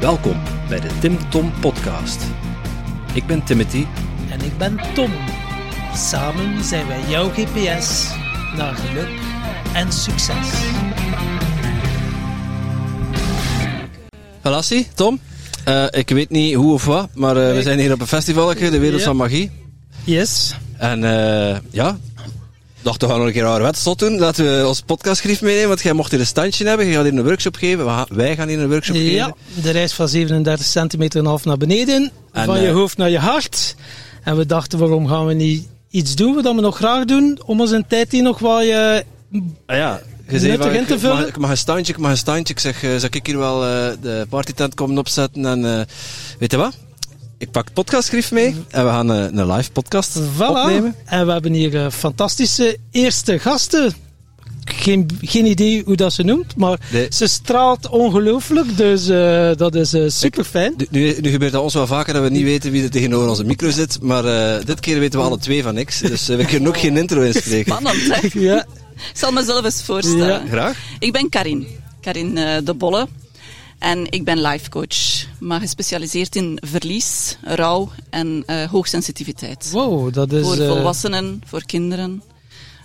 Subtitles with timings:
[0.00, 0.36] Welkom
[0.68, 2.22] bij de Tim Tom Podcast.
[3.14, 3.86] Ik ben Timothy.
[4.30, 5.10] En ik ben Tom.
[5.94, 8.10] Samen zijn wij jouw GPS
[8.56, 9.08] naar geluk
[9.72, 10.50] en succes.
[14.42, 15.20] Lassie, Tom.
[15.64, 18.54] Eh, ik weet niet hoe of wat, maar eh, we zijn hier op een festival,
[18.54, 19.06] de Wereld Ja.
[19.06, 19.50] van Magie.
[20.04, 20.54] Yes.
[20.78, 21.98] En eh, ja,
[22.86, 24.18] dacht we gaan nog een keer ouderwets zot doen.
[24.18, 26.86] Laten we ons podcastschrift meenemen, want jij mocht hier een standje hebben.
[26.86, 28.06] Je gaat hier een workshop geven.
[28.08, 29.12] Wij gaan hier een workshop geven.
[29.12, 32.10] Ja, de reis van 37 centimeter en half naar beneden.
[32.32, 33.74] En, van je eh, hoofd naar je hart.
[34.22, 37.38] En we dachten, waarom gaan we niet iets doen wat we nog graag doen?
[37.44, 39.04] Om ons een tijd hier nog wat je...
[39.66, 41.28] Ah ja, je Nuttig van, in te mag, vullen?
[41.28, 42.54] ik mag een standje, ik mag een standje.
[42.54, 45.46] Ik zeg, eh, zal ik hier wel eh, de partytent komen opzetten?
[45.46, 45.86] En eh,
[46.38, 46.76] weet je wat?
[47.38, 50.38] Ik pak het podcastschrift mee en we gaan eh, een live podcast Voilà.
[50.38, 50.94] opnemen.
[51.04, 53.92] En we hebben hier eh, fantastische eerste gasten.
[54.64, 57.06] Geen, geen idee hoe dat ze noemt, maar Nee.
[57.10, 58.76] ze straalt ongelooflijk.
[58.76, 60.74] Dus eh, dat is eh, super fijn.
[60.90, 63.44] Nu, nu, gebeurt dat ons wel vaker dat we niet weten wie er tegenover onze
[63.44, 66.00] micro zit, maar eh, dit keer weten we alle twee van niks.
[66.00, 67.72] Dus we kunnen ook geen intro inspreken.
[67.76, 68.28] Spannend, hè?
[68.40, 68.60] Ja,
[68.94, 70.26] Ik zal mezelf eens voorstellen.
[70.26, 70.42] Ja.
[70.48, 70.78] Graag.
[70.98, 71.66] Ik ben Karin.
[72.00, 73.06] Karin eh, de Bolle.
[73.78, 75.26] En ik ben life coach.
[75.38, 79.70] Maar gespecialiseerd in verlies, rouw en eh hoogsensitiviteit.
[79.70, 80.44] wow, dat is...
[80.44, 82.22] voor eh, volwassenen, voor kinderen.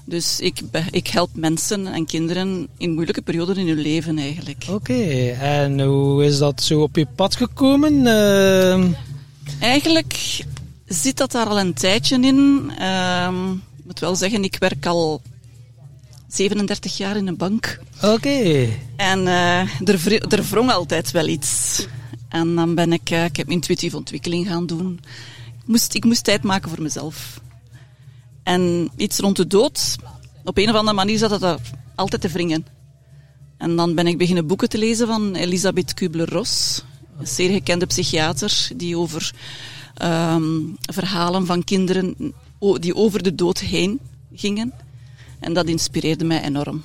[0.05, 4.65] Dus ik, ik help mensen en kinderen in moeilijke perioden in hun leven eigenlijk.
[4.69, 8.07] Oké, en hoe is dat zo op je pad gekomen?
[8.07, 8.91] Ehm,
[9.59, 10.43] Eigenlijk
[10.85, 12.71] zit dat daar al een tijdje in.
[12.79, 15.21] Ehm, ik moet wel zeggen, ik werk al
[16.31, 17.79] 37 jaar in een bank.
[18.01, 21.85] Oké, En eh, er, er wrong altijd wel iets.
[22.29, 24.99] En dan ben ik, eh, ik heb intuïtieve ontwikkeling gaan doen.
[25.61, 27.41] Ik moest, ik moest tijd maken voor mezelf.
[28.43, 29.95] En iets rond de dood,
[30.43, 31.59] op een of andere manier zat het er
[31.95, 32.65] altijd te wringen.
[33.57, 36.83] En dan ben ik beginnen boeken te lezen van Elisabeth Kubler-Ross.
[37.19, 39.33] Een zeer gekende psychiater die over
[39.97, 40.43] ehm,
[40.81, 42.33] verhalen van kinderen
[42.79, 43.99] die over de dood heen
[44.33, 44.73] gingen.
[45.41, 46.83] En dat inspireerde mij enorm.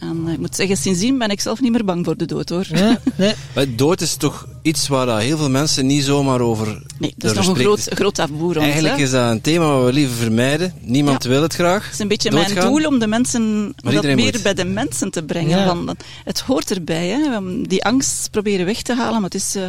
[0.00, 2.48] En eh, ik moet zeggen, sindsdien ben ik zelf niet meer bang voor de dood
[2.48, 2.66] hoor.
[2.68, 3.34] ja, nee.
[3.54, 7.30] Maar dood is toch iets waar dat heel veel mensen niet zomaar over Nee, dat
[7.30, 7.82] is nog een spreken.
[7.82, 8.56] groot, groot taboe rond.
[8.56, 9.02] Eigenlijk hè.
[9.02, 10.72] is dat een thema wat we liever vermijden.
[10.80, 11.84] Niemand wil het graag.
[11.84, 12.54] Het is een beetje Doodgaan.
[12.54, 13.42] mijn doel om de mensen,
[13.84, 14.42] om dat meer moet.
[14.42, 15.58] bij de mensen te brengen.
[15.58, 15.66] Ja.
[15.66, 17.40] Van, het hoort erbij, hè.
[17.62, 19.62] Die angst proberen weg te halen, maar het is, eh,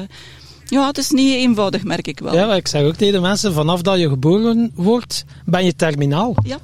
[0.65, 2.33] ja, het is niet eenvoudig, merk ik wel.
[2.33, 5.75] Ja, maar ik zeg ook tegen de mensen, vanaf dat je geboren wordt, ben je
[5.75, 6.35] terminaal.
[6.43, 6.57] Ja.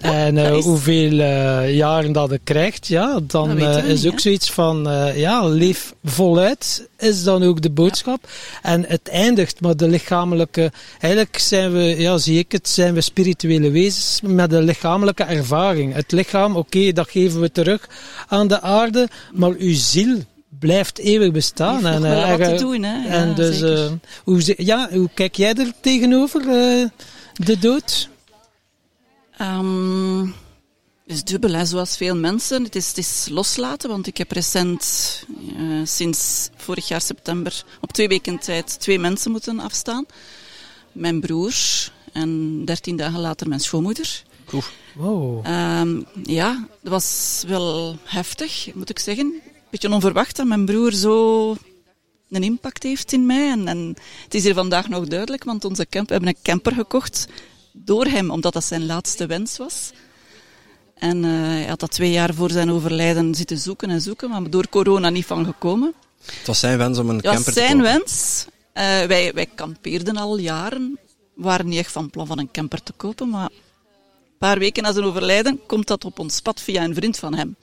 [0.00, 4.20] En eh, hoeveel eh, jaren dat je krijgt, ja, dan eh, is niet, ook hè?
[4.20, 8.28] zoiets van, ja, leef voluit, is dan ook de boodschap.
[8.62, 13.00] En het eindigt met de lichamelijke, eigenlijk zijn we, ja, zie ik het, zijn we
[13.00, 15.94] spirituele wezens met een lichamelijke ervaring.
[15.94, 17.88] Het lichaam, oké, dat geven we terug
[18.28, 20.16] aan de aarde, maar uw ziel
[20.58, 21.86] blijft eeuwig bestaan.
[21.86, 23.08] En, wat te doen, hè.
[23.08, 23.60] Ja, en dus,
[24.24, 26.42] hoe, ja, hoe kijk jij er tegenover,
[27.34, 28.08] de dood?
[29.40, 30.20] Ehm,
[31.06, 32.62] het is dubbel, hè, zoals veel mensen.
[32.64, 34.84] Het is, het is loslaten, want ik heb recent,
[35.56, 40.06] eh, sinds vorig jaar september, op twee weken tijd twee mensen moeten afstaan.
[40.92, 41.54] Mijn broer
[42.12, 44.22] en dertien dagen later mijn schoonmoeder.
[44.94, 45.46] Wow.
[45.46, 49.40] Ehm, ja, dat was wel heftig, moet ik zeggen.
[49.70, 51.56] Beetje onverwacht dat mijn broer zo
[52.30, 53.50] een impact heeft in mij.
[53.50, 56.74] En, en het is hier vandaag nog duidelijk, want onze camp, we hebben een camper
[56.74, 57.28] gekocht
[57.72, 59.90] door hem, omdat dat zijn laatste wens was.
[60.94, 64.50] En eh, hij had dat twee jaar voor zijn overlijden zitten zoeken en zoeken, maar
[64.50, 65.94] door corona niet van gekomen.
[66.24, 67.92] Het was zijn wens om een Het was camper te zijn kopen.
[67.92, 68.46] wens.
[68.72, 70.98] Eh, wij, wij kampeerden al jaren.
[71.34, 74.82] We waren niet echt van plan van een camper te kopen, maar een paar weken
[74.82, 77.56] na zijn overlijden komt dat op ons pad via een vriend van hem.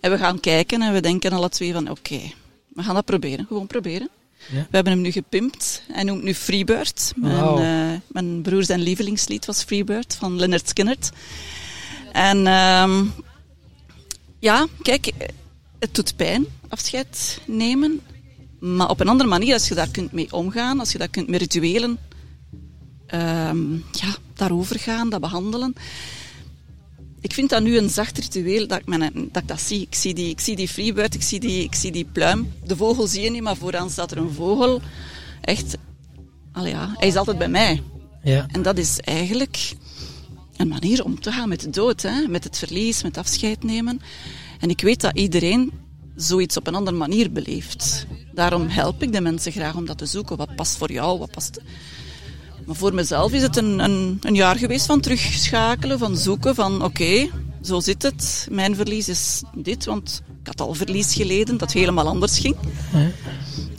[0.00, 2.20] En we gaan kijken en we denken alle twee van oké,
[2.68, 3.46] we gaan dat proberen.
[3.46, 4.08] Gewoon proberen.
[4.48, 4.60] Ja.
[4.60, 5.82] We hebben hem nu gepimpt.
[5.92, 7.12] Hij noemt nu Freebird.
[7.16, 7.58] Mijn, Wauw.
[7.58, 10.96] eh, mijn broer zijn lievelingslied was Freebird van Leonard Skinner.
[12.12, 13.04] En ehm,
[14.38, 15.12] ja, kijk,
[15.78, 18.00] het doet pijn afscheid nemen.
[18.60, 21.28] Maar op een andere manier, als je daar kunt mee omgaan, als je dat kunt
[21.28, 21.98] met rituelen
[23.06, 25.74] ehm, ja, daarover gaan, dat behandelen.
[27.20, 29.80] Ik vind dat nu een zacht ritueel dat ik, mijn, dat, ik dat zie.
[29.80, 32.52] Ik zie die, ik zie die freebird, ik zie die, ik zie die pluim.
[32.64, 34.80] De vogel zie je niet, maar vooraan staat er een vogel.
[35.40, 35.76] Echt,
[36.54, 37.82] ja, hij is altijd bij mij.
[38.22, 38.46] Ja.
[38.52, 39.72] En dat is eigenlijk
[40.56, 42.26] een manier om te gaan met de dood, hè?
[42.28, 44.00] met het verlies, met afscheid nemen.
[44.60, 45.72] En ik weet dat iedereen
[46.16, 48.06] zoiets op een andere manier beleeft.
[48.32, 50.36] Daarom help ik de mensen graag om dat te zoeken.
[50.36, 51.60] Wat past voor jou, wat past...
[52.70, 56.84] Maar voor mezelf is het een, een, een jaar geweest van terugschakelen, van zoeken, van
[56.84, 57.28] oké,
[57.62, 58.48] zo zit het.
[58.50, 62.56] Mijn verlies is dit, want Ik had al verlies geleden, dat helemaal anders ging.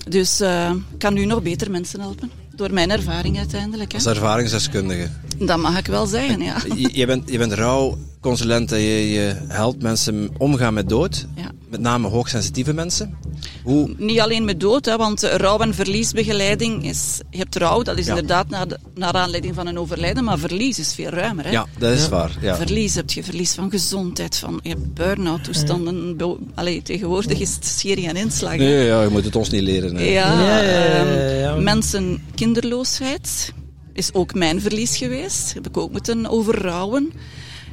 [0.07, 2.31] Dus eh, ik kan nu nog beter mensen helpen.
[2.55, 3.91] Door mijn ervaring uiteindelijk.
[3.91, 3.97] Hè.
[3.97, 5.09] Als ervaringsdeskundige.
[5.37, 6.57] Dat mag ik wel zeggen, ja.
[6.75, 11.25] Je, je bent, je bent rouwconsulent en je, je helpt mensen omgaan met dood.
[11.35, 11.51] Ja.
[11.69, 13.17] Met name hoogsensitieve mensen.
[13.63, 17.19] Hoe, Niet alleen met dood, hè, want eh, rouw- en verliesbegeleiding is...
[17.29, 18.09] Je hebt rouw, dat is Ja.
[18.11, 21.45] inderdaad naar, de- naar aanleiding van een overlijden, maar verlies is veel ruimer.
[21.45, 21.51] Hè.
[21.51, 22.37] ja, dat is waar.
[22.41, 22.55] Ja.
[22.55, 26.17] Verlies heb je verlies van gezondheid, van je hebt burn-out toestanden.
[26.55, 28.51] Allee, tegenwoordig is het schering en inslag.
[28.51, 28.57] hè.
[28.57, 29.95] Nee, ja, je moet het ons niet leren.
[29.95, 30.03] hè.
[30.03, 31.55] Ja, Ja, ja, ja, ehm, ja.
[31.55, 33.53] mensen kinderloosheid
[33.93, 35.53] is ook mijn verlies geweest.
[35.53, 37.11] Heb ik ook moeten overrouwen.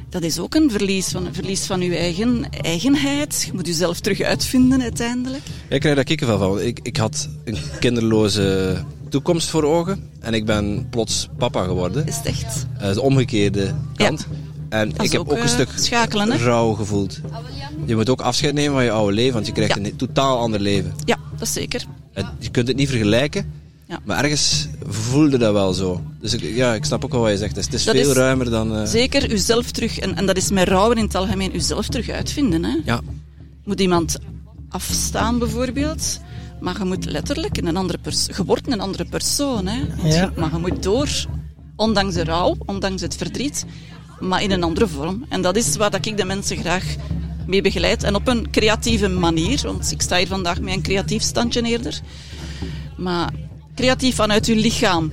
[0.09, 3.43] Dat is ook een verlies van, een verlies van uw eigen eigenheid.
[3.45, 5.41] Je moet jezelf terug uitvinden uiteindelijk.
[5.69, 6.61] Ik krijg daar kikkervel van.
[6.61, 8.77] Ik, ik had een kinderloze
[9.09, 10.09] toekomst voor ogen.
[10.19, 12.07] En ik ben plots papa geworden.
[12.07, 12.65] Is het echt?
[12.81, 14.27] Is de omgekeerde kant.
[14.69, 16.39] En ik heb ook, ook een eh, stuk schakelen,
[16.75, 17.19] gevoeld.
[17.85, 19.83] Je moet ook afscheid nemen van je oude leven, want je krijgt Ja.
[19.83, 20.93] een totaal ander leven.
[21.05, 21.83] Ja, dat is zeker.
[22.13, 23.51] Het- je kunt het niet vergelijken,
[23.89, 23.99] Ja.
[24.05, 26.01] maar ergens voelde dat wel zo.
[26.21, 27.55] Dus ik, ja, ik snap ook wel wat je zegt.
[27.55, 28.75] Het is Dat veel is ruimer dan...
[28.75, 32.09] eh, Zeker uzelf terug, en, en dat is met rouwen in het algemeen, uzelf terug
[32.09, 32.63] uitvinden.
[32.63, 32.75] Hè?
[32.85, 33.01] ja,
[33.63, 34.17] Moet iemand
[34.69, 36.19] afstaan bijvoorbeeld,
[36.61, 39.67] maar je moet letterlijk in een andere persoon, je wordt een andere persoon.
[39.67, 39.79] Hè?
[40.01, 40.31] Want Ja.
[40.35, 41.09] maar je moet door,
[41.75, 43.65] ondanks de rouw, ondanks het verdriet,
[44.19, 45.25] maar in een andere vorm.
[45.29, 46.95] En dat is waar dat ik de mensen graag
[47.47, 48.03] mee begeleid.
[48.03, 51.99] En op een creatieve manier, want ik sta hier vandaag met een creatief standje eerder.
[52.97, 53.29] Maar
[53.79, 55.11] creatief vanuit uw lichaam.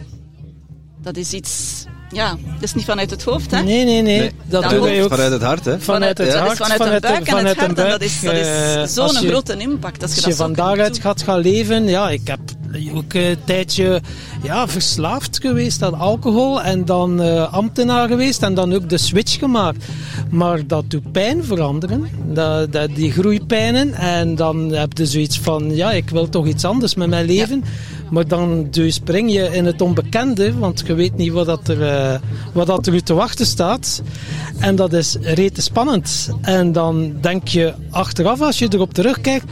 [1.03, 3.63] Dat is iets, ja, dat is niet vanuit het hoofd, hè?
[3.63, 4.19] Nee, nee, nee.
[4.19, 4.31] Nee.
[4.45, 5.81] Dat Dan doen ook wij ook vanuit het hart, hè?
[5.81, 6.51] vanuit het dat hart.
[6.53, 7.79] is vanuit, de buik en vanuit het hart.
[7.79, 10.03] En dat is, dat is eh, zo'n grote impact.
[10.03, 11.03] Als je, Als dat je zo van kunt daaruit doen.
[11.03, 12.39] gaat gaan leven, ja, ik heb
[12.95, 14.01] ook een tijdje
[14.43, 19.39] ja, verslaafd geweest aan alcohol en dan eh, ambtenaar geweest en dan ook de switch
[19.39, 19.85] gemaakt.
[20.31, 23.95] Maar dat doet pijn veranderen, dat, dat, die groeipijnen.
[23.95, 27.65] En dan heb je zoiets van, ja, ik wil toch iets anders met mijn leven.
[28.11, 31.83] Maar dan dus spring je in het onbekende, want je weet niet wat, dat er,
[31.83, 32.19] eh,
[32.53, 34.03] wat dat er u te wachten staat.
[34.59, 36.31] En dat is rete spannend.
[36.41, 39.45] En dan denk je achteraf, als je erop terugkijkt,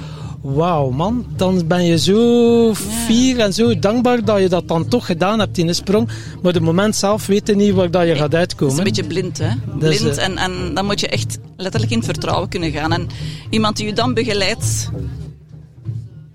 [0.42, 5.06] wauw man, dan ben je zo fier en zo dankbaar dat je dat dan toch
[5.06, 6.08] gedaan hebt in een sprong.
[6.42, 8.78] Maar de moment zelf weet je niet waar dat je gaat Het is uitkomen.
[8.78, 9.48] een beetje blind, hè?
[9.78, 10.16] Blind.
[10.16, 12.92] eh, en, en dan moet je echt letterlijk in het vertrouwen kunnen gaan.
[12.92, 13.06] En
[13.50, 14.90] iemand die je dan begeleidt,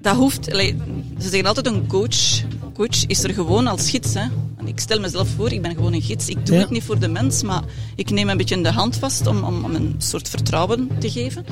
[0.01, 0.45] dat hoeft...
[0.45, 0.75] ze
[1.19, 2.41] zeggen altijd een coach.
[2.73, 4.23] Coach is er gewoon als gids, hè?
[4.65, 6.27] Ik stel mezelf voor, ik ben gewoon een gids.
[6.27, 6.61] Ik doe Ja.
[6.61, 7.63] het niet voor de mens, maar
[7.95, 11.45] ik neem een beetje de hand vast om, om, om een soort vertrouwen te geven.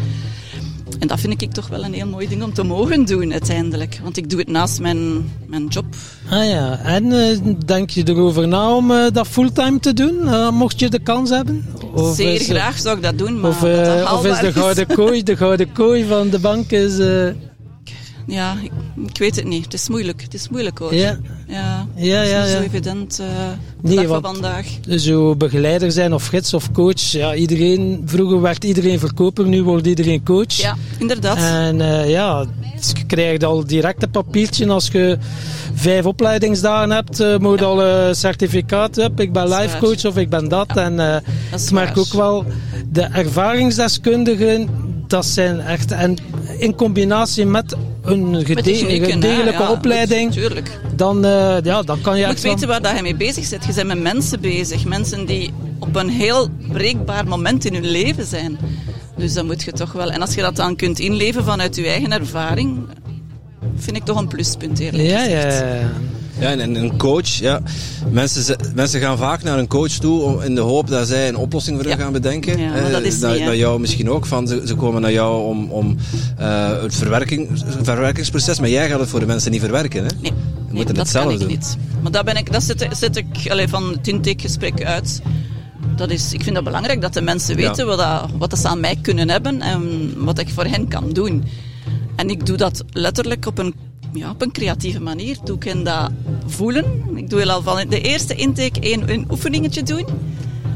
[1.00, 4.00] En dat vind ik toch wel een heel mooi ding om te mogen doen uiteindelijk.
[4.04, 5.86] Want ik doe het naast mijn, mijn job.
[6.30, 10.50] Ah ja, en eh, denk je erover na om eh, dat fulltime te doen, eh,
[10.52, 11.66] mocht je de kans hebben?
[11.94, 15.24] Of Zeer graag zou ik dat doen, maar Of, dat of is de gouden kooi,
[15.24, 16.98] de gouden kooi van de bank is...
[18.28, 18.72] Ja, ik,
[19.08, 19.64] ik weet het niet.
[19.64, 20.22] Het is moeilijk.
[20.22, 20.94] Het is moeilijk hoor.
[20.96, 21.88] ja, ja.
[21.96, 22.48] ja, Het is ja.
[22.48, 23.20] zo evident.
[23.20, 23.28] eh
[23.82, 24.66] Nee, van vandaag.
[24.90, 27.02] Zo begeleider zijn of gids of coach.
[27.12, 30.54] Ja, iedereen, vroeger werd iedereen verkoper, nu wordt iedereen coach.
[30.54, 31.38] Ja, inderdaad.
[31.38, 32.46] En eh, ja,
[32.76, 35.18] dus je krijgt al direct een papiertje als je
[35.74, 39.26] vijf opleidingsdagen hebt, eh moet al een certificaat hebben.
[39.26, 40.78] Ik ben life coach of ik ben dat.
[40.78, 40.96] En
[41.52, 41.98] dat ik merk waar.
[41.98, 42.46] ook wel,
[42.92, 44.70] de ervaringsdeskundigen,
[45.08, 46.16] dat zijn echt, en
[46.58, 50.80] in combinatie met een gede- ja, opleiding, Tuurlijk.
[50.96, 53.66] dan, eh, ja, dan kan je Je moet weten waar dat je mee bezig bent.
[53.66, 54.86] Je bent met mensen bezig.
[54.86, 58.58] Mensen die op een heel breekbaar moment in hun leven zijn.
[59.18, 60.12] Dus dan moet je toch wel...
[60.12, 62.80] En als je dat dan kunt inleven vanuit je eigen ervaring,
[63.76, 65.60] vind ik toch een pluspunt, eerlijk Ja, gezegd.
[65.60, 65.90] ja, ja.
[66.40, 67.62] Ja, en, en een coach, ja.
[68.12, 71.36] Mensen, mensen gaan vaak naar een coach toe om- in de hoop dat zij een
[71.36, 72.04] oplossing voor hen Ja.
[72.04, 72.60] gaan bedenken.
[72.60, 74.26] Ja, maar Eh, dat is naar, niet, naar jou misschien ook.
[74.26, 75.98] Van, ze, ze komen naar jou om, om
[76.38, 77.50] eh, het, verwerking,
[77.82, 80.04] verwerkingsproces, maar jij gaat het voor de mensen niet verwerken.
[80.06, 80.10] Hè?
[80.22, 80.34] Nee, nee
[80.72, 81.48] moeten dat het zelf doen.
[81.48, 81.78] niet.
[82.02, 85.22] Maar dat, ben ik, dat zet, zet ik allee, van het intakegesprek uit.
[85.96, 88.68] Dat is, ik vind dat belangrijk dat de mensen weten wat, dat, wat dat ze
[88.68, 91.44] aan mij kunnen hebben en wat ik voor hen kan doen.
[92.16, 93.74] En ik doe dat letterlijk op een,
[94.14, 95.38] ja, op een creatieve manier.
[95.44, 96.12] Doe ik hen dat
[96.46, 96.86] voelen.
[97.16, 100.06] Ik doe al van de eerste intake één een oefeningetje doen.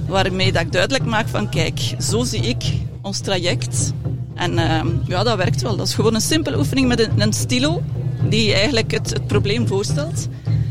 [0.07, 2.63] Waarmee dat ik duidelijk maak van kijk, zo zie ik
[3.01, 3.93] ons traject.
[4.33, 5.75] En ehm, ja, dat werkt wel.
[5.75, 7.81] Dat is gewoon een simpele oefening met een, een stilo
[8.29, 10.27] die eigenlijk het, het probleem voorstelt.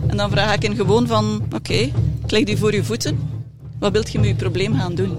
[0.06, 3.18] En dan vraag ik hen gewoon van oké, ik leg die voor je voeten.
[3.78, 5.16] Wat wilt je met je probleem gaan doen?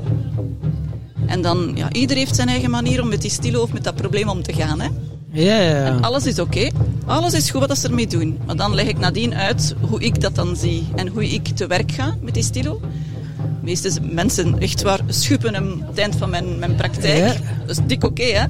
[1.26, 3.96] En dan, ja, ieder heeft zijn eigen manier om met die stilo of met dat
[3.96, 4.80] probleem om te gaan.
[4.80, 4.90] Hè?
[5.32, 5.98] Ja, ja, ja.
[6.02, 6.70] Alles is oké.
[7.06, 8.40] Alles is goed wat ze ermee doen.
[8.46, 10.88] Maar dan leg ik nadien uit hoe ik dat dan zie.
[10.96, 12.80] En hoe ik te werk ga met die stilo.
[12.80, 17.18] De meeste mensen echt waar schuppen hem het eind van mijn, mijn praktijk.
[17.18, 17.34] Ja.
[17.66, 18.46] Dat is dik oké, hè?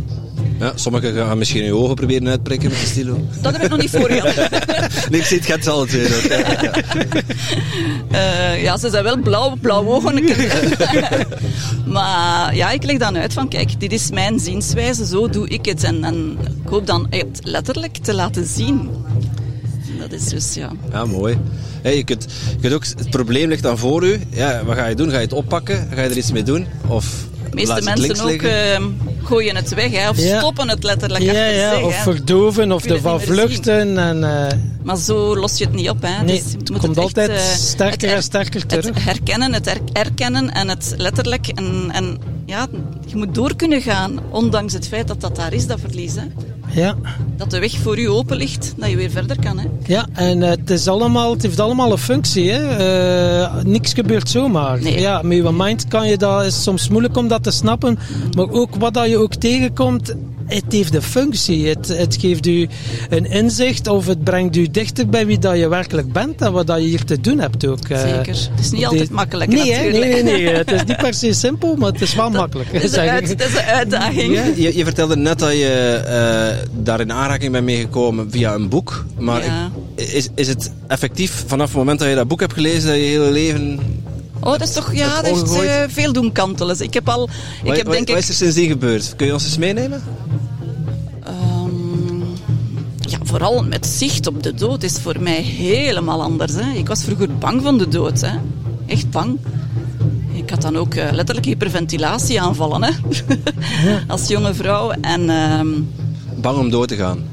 [0.61, 3.19] Ja, sommigen gaan misschien je ogen proberen uitprikken met de stilo.
[3.41, 4.09] Dat heb ik nog niet voor.
[5.09, 5.99] Nee, ik zie het gaat ook, Ja,
[6.61, 6.71] ja.
[8.11, 10.23] Eh, ja, ze zijn wel blauw, blauw ogen.
[11.95, 15.65] maar ja, ik leg dan uit van, kijk, dit is mijn zienswijze, zo doe ik
[15.65, 15.83] het.
[15.83, 18.89] En, en ik hoop dan het letterlijk te laten zien.
[19.99, 20.71] Dat is dus, ja.
[20.91, 21.37] Ja, mooi.
[21.81, 24.21] Hey, je kunt, je kunt ook, het probleem ligt dan voor u.
[24.29, 25.09] Ja, wat ga je doen?
[25.09, 25.87] Ga je het oppakken?
[25.93, 26.65] Ga je er iets mee doen?
[26.87, 28.75] Of De meeste mensen ook liggen?
[28.75, 28.83] eh,
[29.23, 30.37] gooien het weg, hè, of Ja.
[30.39, 32.01] stoppen het letterlijk Ja, ja, zich, of hè.
[32.01, 33.97] verdoven, of ervan vluchten.
[33.97, 36.01] En, eh, Maar zo los je het niet op.
[36.01, 36.23] Hè.
[36.23, 39.03] nee, Dus je het komt altijd eh, sterker het en sterker Het terug.
[39.05, 41.47] herkennen, het her- erkennen en het letterlijk.
[41.47, 42.67] En, en ja,
[43.05, 46.15] je moet door kunnen gaan, ondanks het feit dat dat daar is, dat verlies.
[46.15, 46.23] Hè.
[46.81, 46.95] Ja.
[47.37, 49.59] Dat de weg voor u open ligt, dat je weer verder kan.
[49.59, 49.65] Hè.
[49.85, 52.51] Ja, en eh, het, is allemaal, het heeft allemaal een functie.
[52.51, 52.77] Hè.
[53.43, 54.81] Eh, niks gebeurt zomaar.
[54.81, 54.99] Nee.
[54.99, 57.99] Ja, met je mind kan je dat, is soms moeilijk om dat te snappen.
[58.35, 60.13] Maar ook wat dat je ook tegenkomt,
[60.53, 61.67] het heeft een functie.
[61.67, 62.67] Het, het geeft u
[63.09, 66.67] een inzicht of het brengt u dichter bij wie dat je werkelijk bent en wat
[66.67, 67.87] dat je hier te doen hebt ook.
[67.87, 67.99] eh.
[68.01, 68.35] Zeker.
[68.51, 69.51] Het is niet altijd makkelijk.
[69.51, 72.29] Nee, hè, nee, nee, nee, het is niet per se simpel, maar het is wel
[72.29, 72.71] makkelijk.
[72.71, 73.39] Het is, een zeg uit- ik.
[73.39, 74.33] het is een uitdaging.
[74.33, 78.69] Ja, je, je vertelde net dat je eh, daar in aanraking bent meegekomen via een
[78.69, 79.05] boek.
[79.19, 79.71] Maar Ja.
[79.95, 82.95] ik- is, is het effectief vanaf het moment dat je dat boek hebt gelezen, dat
[82.97, 83.79] je hele leven...
[84.43, 85.69] Oh, dat is toch, ja, dat heeft omgegooid.
[85.69, 86.79] eh, veel doen kantelen.
[86.81, 87.29] Ik heb al, ik
[87.67, 89.13] wat, heb wat- denk wat ik, is er sindsdien gebeurd?
[89.15, 90.03] Kun je ons eens meenemen?
[91.23, 92.19] Ehm,
[92.99, 96.53] ja, vooral met zicht op de dood is voor mij helemaal anders.
[96.53, 96.71] Hè.
[96.77, 98.21] Ik was vroeger bang van de dood.
[98.21, 98.35] Hè.
[98.85, 99.37] Echt bang.
[100.33, 102.83] Ik had dan ook eh, letterlijk hyperventilatie aanvallen.
[102.83, 102.91] Hè.
[104.07, 104.91] Als jonge vrouw.
[104.91, 105.67] En ehm,
[106.41, 107.23] Bang om dood te gaan.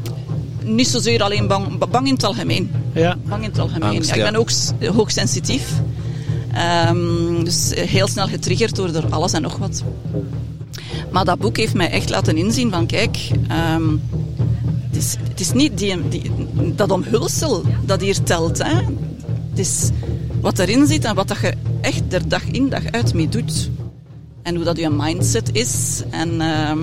[0.64, 2.70] niet zozeer alleen bang, bang in het algemeen.
[2.92, 3.16] Ja.
[3.28, 3.82] Bang in het algemeen.
[3.88, 4.50] Angst, ja, ik ben ook
[4.94, 5.72] hoogsensitief.
[6.52, 9.82] Ehm, dus eh, heel snel getriggerd door, door alles en nog wat.
[11.10, 13.90] Maar dat boek heeft mij echt laten inzien van kijk, ehm,
[14.88, 16.30] het, is, het is niet die, die,
[16.74, 18.58] dat omhulsel dat hier telt.
[18.58, 18.74] Hè.
[19.50, 19.90] Het is
[20.40, 23.70] wat erin zit en wat dat je echt er dag in dag uit mee doet.
[24.42, 26.02] En hoe dat je mindset is.
[26.10, 26.78] En ehm,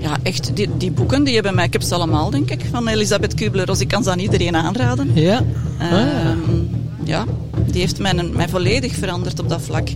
[0.00, 2.88] ja, echt, die, die boeken, die hebben mij, ik heb ze allemaal denk ik, van
[2.88, 3.80] Elisabeth Kubler-Ross.
[3.80, 5.10] Ik kan ze aan iedereen aanraden.
[5.14, 5.44] Ja.
[5.78, 5.92] Ah.
[5.92, 6.38] Ehm,
[7.04, 7.24] ja,
[7.66, 9.88] die heeft mij, mij volledig veranderd op dat vlak.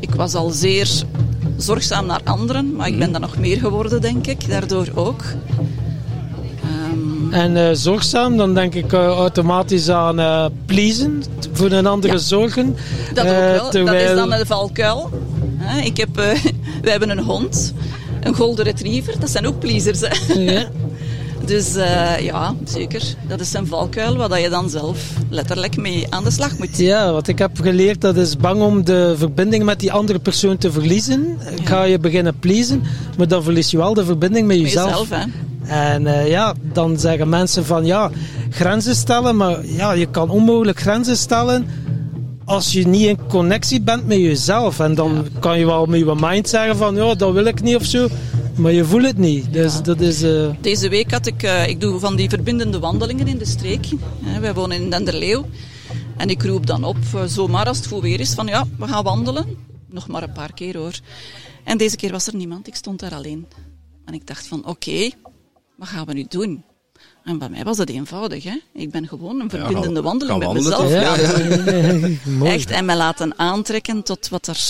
[0.00, 0.90] Ik was al zeer
[1.56, 5.22] zorgzaam naar anderen, maar ik ben dan nog meer geworden, denk ik, daardoor ook.
[6.62, 11.22] Ehm, En eh, zorgzaam, dan denk ik eh, automatisch aan eh pleasen,
[11.52, 12.18] voor een andere Ja.
[12.18, 12.76] zorgen.
[13.14, 13.32] dat ook
[13.72, 13.84] wel.
[13.84, 15.10] Dat is dan een valkuil.
[15.84, 16.14] Ik heb,
[16.82, 17.72] wij hebben een hond,
[18.20, 20.00] een golden retriever, dat zijn ook pleasers.
[20.00, 20.32] Hè.
[20.40, 20.68] Ja.
[21.50, 23.02] Dus eh, ja, zeker.
[23.28, 24.98] Dat is een valkuil waar je dan zelf
[25.30, 26.76] letterlijk mee aan de slag moet.
[26.78, 30.56] ja, wat ik heb geleerd, dat is bang om de verbinding met die andere persoon
[30.56, 31.38] te verliezen.
[31.64, 32.82] Ga je beginnen pleasen,
[33.18, 35.08] maar dan verlies je wel de verbinding met Met jezelf.
[35.10, 35.24] hè.
[35.66, 38.10] En eh, ja, dan zeggen mensen van ja,
[38.50, 41.66] grenzen stellen, maar ja, je kan onmogelijk grenzen stellen
[42.44, 44.80] als je niet in connectie bent met jezelf.
[44.80, 47.76] En dan kan je wel met je mind zeggen van ja, dat wil ik niet
[47.76, 48.08] of zo,
[48.56, 49.52] maar je voelt het niet.
[49.52, 50.22] Dus dat is...
[50.22, 53.86] eh, Deze week had ik, eh, ik doe van die verbindende wandelingen in de streek.
[54.22, 55.46] Hè, wij wonen in Denderleeuw.
[56.16, 58.86] En ik roep dan op, eh, zomaar als het goed weer is, van ja, we
[58.88, 59.56] gaan wandelen.
[59.88, 60.92] Nog maar een paar keer hoor.
[61.64, 63.46] En deze keer was er niemand, ik stond daar alleen.
[64.04, 65.10] En ik dacht van oké,
[65.76, 66.62] wat gaan we nu doen?
[67.24, 68.44] En bij mij was dat eenvoudig.
[68.44, 68.56] Hè?
[68.74, 70.90] Ik ben gewoon een verbindende gaan- wandeling gaan met mezelf.
[70.90, 72.44] ja.
[72.54, 74.60] Echt, en me laten aantrekken tot wat er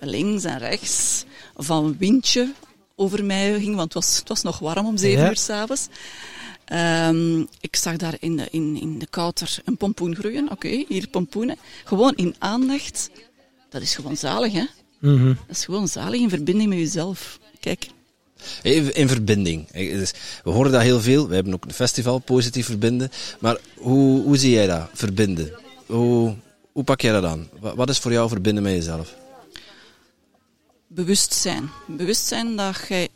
[0.00, 1.24] links en rechts
[1.56, 2.52] van windje
[3.00, 5.28] over mij ging, want het was, het was nog warm om zeven Ja.
[5.30, 5.88] uur s'avonds.
[6.64, 10.50] Ehm ik zag daar in de, in, in de kouter een pompoen groeien.
[10.50, 11.56] Oké, hier pompoenen.
[11.84, 13.10] Gewoon in aandacht.
[13.70, 14.64] Dat is gewoon zalig, hè?
[14.98, 15.26] Mhm.
[15.26, 17.38] Dat is gewoon zalig in verbinding met jezelf.
[17.60, 17.86] Kijk,
[18.62, 19.68] Even in verbinding.
[19.70, 20.12] Eh, dus
[20.44, 21.28] we horen dat heel veel.
[21.28, 23.10] We hebben ook een festival, positief verbinden.
[23.40, 25.52] Maar hoe, hoe zie jij dat, verbinden?
[25.86, 26.34] Hoe,
[26.72, 27.48] hoe pak jij dat aan?
[27.60, 29.14] Wa- Wat is voor jou verbinden met jezelf?
[30.92, 31.70] Bewustzijn.
[31.86, 33.08] Bewustzijn dat, gij,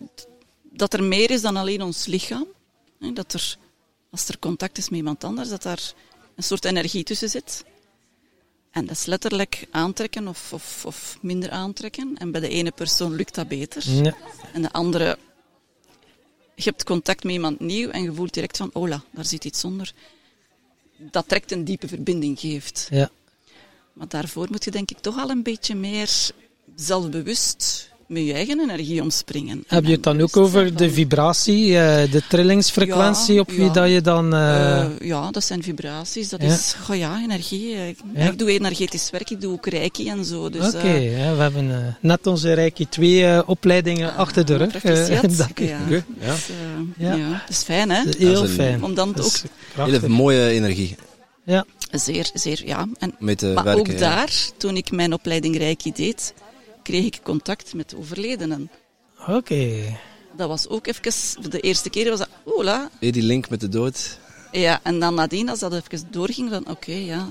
[0.62, 2.46] dat er meer is dan alleen ons lichaam.
[2.98, 3.56] Dat er,
[4.10, 5.92] als er contact is met iemand anders, dat daar
[6.36, 7.64] een soort energie tussen zit.
[8.70, 12.14] En dat is letterlijk aantrekken of, of, of minder aantrekken.
[12.18, 13.90] En bij de ene persoon lukt dat beter.
[13.90, 14.16] Ja.
[14.52, 15.18] En de andere,
[16.54, 19.44] je hebt contact met iemand nieuw en je voelt direct van, oh la, daar zit
[19.44, 19.92] iets onder.
[20.96, 22.88] Dat trekt een diepe verbinding geeft.
[22.90, 23.10] Ja.
[23.92, 26.32] Maar daarvoor moet je denk ik toch al een beetje meer
[26.76, 29.64] zelfbewust met je eigen energie omspringen.
[29.66, 33.72] Heb je het dan ook over de vibratie, eh, de trillingsfrequentie Ja, op wie ja.
[33.72, 34.34] dat je dan...
[34.34, 36.28] eh, Eh, ja, dat zijn vibraties.
[36.28, 36.48] Dat Ja.
[36.52, 37.88] is, goh ja, energie.
[37.88, 38.30] Ik, Ja.
[38.30, 40.50] ik doe energetisch werk, ik doe ook reiki en zo.
[40.50, 44.74] Dus, Oké, ja, we hebben net onze Reiki 2 eh, opleidingen achter de rug.
[44.84, 45.78] eh, dat- ja.
[45.88, 46.02] Dus,
[46.98, 47.14] Ja.
[47.14, 47.30] ja.
[47.30, 48.04] dat is fijn, hè?
[48.04, 48.84] dat is heel fijn.
[48.84, 49.32] Om dan ook
[49.74, 50.96] Hele mooie energie
[51.44, 52.86] Ja, zeer, zeer, ja.
[52.98, 53.74] En, maar werken.
[53.78, 53.98] ook ja.
[53.98, 56.34] daar, toen ik mijn opleiding reiki deed,
[56.84, 58.70] kreeg ik contact met overledenen.
[59.28, 59.98] oké.
[60.36, 62.90] Dat was ook even, de eerste keer was dat, ola.
[63.00, 64.18] Hey, die link met de dood.
[64.52, 67.28] Ja, en dan nadien, als dat even doorging, dan oké, ja,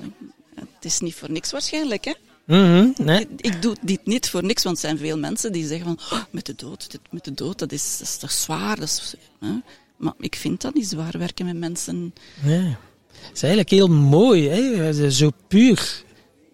[0.55, 2.13] het is niet voor niks waarschijnlijk, hè.
[2.45, 3.27] Mhm, nee.
[3.37, 6.23] Ik doe dit niet voor niks, want er zijn veel mensen die zeggen van, "Oh,
[6.31, 8.79] met de dood, dit, met de dood, dat is, dat is toch zwaar.
[8.79, 9.53] Dat is, hè?
[9.97, 12.13] Maar ik vind dat niet zwaar, werken met mensen.
[12.43, 12.75] nee.
[13.13, 15.11] Het is eigenlijk heel mooi, hè?
[15.11, 16.03] zo puur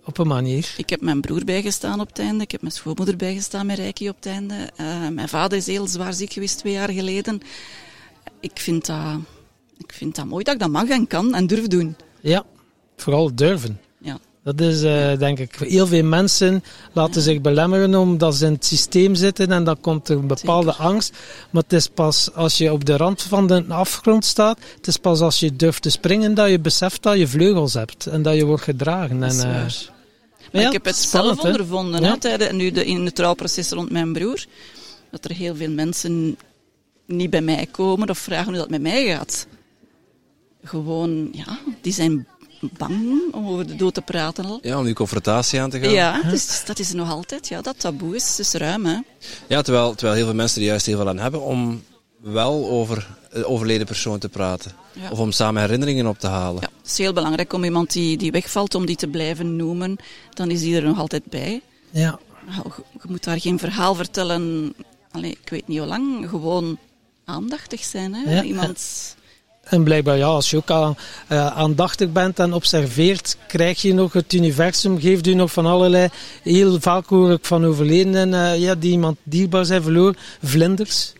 [0.10, 0.74] op een manier.
[0.78, 4.10] Ik heb mijn broer bijgestaan op het einde, ik heb mijn schoonmoeder bijgestaan met Reiki
[4.10, 4.70] op het einde.
[4.75, 7.42] Eh, mijn vader is heel zwaar ziek geweest twee jaar geleden.
[8.39, 9.18] Ik vind, dat,
[9.78, 11.96] ik vind dat mooi dat ik dat mag en kan en durf doen.
[12.22, 12.46] Ja,
[12.96, 13.80] vooral durven.
[13.98, 14.20] Ja.
[14.44, 16.63] Dat is, eh, denk ik, heel veel mensen
[16.94, 20.74] laten zich belemmeren omdat ze in het systeem zitten en dan komt er een bepaalde
[20.74, 21.18] angst.
[21.50, 24.98] Maar het is pas als je op de rand van de afgrond staat, het is
[24.98, 28.36] pas als je durft te springen dat je beseft dat je vleugels hebt en dat
[28.36, 29.20] je wordt gedragen.
[29.20, 29.66] Dat en, eh.
[30.51, 32.10] Maar ja, ik heb het spannend, zelf ondervonden, Ja.
[32.12, 34.46] hè, tijdens, nu de, in het trouwproces rond mijn broer,
[35.12, 36.38] dat er heel veel mensen
[37.06, 39.48] niet bij mij komen of vragen hoe dat met mij gaat.
[40.63, 42.27] Gewoon, ja, die zijn
[42.60, 44.60] bang om over de dood te praten al.
[44.62, 45.91] Ja, om die confrontatie aan te gaan.
[45.91, 48.98] Ja, dus dat is nog altijd, ja, dat taboe is, is ruim, hè.
[49.48, 51.84] Ja, terwijl, terwijl heel veel mensen er juist heel veel aan hebben om
[52.21, 54.71] wel over een overleden persoon te praten.
[54.93, 55.09] Ja.
[55.11, 56.61] Of om samen herinneringen op te halen.
[56.61, 59.97] Ja, het is heel belangrijk om iemand die, die wegvalt, om die te blijven noemen.
[60.33, 61.61] Dan is die er nog altijd bij.
[61.91, 62.19] ja.
[62.55, 64.73] Nou, je, moet daar geen verhaal vertellen,
[65.11, 66.77] allee, ik weet niet hoe lang, gewoon
[67.25, 68.13] aandachtig zijn.
[68.13, 68.35] Hè?
[68.35, 69.15] Ja, Iemand,
[69.63, 70.97] En blijkbaar, ja, als je ook aan,
[71.27, 76.09] eh, aandachtig bent en observeert, krijg je nog het universum, geeft u nog van allerlei,
[76.43, 81.13] heel vaak hoor ik van overledenen, eh, ja, die iemand dierbaar zijn verloren, vlinders,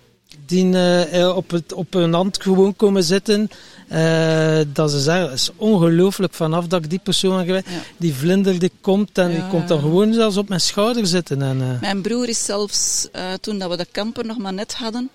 [0.50, 3.50] die eh, eh, op, het, op een hand gewoon komen zitten.
[3.88, 7.46] eh, dat ze zeggen, het is ongelooflijk vanaf dat ik die persoon.
[7.46, 7.62] Ja.
[7.98, 11.42] Die vlinder die komt en die komt dan gewoon zelfs op mijn schouder zitten.
[11.42, 13.08] En, Mijn broer is zelfs,
[13.42, 15.10] toen dat we de kamper nog maar net hadden,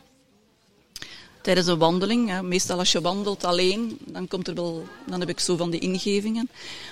[1.42, 5.28] tijdens een wandeling, hè, meestal als je wandelt alleen, dan, komt er wel, dan heb
[5.28, 6.48] ik zo van die ingevingen.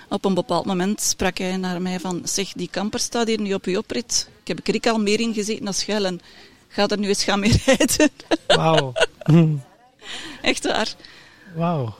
[0.08, 3.54] Op een bepaald moment sprak hij naar mij van, zeg, die kamper staat hier nu
[3.54, 4.28] op uw oprit.
[4.44, 6.20] Ik heb er al meer in gezeten dan schuil en
[6.72, 8.10] ga er nu eens gaan mee rijden.
[8.46, 8.92] Wauw.
[10.42, 10.94] Echt waar.
[11.54, 11.94] Wauw.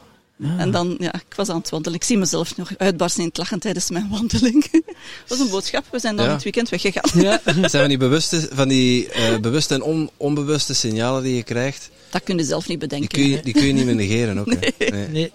[0.59, 1.99] En dan, ja, ik was aan het wandelen.
[1.99, 4.71] Ik zie mezelf nog uitbarsten in het lachen tijdens mijn wandeling.
[4.71, 5.85] Dat was een boodschap.
[5.91, 6.33] We zijn dan Ja.
[6.33, 7.21] het weekend weggegaan.
[7.23, 7.41] Ja.
[7.45, 11.91] Zijn van die bewuste, van die, eh, bewuste en on- onbewuste signalen die je krijgt,
[12.11, 13.09] Dat kun je zelf niet die bedenken.
[13.09, 14.53] kun je, die kun je niet meer negeren ook.
[14.53, 14.87] hè.
[14.91, 15.09] Nee.
[15.09, 15.33] Nee.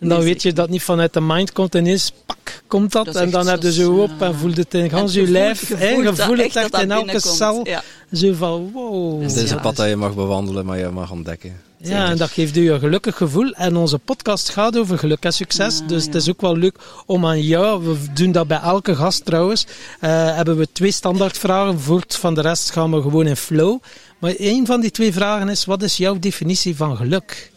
[0.00, 3.04] En dan weet je dat niet vanuit de mind komt en ineens pak, komt dat.
[3.04, 5.28] Dat is en dan heb je zo zo op en voelt het in gans je
[5.30, 5.68] lijf.
[5.68, 7.34] je hè, voelt Je dat voelt het echt in elke binnenkomt.
[7.36, 7.60] cel.
[7.66, 7.82] Ja.
[8.12, 9.22] Zo van wow.
[9.22, 11.60] Het is Ja, een pad dat je mag bewandelen, maar je mag ontdekken.
[11.78, 13.52] Ja, en dat geeft u een gelukkig gevoel.
[13.52, 15.80] En onze podcast gaat over geluk en succes.
[15.80, 16.06] Ah, dus ja.
[16.10, 19.66] het is ook wel leuk om aan jou, we doen dat bij elke gast trouwens,
[20.00, 21.80] eh, hebben we twee standaardvragen.
[21.80, 23.78] Voort van de rest gaan we gewoon in flow.
[24.18, 27.50] Maar één van die twee vragen is, wat is jouw definitie van geluk?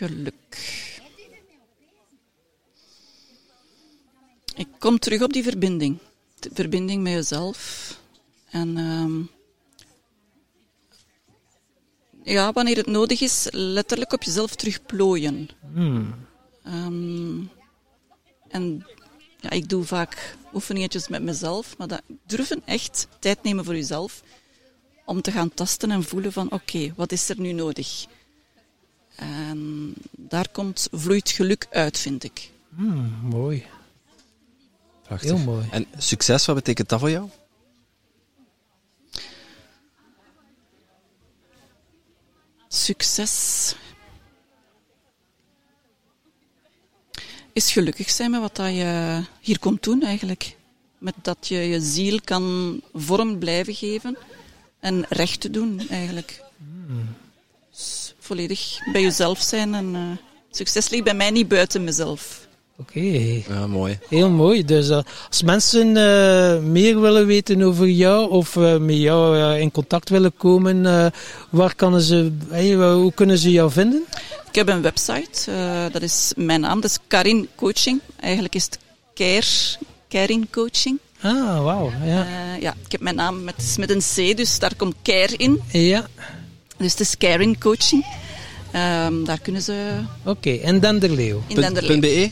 [0.00, 0.56] Geluk.
[4.54, 5.98] Ik kom terug op die verbinding.
[6.38, 7.58] De verbinding met jezelf.
[8.50, 9.22] En ehm,
[12.22, 15.48] ja, wanneer het nodig is, letterlijk op jezelf terugplooien.
[15.72, 16.14] Hmm.
[16.62, 17.40] Ehm,
[18.48, 18.86] en
[19.40, 24.22] ja, ik doe vaak oefeningetjes met mezelf, maar dat, durven echt tijd nemen voor jezelf
[25.04, 28.06] om te gaan tasten en voelen van oké, wat is er nu nodig?
[29.20, 32.50] En daar komt vloeit geluk uit, vind ik.
[32.74, 33.66] Hmm, mooi.
[35.02, 35.30] Prachtig.
[35.30, 35.66] Heel mooi.
[35.70, 37.28] En succes, wat betekent dat voor jou?
[42.68, 43.74] Succes
[47.52, 50.56] is gelukkig zijn met wat dat je hier komt doen eigenlijk.
[50.98, 54.16] Met dat je je ziel kan vorm blijven geven
[54.80, 56.42] en recht te doen eigenlijk.
[56.58, 57.29] Dus
[58.30, 60.00] volledig bij jezelf zijn en eh,
[60.50, 62.48] succes ligt bij mij niet buiten mezelf.
[62.78, 63.00] Oké.
[63.48, 63.98] Ja, mooi.
[64.08, 64.64] Heel mooi.
[64.64, 69.70] Dus eh, als mensen eh, meer willen weten over jou of eh, met jou in
[69.70, 71.06] contact willen komen, eh,
[71.50, 74.04] waar kunnen ze, hey, hoe kunnen ze jou vinden?
[74.48, 78.00] Ik heb een website, eh, dat is mijn naam, dat is Karin Coaching.
[78.20, 78.78] Eigenlijk is het
[79.14, 79.46] Care,
[80.08, 80.98] Karin Coaching.
[81.22, 81.92] Ah, wauw.
[82.04, 82.26] Ja.
[82.26, 84.00] Eh, ja, ik heb mijn naam met, met een
[84.32, 85.60] C, dus daar komt care in.
[85.72, 86.06] ja.
[86.76, 88.04] Dus het is caring coaching.
[88.72, 89.90] Ehm, daar kunnen ze
[90.24, 91.42] Oké, en in Denderleeuw.
[91.54, 92.30] punt .be?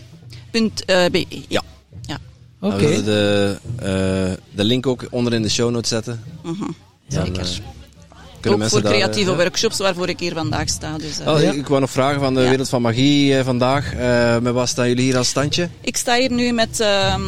[0.86, 1.26] Eh, BE.
[1.48, 1.62] Ja.
[2.06, 2.18] Ja.
[2.60, 2.76] Oké.
[2.76, 6.22] We zullen de, eh, de link ook onder in de show notes zetten.
[6.42, 6.60] Mhm.
[7.08, 7.40] Dan, Zeker.
[7.40, 9.36] eh, Ook voor daar, creatieve ja.
[9.36, 10.98] workshops waarvoor ik hier vandaag sta.
[10.98, 11.50] Dus, eh, Oh, Ja.
[11.52, 12.48] Ik wou nog vragen van de Ja.
[12.48, 13.94] Wereld van Magie vandaag.
[13.94, 15.68] Eh, met wat staan jullie hier als standje?
[15.80, 17.22] Ik sta hier nu met ehm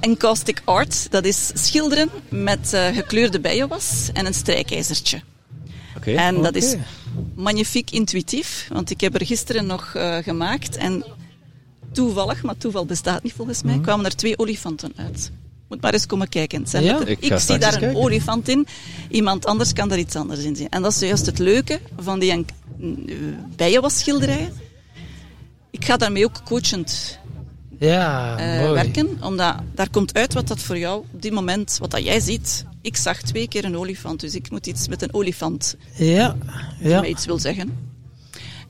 [0.00, 1.06] encaustic art.
[1.10, 5.20] Dat is schilderen met eh, gekleurde bijenwas en een strijkijzertje.
[6.06, 6.74] En dat is
[7.34, 10.76] magnifiek intuïtief, want ik heb er gisteren nog eh, gemaakt.
[10.76, 11.04] En
[11.92, 15.30] toevallig, maar toeval bestaat niet volgens mij, kwamen er twee olifanten uit.
[15.68, 16.60] Moet maar eens komen kijken.
[16.60, 16.98] Het zijn Ja?
[16.98, 18.00] letter- Ik zie daar een kijken.
[18.00, 18.66] olifant in,
[19.08, 20.68] iemand anders kan daar iets anders in zien.
[20.68, 22.38] En dat is juist het leuke van die eh,
[23.56, 24.52] bijenwasschilderijen.
[25.70, 27.18] Ik ga daarmee ook coachend
[27.78, 31.90] Ja, eh, werken, omdat daar komt uit wat dat voor jou op dit moment, wat
[31.90, 32.64] dat jij ziet.
[32.84, 36.36] Ik zag twee keer een olifant, dus ik moet iets met een olifant Ja,
[36.80, 37.00] ja.
[37.00, 37.72] mij iets wil zeggen.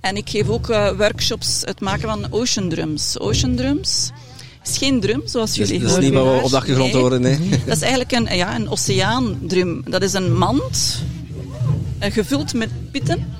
[0.00, 3.18] En ik geef ook eh, workshops het maken van ocean drums.
[3.20, 4.10] Ocean drums
[4.66, 6.10] is geen drum zoals Dus jullie dat is horen.
[6.10, 7.02] niet wat we op de achtergrond Nee.
[7.02, 7.38] horen, nee.
[7.66, 9.82] Dat is eigenlijk een, ja, een oceaandrum.
[9.88, 11.02] Dat is een mand
[11.98, 13.32] eh, gevuld met pitten.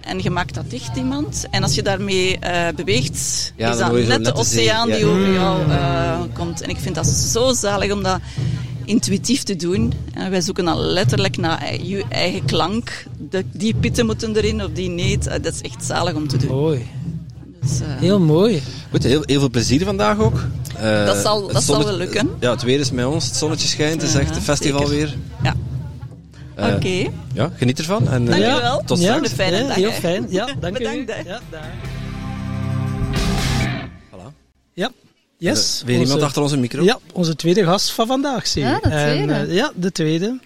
[0.00, 1.44] En je maakt dat dicht, die mand.
[1.50, 4.96] En als je daarmee eh, beweegt, Ja, is dat net de oceaan ja.
[4.96, 6.60] die over jou eh, komt.
[6.60, 8.20] En ik vind dat zo zalig om dat
[8.86, 9.92] intuïtief te doen.
[10.14, 13.04] En wij zoeken dan letterlijk naar je eigen klank.
[13.30, 15.26] De, die pitten moeten erin of die niet.
[15.26, 16.48] Eh, dat is echt zalig om te doen.
[16.50, 16.86] Mooi.
[17.62, 18.62] Dus, eh, Heel mooi.
[18.90, 20.44] Goed, heel, heel veel plezier vandaag ook.
[20.76, 22.30] Eh, Dat zal- dat zal wel lukken.
[22.40, 24.86] Ja, het weer is met ons, het zonnetje schijnt, het is echt Ja, een festival
[24.86, 24.94] zeker.
[24.96, 25.14] weer.
[25.42, 25.54] ja.
[26.54, 27.10] Eh, Oké.
[27.32, 28.08] Ja, geniet ervan.
[28.08, 28.82] En, eh, Dankjewel.
[28.86, 29.30] Tot ja, straks.
[29.30, 30.26] Een fijne ja, dag, Heel fijn.
[30.30, 31.12] Ja, dank Bedankt, u.
[31.26, 31.74] Ja, daar.
[35.38, 35.82] Yes.
[35.86, 36.82] Weer iemand achter onze micro?
[36.82, 38.68] Ja, onze tweede gast van vandaag, zie je.
[38.68, 39.32] Ja, de En, tweede.
[39.34, 40.38] eh, ja, de tweede.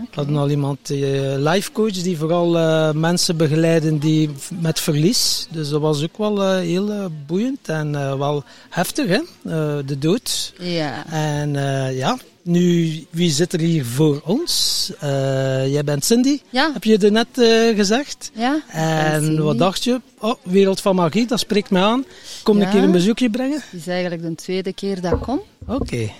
[0.00, 4.30] We hadden al iemand, uh, life coach, die vooral eh, mensen begeleiden die
[4.60, 5.46] met verlies.
[5.50, 9.14] Dus dat was ook wel eh, heel eh, boeiend en eh, wel heftig, hè?
[9.44, 10.52] Eh, de dood.
[10.58, 11.06] Ja.
[11.06, 14.92] En eh, ja, nu, wie zit er hier voor ons?
[15.00, 16.70] Eh, jij bent Cindy, Ja.
[16.72, 18.30] heb je er net eh, gezegd.
[18.34, 18.60] Ja.
[18.68, 20.00] En wat dacht je?
[20.20, 22.04] Oh, Wereld van Magie, dat spreekt me aan.
[22.42, 22.64] Kom Ja.
[22.64, 23.62] een keer een bezoekje brengen?
[23.70, 25.40] Het is eigenlijk de tweede keer dat ik kom.
[25.66, 26.10] Oké.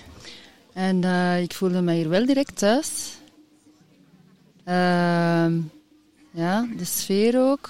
[0.73, 2.87] En eh, ik voelde me hier wel direct thuis.
[4.67, 5.53] Ehm,
[6.31, 7.69] ja, de sfeer ook.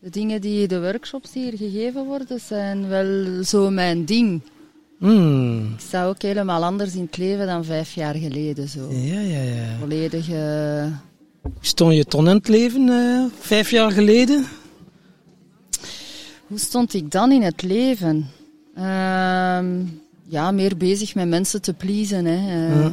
[0.00, 4.40] De dingen die, de workshops die hier gegeven worden, zijn wel zo mijn ding.
[4.98, 5.72] Hmm.
[5.74, 8.68] Ik sta ook helemaal anders in het leven dan vijf jaar geleden.
[8.68, 8.88] Zo.
[8.90, 9.76] Ja, ja, ja.
[9.78, 10.28] Volledig...
[11.60, 14.44] stond je ton in het leven eh, vijf jaar geleden?
[16.46, 18.26] Hoe stond ik dan in het leven?
[18.74, 19.84] Ehm,
[20.24, 22.24] ja, meer bezig met mensen te pleasen.
[22.24, 22.70] Hè.
[22.84, 22.90] Eh,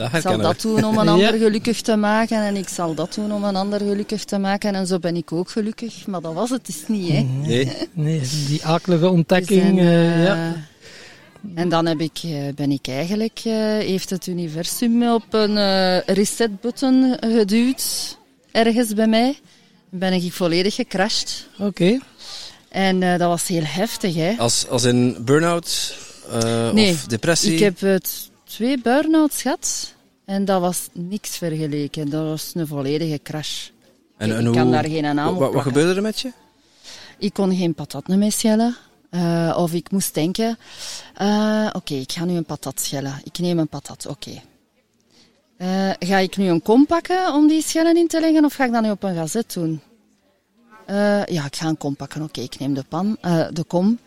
[0.00, 1.10] Dat Ik zal dat doen om een Ja.
[1.10, 4.74] ander gelukkig te maken en ik zal dat doen om een ander gelukkig te maken.
[4.74, 7.12] En zo ben ik ook gelukkig, maar dat was het dus niet.
[7.12, 7.20] Hè.
[7.20, 7.72] Nee.
[7.92, 9.60] Nee, die akelige ontdekking.
[9.62, 10.54] Dus en, eh, eh, ja.
[11.54, 15.98] En dan heb ik, eh, ben ik eigenlijk, eh, heeft het universum op een eh,
[16.00, 18.16] reset-button geduwd,
[18.52, 19.38] ergens bij mij.
[19.90, 21.46] Ben ik volledig gecrashed.
[21.58, 21.98] Oké.
[22.68, 24.34] En eh, dat was heel heftig, hè.
[24.38, 25.96] Als, als in burn-out
[26.32, 27.52] eh, Nee, of depressie?
[27.52, 32.10] Ik heb het twee burn-outs gehad en dat was niks vergeleken.
[32.10, 33.68] Dat was een volledige crash.
[34.16, 36.32] en, en ik hoe, kan daar geen naam wat, op wat, gebeurde er met je?
[37.18, 38.76] Ik kon geen patat meer schellen.
[39.10, 40.58] Eh, of ik moest denken,
[41.14, 43.20] eh, oké, ik ga nu een patat schellen.
[43.24, 44.42] Ik neem een patat, oké.
[45.56, 48.64] Eh, ga ik nu een kom pakken om die schellen in te leggen of ga
[48.64, 49.80] ik dat nu op een gazet doen?
[51.26, 52.22] Ja, ik ga een kom pakken.
[52.22, 53.16] Oké, ik neem de pan,
[53.52, 53.98] de kom.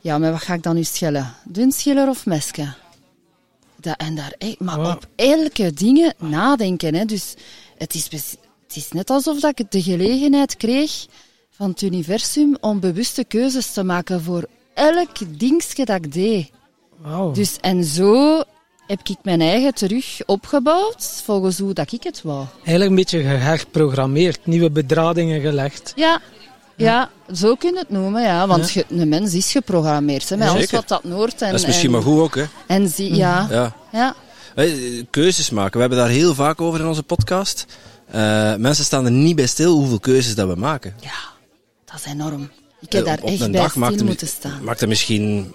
[0.00, 1.34] Ja, maar wat ga ik dan nu schellen?
[1.44, 2.76] Dun schiller of mesken?
[3.80, 4.86] Dat, en daar, echt- maar Wow.
[4.90, 6.94] op elke dingen nadenken.
[6.94, 7.04] Hè.
[7.04, 7.34] Dus
[7.78, 11.06] het is, het is net alsof dat ik de gelegenheid kreeg
[11.50, 16.50] van het universum om bewuste keuzes te maken voor elk dingetje dat ik deed.
[16.96, 17.32] Wauw.
[17.32, 18.42] Dus, en zo
[18.86, 22.44] heb ik mijn eigen terug opgebouwd volgens hoe dat ik het wou.
[22.56, 25.92] Eigenlijk een beetje geherprogrammeerd, nieuwe bedradingen gelegd.
[25.96, 26.20] Ja,
[26.78, 28.46] ja zo kun je het noemen, ja.
[28.46, 31.42] Want je- een mens is geprogrammeerd, hè, met alles wat dat noort.
[31.42, 32.44] En, dat is misschien en, maar goed ook, hè?
[32.66, 33.76] En zie, ja, Ja.
[33.92, 34.14] ja.
[34.54, 35.72] Hey, keuzes maken.
[35.72, 37.66] We hebben daar heel vaak over in onze podcast.
[38.10, 40.94] Eh, mensen staan er niet bij stil hoeveel keuzes dat we maken.
[41.00, 41.10] Ja,
[41.84, 42.50] dat is enorm.
[42.80, 44.64] Ik heb Eh, daar op- op echt een bij dag maakt stil moeten staan.
[44.64, 45.52] Maakt er misschien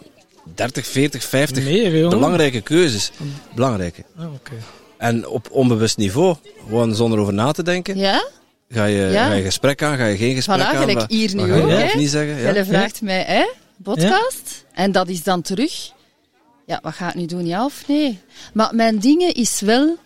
[0.56, 2.10] 30, 40, 50 Meer, jongen.
[2.20, 3.12] belangrijke keuzes.
[3.56, 4.04] Belangrijke.
[4.18, 4.52] Oké.
[4.98, 6.36] En op onbewust niveau,
[6.68, 8.28] gewoon zonder over na te denken, Ja?
[8.70, 9.28] Ga je, Ja.
[9.28, 10.76] ga je gesprek aan, ga je geen gesprek Voilà, aan.
[10.76, 11.98] gelijk wat- hier nu ook, hè.
[11.98, 12.54] niet zeggen.
[12.56, 12.66] Ja.
[12.66, 13.46] Vraagt mij, hè,
[13.84, 14.66] podcast.
[14.74, 15.92] En dat is dan terug
[16.66, 17.46] ja, wat ga ik nu doen?
[17.46, 18.20] Ja of nee?
[18.54, 19.98] Maar mijn dingen is wel,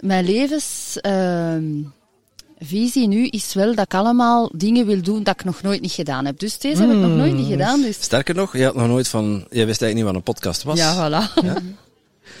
[0.00, 5.80] mijn levensvisie nu is wel dat ik allemaal dingen wil doen dat ik nog nooit
[5.80, 6.38] niet gedaan heb.
[6.38, 7.82] Dus deze heb ik nog nooit niet gedaan.
[7.82, 9.46] Dus Sterker nog, je had nog nooit van...
[9.50, 10.78] Je wist eigenlijk niet wat een podcast was.
[10.78, 11.32] ja, voilà.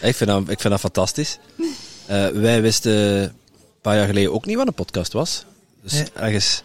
[0.00, 1.38] Ik vind dat, ik vind dat fantastisch.
[2.06, 3.32] Eh, wij wisten een
[3.80, 5.44] paar jaar geleden ook niet wat een podcast was.
[5.84, 6.62] Dus ergens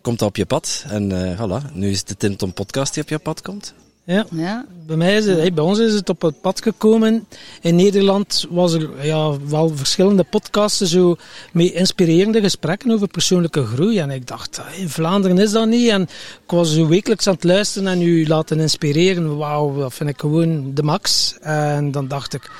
[0.00, 0.84] komt dat op je pad.
[0.88, 3.74] En eh voilà, nu is het de Tim Tom podcast die op je pad komt.
[4.04, 4.26] Ja.
[4.30, 4.66] Ja.
[4.86, 7.26] Bij, mij is het, hey, bij ons is het op het pad gekomen.
[7.60, 11.16] In Nederland was er ja, wel verschillende podcasten zo
[11.52, 13.98] met inspirerende gesprekken over persoonlijke groei.
[13.98, 15.88] En ik dacht, in Vlaanderen is dat niet.
[15.88, 19.36] En ik was zo wekelijks aan het luisteren en u laten inspireren.
[19.36, 21.36] Wauw, dat vind ik gewoon de max.
[21.40, 22.50] En dan dacht ik,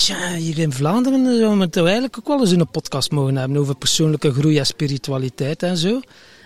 [0.00, 3.74] tja, hier in Vlaanderen zouden we eigenlijk ook wel eens een podcast mogen hebben over
[3.76, 6.00] persoonlijke groei en spiritualiteit en zo.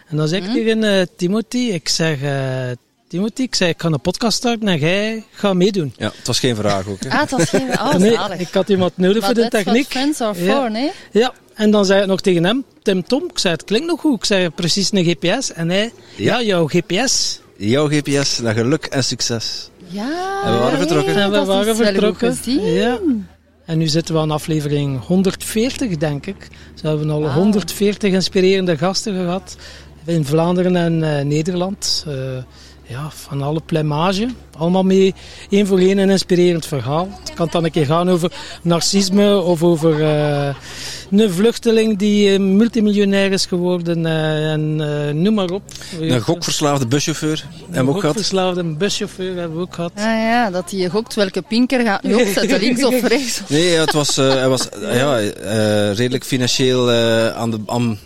[0.09, 2.23] En dan zeg ik tegen eh, Timothy, ik zeg...
[2.23, 2.71] eh,
[3.09, 5.93] Timothy, ik zei, ik ga een podcast starten en jij gaat meedoen.
[5.97, 7.01] Ja, het was geen vraag ook.
[7.03, 7.11] Hè.
[7.11, 7.69] Ah, het was geen...
[7.81, 8.39] Oh, nee, zalig.
[8.39, 9.87] ik had iemand nodig Maar voor de techniek.
[9.87, 10.61] friends are Ja.
[10.61, 10.91] for, nee?
[11.11, 14.01] Ja, en dan zei ik nog tegen hem, Tim Tom, ik zei, het klinkt nog
[14.01, 14.17] goed.
[14.17, 15.53] Ik zei, precies een GPS.
[15.53, 16.43] En hij, ja, Ja.
[16.43, 17.41] jouw GPS.
[17.57, 19.69] Jouw GPS naar geluk en succes.
[19.87, 20.43] Ja.
[20.45, 21.15] En we waren vertrokken.
[21.17, 22.37] en we waren vertrokken.
[22.73, 22.99] Ja.
[23.65, 26.49] En nu zitten we aan aflevering 140, denk ik.
[26.75, 27.35] Ze hebben al Wauw.
[27.35, 29.57] 140 inspirerende gasten gehad.
[30.05, 32.05] In Vlaanderen en eh, Nederland.
[32.07, 32.15] Eh,
[32.87, 34.29] ja, van alle plumage.
[34.59, 35.15] Allemaal mee
[35.51, 37.09] één voor één een inspirerend verhaal.
[37.21, 40.55] Het kan dan een keer gaan over narcisme of over eh,
[41.11, 44.07] een vluchteling die eh, multimiljonair is geworden.
[44.07, 45.63] eh, en eh, noem maar op.
[46.01, 48.05] Een gokverslaafde buschauffeur hebben we ook gehad.
[48.17, 49.93] Gokverslaafde buschauffeur hebben we ook gehad.
[49.97, 53.43] Ah ja, dat hij gokt welke pinker gaat nu opzetten, links of rechts.
[53.49, 57.99] Nee, ja, het was, eh, hij was ja, eh, redelijk financieel eh, aan de, aan,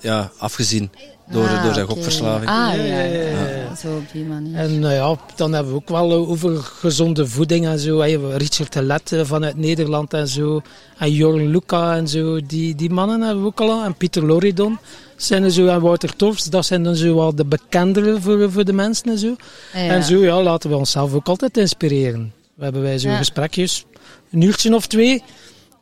[0.00, 0.90] ja, afgezien
[1.30, 2.50] door, Ah, door zijn gokverslaving.
[2.50, 3.46] Ah Ja, ja, ja, ja, ja.
[3.48, 3.74] ja.
[3.74, 4.56] zo op die manier.
[4.56, 7.98] En nou ja, dan hebben we ook wel over gezonde voeding en zo.
[8.36, 10.60] Richard de Let eh, vanuit Nederland en zo.
[10.98, 12.40] En Jorn Luca en zo.
[12.46, 13.84] Die, die mannen hebben we ook al.
[13.84, 14.78] En Pieter Loridon
[15.16, 15.66] zijn er zo.
[15.66, 19.18] En Wouter Torfs, dat zijn dan zo wel de bekendere voor, voor de mensen en
[19.18, 19.36] zo.
[19.74, 19.92] Ah, Ja.
[19.92, 22.32] En zo ja, laten we onszelf ook altijd inspireren.
[22.54, 23.16] We hebben wij zo Ja.
[23.16, 23.84] gesprekjes,
[24.30, 25.22] een uurtje of twee.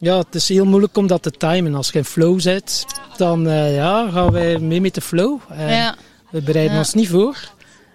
[0.05, 1.75] Ja, het is heel moeilijk om dat te timen.
[1.75, 2.85] Als je in flow zit,
[3.17, 5.41] dan eh, ja, gaan wij mee met de flow.
[5.59, 5.95] Ja.
[6.31, 6.79] we bereiden Ja.
[6.79, 7.37] ons niet voor.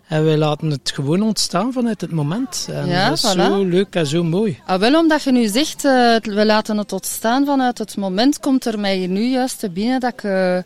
[0.08, 2.68] En wij laten het gewoon ontstaan vanuit het moment.
[2.72, 3.40] En Ja, dat is voilà.
[3.40, 4.60] zo leuk en zo mooi.
[4.66, 8.40] Ah, wel, omdat je nu zegt, eh, we laten het tot staan vanuit het moment,
[8.40, 10.58] komt er mij nu juist te binnen dat ik eh,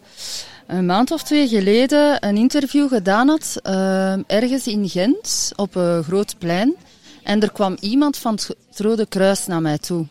[0.68, 3.60] een maand of twee geleden een interview gedaan had,
[4.28, 6.76] ergens in Gent, op een groot plein.
[7.24, 8.34] En er kwam iemand van
[8.70, 10.06] het Rode Kruis naar mij toe.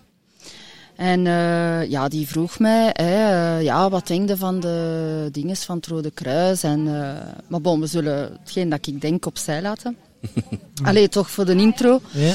[1.03, 5.57] En eh, ja, die vroeg mij, hè, eh, ja, wat denk je van de dingen
[5.57, 6.63] van het Rode Kruis?
[6.63, 9.97] En, eh, maar bon, we zullen hetgeen dat ik denk opzij laten.
[10.85, 12.01] Allee, toch voor de intro.
[12.13, 12.33] Ja.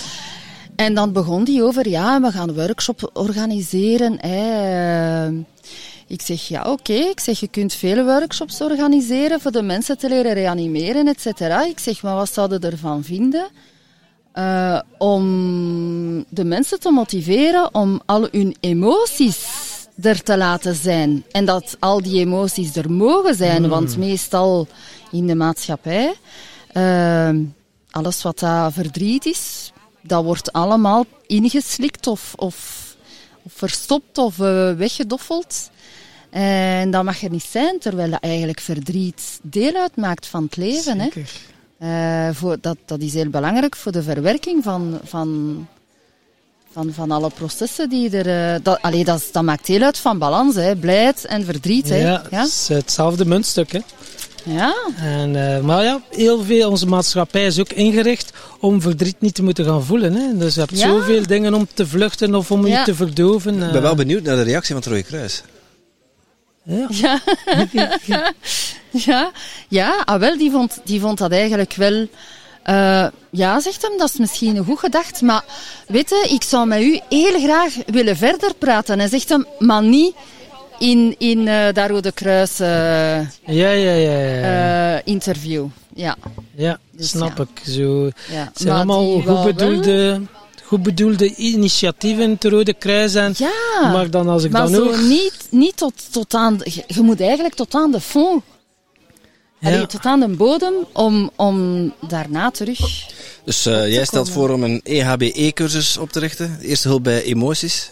[0.76, 4.18] En dan begon die over, ja, we gaan een workshop organiseren.
[4.20, 5.28] Hè.
[6.08, 6.94] Ik zeg, ja, oké.
[6.94, 11.66] Ik zeg, je kunt vele workshops organiseren voor de mensen te leren reanimeren, et cetera.
[11.66, 13.48] Ik zeg, maar wat zouden ervan vinden?
[14.38, 19.46] Eh, om de mensen te motiveren om al hun emoties
[20.02, 21.24] er te laten zijn.
[21.32, 24.68] En dat al die emoties er mogen zijn, want meestal
[25.12, 26.14] in de maatschappij,
[26.72, 27.30] eh,
[27.92, 29.72] alles wat dat verdriet is,
[30.02, 32.96] dat wordt allemaal ingeslikt of, of,
[33.44, 35.70] of verstopt of eh, weggedoffeld.
[36.30, 41.00] En dat mag er niet zijn, terwijl dat eigenlijk verdriet deel uitmaakt van het leven.
[41.00, 41.10] Hè?
[41.80, 45.68] Eh, voor, dat, dat is heel belangrijk voor de verwerking van, van,
[46.72, 48.54] van, van alle processen die er...
[48.56, 50.76] eh, dat, allee, dat, maakt deel uit van balans, hè.
[50.76, 51.90] blijheid en verdriet.
[51.90, 51.96] Hè.
[51.96, 52.40] Ja, Ja?
[52.40, 53.72] het is hetzelfde muntstuk.
[53.72, 53.80] Hè.
[54.44, 54.76] Ja?
[54.98, 59.44] En, eh, maar ja, heel veel, onze maatschappij is ook ingericht om verdriet niet te
[59.44, 60.14] moeten gaan voelen.
[60.14, 60.38] Hè.
[60.38, 60.88] Dus je hebt Ja.
[60.88, 62.78] zoveel dingen om te vluchten of om Ja.
[62.80, 63.64] je te verdoven.
[63.64, 65.44] Ik ben wel benieuwd naar de reactie van het Rode Kruis.
[66.68, 67.20] Ja.
[67.72, 68.32] Ja,
[68.92, 69.32] ja,
[69.68, 72.08] ja ah, wel, die vond, die vond dat eigenlijk wel...
[72.64, 75.44] eh, ja, zegt hem, dat is misschien een goed gedacht, maar
[75.88, 79.00] weet je, ik zou met u heel graag willen verder praten.
[79.00, 80.16] En zegt hem, maar niet
[80.80, 84.20] in, in dat Rode Kruis eh, Ja, ja, ja.
[84.20, 85.02] ja.
[85.04, 85.66] interview.
[85.94, 86.16] Ja,
[86.56, 87.44] ja, dus snap ja.
[87.54, 87.72] ik.
[87.74, 88.06] Zo.
[88.06, 88.12] ja.
[88.32, 90.22] Het zijn Maar allemaal goed wel- bedoelde,
[90.68, 93.16] goed bedoelde initiatieven, het Rode Kruis.
[93.16, 94.98] En, Ja, maar dan als ik maar dan zo ook...
[94.98, 96.60] niet, niet tot, tot aan...
[96.64, 98.44] Je, je moet eigenlijk tot aan de fond,
[99.60, 99.68] Ja.
[99.68, 102.80] allee, tot aan de bodem, om, om daarna terug...
[103.46, 106.58] Dus eh, te jij stelt voor om een EHBE-cursus op te richten.
[106.62, 107.90] Eerste hulp bij emoties.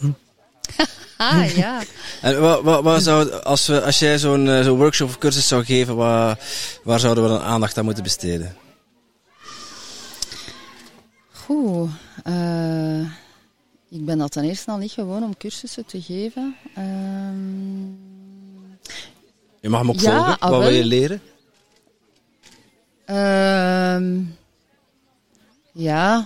[1.17, 1.81] Ah, ja.
[2.21, 5.47] En wat, wat, wat zou, als, we, als jij zo'n eh, zo'n workshop of cursus
[5.47, 6.39] zou geven, waar,
[6.83, 8.55] waar zouden we dan aandacht aan moeten besteden?
[11.45, 11.89] Goed.
[12.23, 12.99] eh,
[13.89, 16.55] Ik ben dat ten eerste al niet gewoon om cursussen te geven.
[16.75, 17.83] Ehm,
[19.59, 20.39] Je mag hem ook Ja, volgen.
[20.39, 21.21] ah, Wat wil je leren?
[23.05, 24.19] Ehm,
[25.71, 26.25] ja,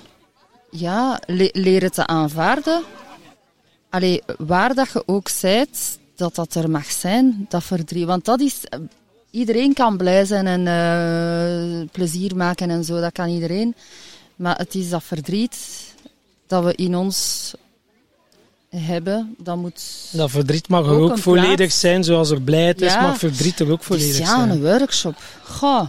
[0.71, 2.83] ja le- leren te aanvaarden.
[3.89, 8.05] Allee, waar dat je ook zijt, dat dat er mag zijn, dat verdriet.
[8.05, 8.65] Want dat is...
[8.65, 8.79] eh,
[9.31, 13.75] Iedereen kan blij zijn en eh, plezier maken en zo, dat kan iedereen.
[14.39, 15.57] Maar het is dat verdriet
[16.47, 17.53] dat we in ons
[18.69, 19.81] hebben, dat moet...
[20.11, 21.79] Dat verdriet mag er Ook volledig plaats.
[21.79, 23.01] zijn, zoals er blijheid is, Ja.
[23.01, 24.49] mag verdriet er ook volledig Dus ja, zijn.
[24.49, 25.15] een workshop.
[25.43, 25.87] Goh.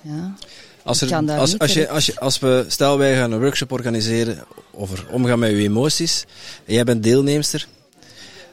[0.00, 0.34] Ja.
[0.82, 4.44] Als, er, als, als, je, als, je, als we, stel wij gaan een workshop organiseren
[4.70, 6.24] over omgaan met je emoties,
[6.64, 7.66] en jij bent deelnemster,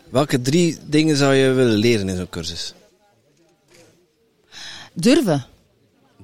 [0.10, 2.74] welke drie dingen zou je willen leren in zo'n cursus?
[4.94, 5.46] Durven.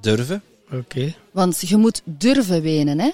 [0.04, 1.14] Durven, Oké.
[1.30, 3.10] Want je moet durven wenen, hè.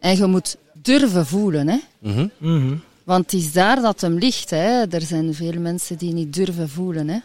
[0.00, 1.78] En je moet durven voelen, hè.
[1.98, 2.26] Mhm.
[2.38, 2.74] Mhm.
[3.04, 4.86] Want het is daar dat hem ligt, hè.
[4.90, 7.18] Er zijn veel mensen die niet durven voelen, hè.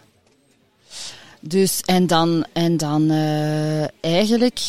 [1.40, 4.60] Dus, en dan, en dan eh, eigenlijk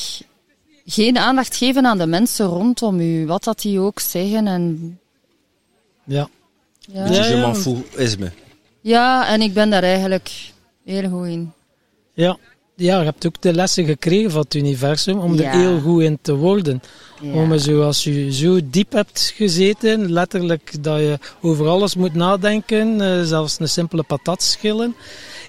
[0.87, 4.46] geen aandacht geven aan de mensen rondom u, wat dat die ook zeggen.
[4.46, 4.99] En,
[6.05, 6.29] Ja.
[6.81, 7.03] ja.
[7.03, 8.33] beetje Ja, je ja, m'en want- foutisme.
[8.81, 10.53] ja, en ik ben daar eigenlijk
[10.85, 11.53] heel goed in.
[12.14, 12.37] Ja.
[12.76, 15.52] Ja, je hebt ook de lessen gekregen van het universum om Ja.
[15.52, 16.82] er heel goed in te worden.
[17.22, 17.32] Ja.
[17.32, 22.14] Om er zo, als je zo diep hebt gezeten, letterlijk dat je over alles moet
[22.14, 24.94] nadenken, eh, zelfs een simpele patat schillen,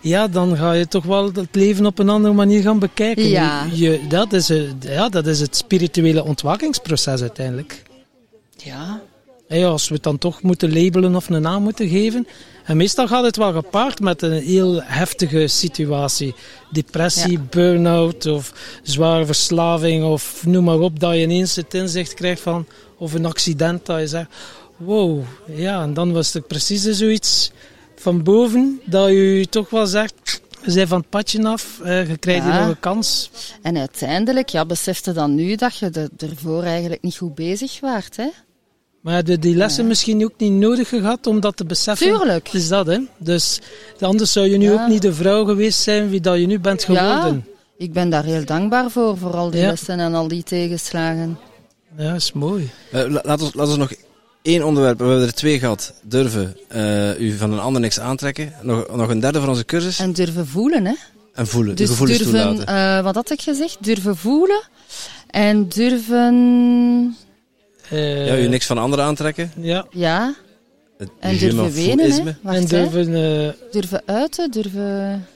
[0.01, 3.27] ja, dan ga je toch wel het leven op een andere manier gaan bekijken.
[3.29, 3.67] Ja.
[3.73, 7.83] Je, dat, is, ja, dat is het spirituele ontwakingsproces uiteindelijk.
[8.57, 9.01] Ja.
[9.47, 12.27] En ja, als we het dan toch moeten labelen of een naam moeten geven.
[12.67, 16.35] En meestal gaat het wel gepaard met een heel heftige situatie.
[16.71, 17.45] Depressie, Ja.
[17.49, 18.53] burn-out of
[18.83, 20.99] zware verslaving of noem maar op.
[20.99, 22.65] Dat je ineens het inzicht krijgt van,
[22.97, 24.29] of een accident dat je zegt,
[24.77, 25.81] wow, ja.
[25.81, 27.51] En dan was er precies zoiets
[27.95, 32.17] van boven dat je toch wel zegt, je bent van het padje af, eh, je
[32.17, 33.29] krijgt hier nog een kans.
[33.61, 38.15] En uiteindelijk, ja, besefte dan nu dat je er, ervoor eigenlijk niet goed bezig waart,
[38.17, 38.27] hè?
[39.07, 42.07] Maar heb je die lessen misschien ook niet nodig gehad om dat te beseffen?
[42.07, 42.53] Tuurlijk.
[42.53, 42.99] Is dat, hè.
[43.17, 43.59] Dus
[43.99, 44.73] anders zou je nu Ja.
[44.83, 47.45] ook niet de vrouw geweest zijn wie dat je nu bent geworden.
[47.77, 49.67] Ik ben daar heel dankbaar voor, voor al die Ja.
[49.67, 51.37] lessen en al die tegenslagen.
[51.97, 52.69] Ja, is mooi.
[52.91, 53.91] Eh, la- laat, ons, laat ons nog
[54.41, 55.93] één onderwerp, we hebben er twee gehad.
[56.03, 58.53] Durven eh, u van een ander niks aantrekken.
[58.61, 59.99] Nog, nog een derde van onze cursus.
[59.99, 60.93] En, En durven voelen, hè?
[61.45, 62.97] voelen, de Dus gevoelens durven, toelaten.
[62.97, 63.77] eh, wat had ik gezegd?
[63.83, 64.61] Durven voelen
[65.29, 67.15] en durven,
[67.89, 69.51] Eh, ja, u niks van anderen aantrekken.
[69.59, 70.35] Ja, ja,
[70.97, 72.23] Het en je durven wenen, hè?
[72.41, 73.15] Wacht, en durven
[73.47, 75.27] eh, Durven uiten, durven...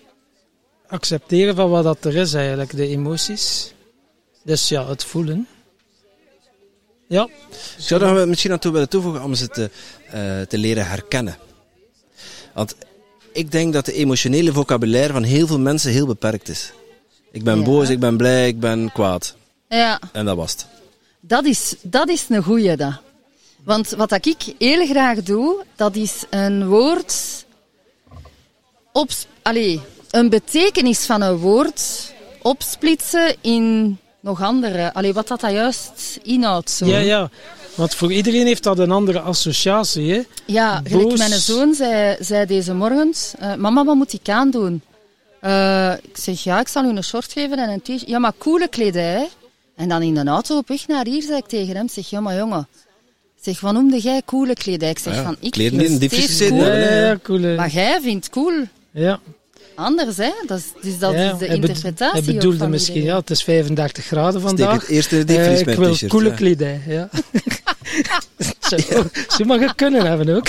[0.88, 3.74] accepteren van wat dat er is eigenlijk, de emoties.
[4.44, 5.48] Dus ja, het voelen.
[7.08, 7.24] Ja,
[7.78, 9.70] Ik zou er misschien aan toe willen toevoegen om ze te,
[10.12, 11.38] eh, te leren herkennen.
[12.54, 12.76] Want
[13.34, 16.72] ik denk dat de emotionele vocabulaire van heel veel mensen heel beperkt is.
[17.32, 17.64] Ik ben Ja.
[17.64, 19.36] boos, ik ben blij, ik ben kwaad.
[19.70, 20.66] Ja, En dat was het.
[21.22, 23.00] Dat is, dat is een goeie, dat.
[23.64, 27.46] Want wat ik heel graag doe, dat is een woord...
[28.94, 29.10] Op,
[29.42, 34.94] allee, een betekenis van een woord opsplitsen in nog andere.
[34.94, 36.70] Allee, wat dat, dat juist inhoudt.
[36.70, 36.86] Zo.
[36.86, 37.30] ja, ja.
[37.76, 40.14] Want voor iedereen heeft dat een andere associatie.
[40.14, 40.22] Hè?
[40.46, 41.18] Ja, gelijk Boos.
[41.18, 44.82] mijn zoon zei, zei deze morgen, eh, mama, wat moet ik aandoen?
[45.40, 48.08] Eh, ik zeg, ja, ik zal u een short geven en een t-shirt.
[48.08, 49.30] Ja, maar coole kledij.
[49.82, 52.20] En dan in de auto op weg naar hier zei ik tegen hem, zeg, ja,
[52.20, 52.68] maar jongen,
[53.42, 54.90] zeg, wat noemde jij coole kledij?
[54.90, 57.00] Ik zeg, Ja, van, ik kleden vind steeds cool, hè?
[57.00, 57.40] Ja, ja, cool.
[57.56, 58.54] maar jij vindt cool
[58.92, 59.20] Ja.
[59.76, 60.32] anders, hè?
[60.48, 63.16] Dat is, dus dat ja, is de interpretatie Hij bedoelde van misschien, iedereen.
[63.16, 64.82] ja, het is 35 graden Steek vandaag.
[64.82, 66.36] het eerste diepvries ik wil coole ja.
[66.36, 67.10] kledij, ja.
[68.70, 68.78] zo,
[69.38, 70.48] zo mag het kunnen hebben ook.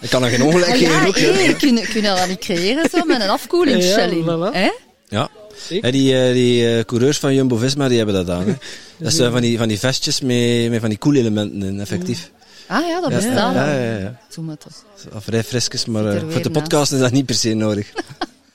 [0.00, 1.16] Ik kan er geen ongelijk Ah, geven ja, ook.
[1.16, 1.40] hé, hè.
[1.40, 4.24] je kunt kun dat niet creëren zo met een afkoelingsshell in.
[4.24, 4.52] Ja, voilà.
[4.54, 4.70] hè?
[5.08, 5.28] Ja.
[5.68, 5.84] Ik?
[5.84, 8.46] Ja, die eh, die eh, coureurs van Jumbo-Visma die hebben dat aan.
[8.46, 8.54] Hè.
[9.04, 12.30] Dat zijn van die, van die vestjes met, met van die koelelementen in, effectief.
[12.66, 13.54] Ah ja, dat Ja, bestaat.
[13.54, 14.20] ja, ja, ja.
[14.40, 14.84] Maar toch.
[15.22, 17.92] Vrij frisjes, maar eh, voor de podcast is dat niet per se nodig.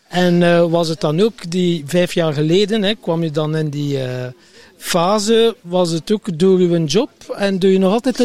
[0.10, 3.70] En eh, was het dan ook die vijf jaar geleden, hè, kwam je dan in
[3.70, 4.28] die eh,
[4.82, 7.10] fase, was het ook door uw job?
[7.38, 8.18] En doe je nog altijd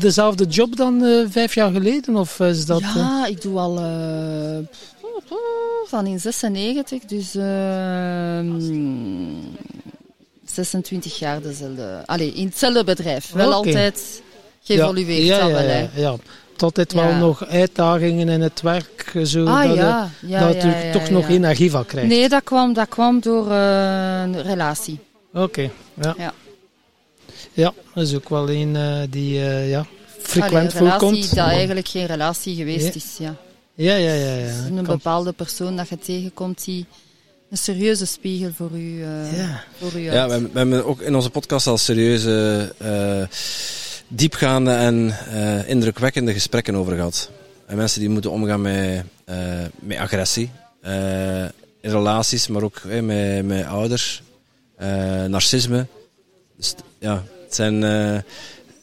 [0.00, 2.16] dezelfde job dan eh, vijf jaar geleden?
[2.16, 2.80] Of is dat...
[2.80, 4.58] eh, Ja, ik doe al eh,
[5.86, 8.60] van in 96, dus ehm
[10.44, 12.02] 26 jaar dezelfde.
[12.06, 13.32] Allee, in hetzelfde bedrijf.
[13.32, 14.22] Wel altijd
[14.62, 15.26] geëvolueerd.
[15.26, 16.16] ja, ja, ja, ja.
[16.58, 20.62] Altijd wel nog uitdagingen in het werk, eh, zo, Ah dat, ja, je, ja, dat
[20.62, 22.08] je toch nog energie van krijgt.
[22.08, 24.98] Nee, dat kwam, dat kwam door eh, een relatie.
[25.32, 25.70] Oké,
[26.02, 26.14] ja.
[26.18, 26.32] Ja.
[27.52, 29.86] Ja, dat is ook wel een eh, die eh, ja,
[30.18, 31.34] frequent Allee, een relatie voorkomt.
[31.34, 32.92] dat eigenlijk geen relatie geweest Ja.
[32.94, 33.16] is.
[33.18, 33.34] Ja.
[33.74, 34.34] Ja, ja, ja.
[34.34, 34.46] ja.
[34.66, 36.86] Een Kan- bepaalde persoon dat je tegenkomt die
[37.50, 39.64] een serieuze spiegel voor u, eh Ja.
[39.78, 43.22] voor u Ja, we, hebben- we hebben ook in onze podcast al serieuze, eh,
[44.08, 47.30] diepgaande en eh, indrukwekkende gesprekken over gehad.
[47.66, 49.36] En mensen die moeten omgaan met, eh,
[49.80, 50.50] met agressie.
[50.80, 51.42] eh,
[51.80, 54.22] in relaties, maar ook met, met ouders.
[54.82, 55.86] Eh, narcisme.
[56.56, 58.18] Dus ja, het zijn eh,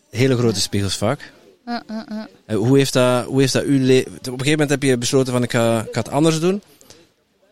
[0.09, 1.31] hele grote spiegels vaak.
[1.65, 2.27] Ja, ja, ja.
[2.45, 4.11] Eh, hoe, heeft dat, hoe heeft dat uw leven...
[4.11, 6.61] Op een gegeven moment heb je besloten van ik ga, ik ga het anders doen.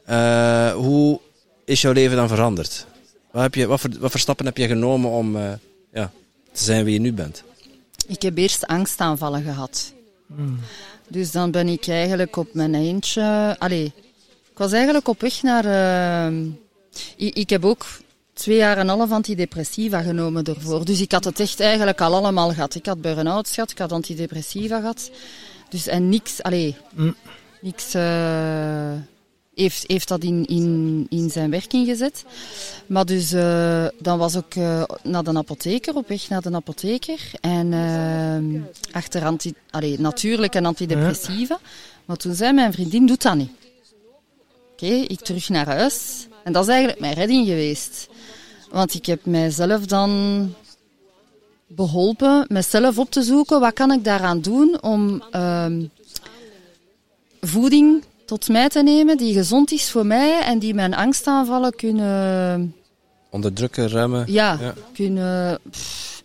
[0.06, 1.20] Eh, hoe
[1.66, 2.86] is jouw leven dan veranderd?
[3.32, 5.52] Wat, heb je, wat, voor, wat voor stappen heb je genomen om eh,
[5.94, 6.12] ja,
[6.52, 7.44] te zijn wie je nu bent?
[8.08, 9.94] Ik heb eerst angstaanvallen gehad.
[10.36, 10.60] Hmm.
[11.08, 13.56] Dus dan ben ik eigenlijk op mijn eentje...
[13.60, 13.94] Allee,
[14.52, 15.66] ik was eigenlijk op weg naar...
[15.66, 16.38] eh,
[17.16, 17.86] ik, ik heb ook
[18.38, 20.86] twee jaar en een half antidepressiva genomen ervoor.
[20.86, 22.76] Dus ik had het echt eigenlijk al allemaal gehad.
[22.76, 25.12] Ik had burn-out gehad, ik had antidepressiva gehad.
[25.70, 26.44] Dus en niks...
[26.44, 27.16] Allee, Mm.
[27.62, 27.94] niks...
[27.94, 28.92] eh,
[29.56, 32.26] heeft, heeft dat in, in, in zijn werking gezet.
[32.86, 37.20] Maar dus, eh, dan was ik eh, naar de apotheker, op weg naar de apotheker.
[37.42, 37.74] En
[38.92, 41.60] achter anti, allee, natuurlijk een antidepressiva.
[42.06, 43.52] Maar toen zei mijn vriendin, doet dat niet.
[44.72, 46.28] Oké, ik terug naar huis.
[46.44, 48.08] En dat is eigenlijk mijn redding geweest.
[48.72, 50.54] Want ik heb mijzelf dan
[51.68, 53.60] beholpen mezelf op te zoeken.
[53.60, 55.84] Wat kan ik daaraan doen om ehm,
[57.42, 62.74] voeding tot mij te nemen die gezond is voor mij en die mijn angstaanvallen kunnen
[63.30, 64.24] Onderdrukken, remmen?
[64.28, 64.74] ja, Ja.
[64.94, 65.60] kunnen.
[65.72, 66.24] pff,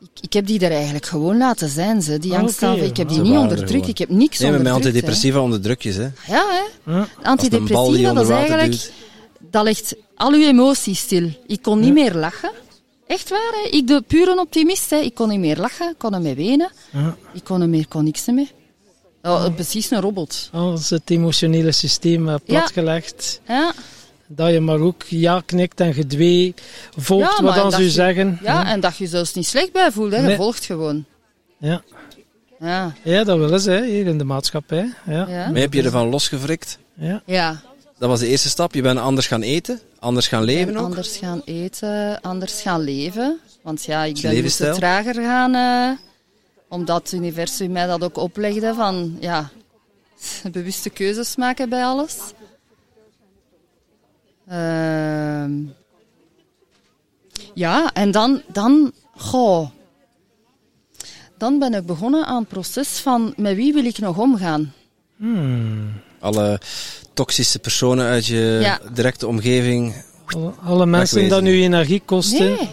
[0.00, 2.18] ik, ik heb die er eigenlijk gewoon laten zijn, ze.
[2.18, 2.86] Die Ah, angstaanvallen.
[2.86, 3.70] Ik heb Ze die niet er onderdrukt.
[3.70, 3.88] gewoon.
[3.88, 4.96] Ik heb niks Nee, maar met onderdrukt.
[5.06, 6.00] antidepressiva onderdruk je ze.
[6.00, 6.34] hè.
[6.36, 6.46] Ja,
[6.84, 6.92] hè.
[6.92, 7.06] Ja.
[7.22, 8.70] Antidepressiva, dat is eigenlijk...
[8.70, 8.92] duwt.
[9.50, 11.30] Dat legt al uw emoties stil.
[11.46, 12.50] Ik kon niet meer lachen.
[13.06, 13.68] Echt waar, hè.
[13.70, 14.96] Ik, de pure optimist, hè.
[14.96, 16.70] Ik kon niet meer lachen, ik kon niet meer wenen.
[16.92, 17.16] Ja.
[17.32, 18.50] Ik kon niet meer, kon niks meer.
[19.22, 20.48] Oh, precies een robot.
[20.52, 23.40] Als het emotionele systeem eh, platgelegd.
[23.48, 23.72] Ja,
[24.26, 26.54] Dat je maar ook ja knikt en gedwee
[26.96, 28.38] volgt Ja, wat maar dan dat ze je- zeggen.
[28.42, 30.18] ja, en dat je zelfs niet slecht bij voelt, hè.
[30.20, 30.36] Je Nee.
[30.36, 31.04] volgt gewoon.
[31.58, 31.82] Ja.
[32.60, 34.92] Ja, ja, dat willen ze hè, hier in de maatschappij.
[35.06, 35.26] Ja.
[35.28, 35.50] ja.
[35.50, 36.78] Maar heb je ervan losgevrikt?
[36.94, 37.22] Ja.
[37.26, 37.60] Ja.
[37.98, 38.74] Dat was de eerste stap.
[38.74, 40.84] Je bent anders gaan eten, anders gaan leven En ook.
[40.84, 43.38] anders gaan eten, anders gaan leven.
[43.62, 45.98] Want ja, ik ben dus trager gaan, eh,
[46.68, 49.50] omdat het universum mij dat ook oplegde van, ja,
[50.52, 52.16] bewuste keuzes maken bij alles.
[54.48, 55.52] Ehm,
[57.54, 59.68] ja, en dan, dan, goh,
[61.38, 64.72] dan ben ik begonnen aan het proces van, met wie wil ik nog omgaan?
[65.16, 65.92] Hmm.
[66.20, 66.60] Alle
[67.18, 68.80] toxische personen uit je Ja.
[68.92, 69.94] directe omgeving.
[70.26, 72.38] Alle, alle mensen dat nu energie kosten.
[72.50, 72.70] Nee,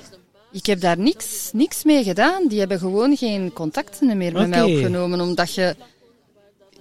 [0.51, 2.47] ik heb daar niks, niks mee gedaan.
[2.47, 5.75] Die hebben gewoon geen contacten meer met mij opgenomen, omdat je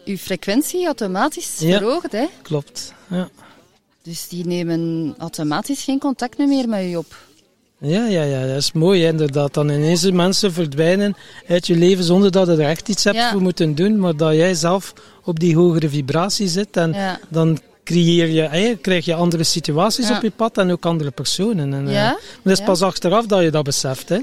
[0.04, 1.78] je frequentie automatisch Ja.
[1.78, 2.12] verhoogt.
[2.12, 2.26] Hè?
[2.42, 2.92] Klopt.
[3.10, 3.28] Ja.
[4.02, 7.16] Dus die nemen automatisch geen contact meer met je op.
[7.84, 9.54] Ja, ja, ja, dat is mooi inderdaad.
[9.54, 11.14] Dan ineens mensen verdwijnen
[11.48, 13.30] uit je leven zonder dat je er echt iets hebt Ja.
[13.30, 14.92] voor moeten doen, maar dat jij zelf
[15.24, 17.18] op die hogere vibratie zit en Ja.
[17.28, 20.16] dan creëer je, krijg je andere situaties Ja.
[20.16, 21.74] op je pad en ook andere personen.
[21.74, 22.64] En, eh, Ja, maar het is ja.
[22.64, 24.08] pas achteraf dat je dat beseft.
[24.08, 24.18] Hè.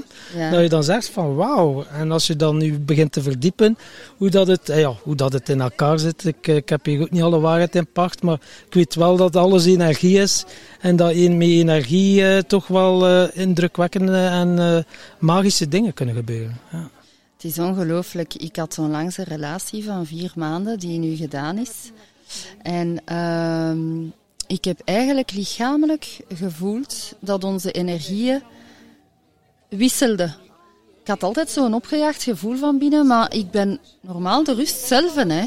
[0.50, 1.84] Dat je dan zegt van wauw.
[1.92, 3.76] En als je dan nu begint te verdiepen
[4.16, 6.24] hoe dat het, eh, ja, hoe dat het in elkaar zit.
[6.24, 9.16] Ik, eh, ik heb hier ook niet alle waarheid in pacht, maar ik weet wel
[9.16, 10.44] dat alles energie is.
[10.80, 14.84] En dat in- met energie toch wel eh, indrukwekkende en
[15.18, 16.56] magische dingen kunnen gebeuren.
[16.72, 16.90] Ja.
[17.36, 18.34] Het is ongelooflijk.
[18.34, 21.70] Ik had onlangs een relatie van vier maanden die nu gedaan is.
[22.62, 24.04] En ehm,
[24.46, 28.42] ik heb eigenlijk lichamelijk gevoeld dat onze energieën
[29.68, 30.36] wisselden.
[31.00, 35.14] Ik had altijd zo'n opgejaagd gevoel van binnen, maar ik ben normaal de rust zelf.
[35.14, 35.44] Hè.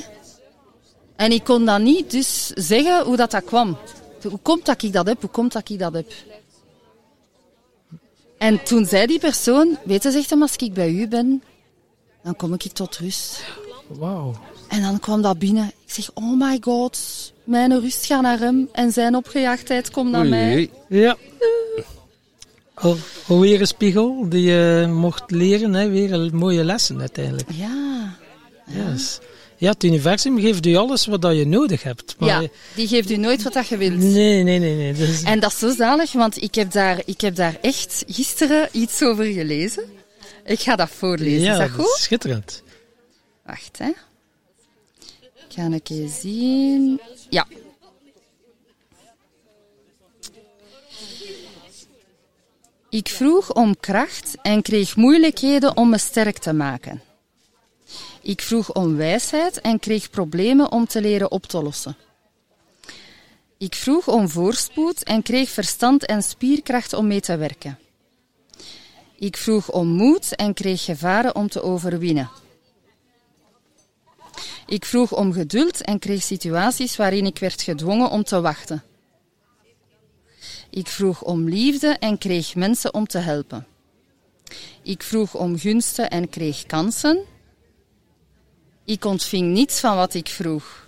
[1.15, 3.77] En ik kon dat niet dus zeggen hoe dat, dat kwam.
[4.21, 5.21] Hoe komt dat ik dat heb?
[5.21, 6.11] Hoe komt dat ik dat heb?
[8.37, 11.43] En toen zei die persoon, weet je, zegt hem, als ik bij u ben,
[12.23, 13.43] dan kom ik tot rust.
[13.87, 14.35] Wauw.
[14.67, 15.67] En dan kwam dat binnen.
[15.85, 16.97] Ik zeg, oh my god,
[17.43, 20.53] mijn rust gaat naar hem en zijn opgejaagdheid komt naar mij.
[20.53, 21.17] Oei, Ja.
[22.73, 22.97] Al,
[23.27, 25.73] alweer een spiegel die je mocht leren.
[25.73, 25.89] Hè.
[25.89, 27.49] Weer een mooie lessen uiteindelijk.
[27.51, 28.15] Ja.
[28.65, 29.19] Yes.
[29.57, 32.15] Ja, het universum geeft u alles wat dat je nodig hebt.
[32.19, 33.97] Maar ja, die geeft u nooit wat dat je wilt.
[33.97, 34.75] Nee, nee, nee.
[34.75, 34.93] nee.
[34.93, 38.69] Dus, En dat is zo zalig, want ik heb, daar, ik heb daar echt gisteren
[38.71, 39.83] iets over gelezen.
[40.45, 41.97] Ik ga dat voorlezen, ja, is dat is goed?
[41.99, 42.63] schitterend.
[43.45, 43.91] Wacht, hè.
[45.55, 47.01] Ik ga een keer zien.
[47.29, 47.45] Ja.
[52.89, 57.01] Ik vroeg om kracht en kreeg moeilijkheden om me sterk te maken.
[58.21, 61.97] Ik vroeg om wijsheid en kreeg problemen om te leren op te lossen.
[63.57, 67.79] Ik vroeg om voorspoed en kreeg verstand en spierkracht om mee te werken.
[69.15, 72.29] Ik vroeg om moed en kreeg gevaren om te overwinnen.
[74.67, 78.83] Ik vroeg om geduld en kreeg situaties waarin ik werd gedwongen om te wachten.
[80.69, 83.67] Ik vroeg om liefde en kreeg mensen om te helpen.
[84.81, 87.19] Ik vroeg om gunsten en kreeg kansen.
[88.85, 90.87] Ik ontving niets van wat ik vroeg.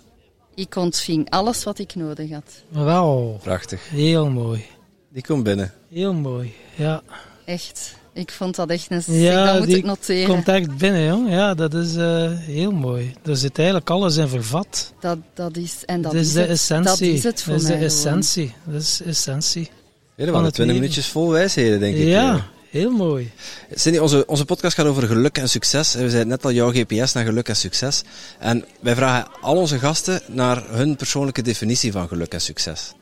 [0.54, 2.62] Ik ontving alles wat ik nodig had.
[2.68, 3.88] Wauw, Prachtig.
[3.88, 4.66] heel mooi.
[5.08, 5.74] Die komt binnen.
[5.88, 7.02] Heel mooi, ja.
[7.44, 7.94] Echt.
[8.18, 10.28] Ik vond dat echt een Ja, dat moet die ik noteren.
[10.28, 11.30] Komt echt binnen, jong.
[11.30, 13.14] Ja, dat is eh, heel mooi.
[13.24, 14.92] Er zit eigenlijk alles in vervat.
[15.00, 16.48] Dat, dat is, en dat Dat is is de het.
[16.50, 16.88] essentie.
[16.90, 17.96] Dat is het voor Dat is mij de gewoon.
[18.18, 18.54] essentie.
[18.64, 19.70] Dat is essentie.
[20.16, 20.74] Waren het 20 leven.
[20.74, 22.06] minuutjes vol wijsheden, denk ik.
[22.06, 22.42] Ja, eh.
[22.70, 23.30] heel mooi.
[23.74, 25.94] Cindy, onze, onze podcast gaat over geluk en succes.
[25.94, 28.02] We zeiden net al jouw GPS naar geluk en succes.
[28.38, 32.92] En wij vragen al onze gasten naar hun persoonlijke definitie van geluk en succes.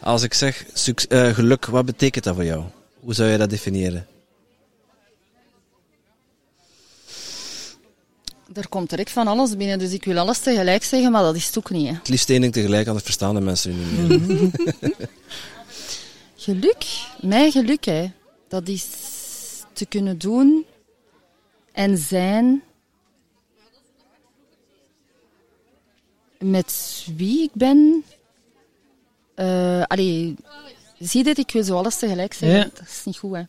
[0.00, 2.62] Als ik zeg suc- eh, geluk, wat betekent dat voor jou?
[3.00, 4.06] Hoe zou je dat definiëren?
[8.54, 11.46] Er komt direct van alles binnen, dus ik wil alles tegelijk zeggen, maar dat is
[11.46, 11.86] het ook niet.
[11.88, 11.92] Hè.
[11.94, 14.50] Het liefst één ding tegelijk, anders verstaan de mensen niet meer.
[16.36, 16.84] Geluk,
[17.20, 18.10] mijn geluk, hè,
[18.48, 18.86] dat is
[19.72, 20.64] te kunnen doen
[21.72, 22.62] en zijn
[26.38, 28.04] met wie ik ben.
[29.34, 30.34] Eh allee,
[30.98, 32.58] zie dit, ik wil zo alles tegelijk zeggen.
[32.58, 32.70] Ja.
[32.74, 33.42] Dat is niet goed, hè.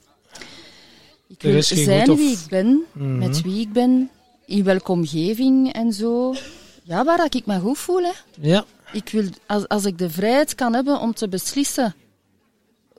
[1.28, 3.18] Ik Er wil zijn goed wie ik ben, Mhm.
[3.18, 4.10] met wie ik ben,
[4.52, 6.36] in welke omgeving en zo.
[6.84, 8.12] Ja, waar dat ik me goed voel, hè.
[8.42, 11.96] Ja, Ik wil, als, als ik de vrijheid kan hebben om te beslissen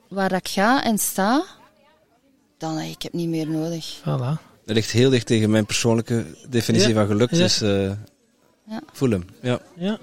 [0.07, 1.43] waar ik ga en sta,
[2.57, 3.99] dan heb ik het niet meer nodig.
[3.99, 4.41] voilà.
[4.65, 6.93] Dat ligt heel dicht tegen mijn persoonlijke definitie Ja.
[6.93, 7.31] van geluk.
[7.31, 7.37] Ja.
[7.37, 7.91] Dus eh,
[8.67, 8.81] Ja.
[8.93, 9.25] voel hem.
[9.41, 9.59] Ja.
[9.75, 9.97] Ja,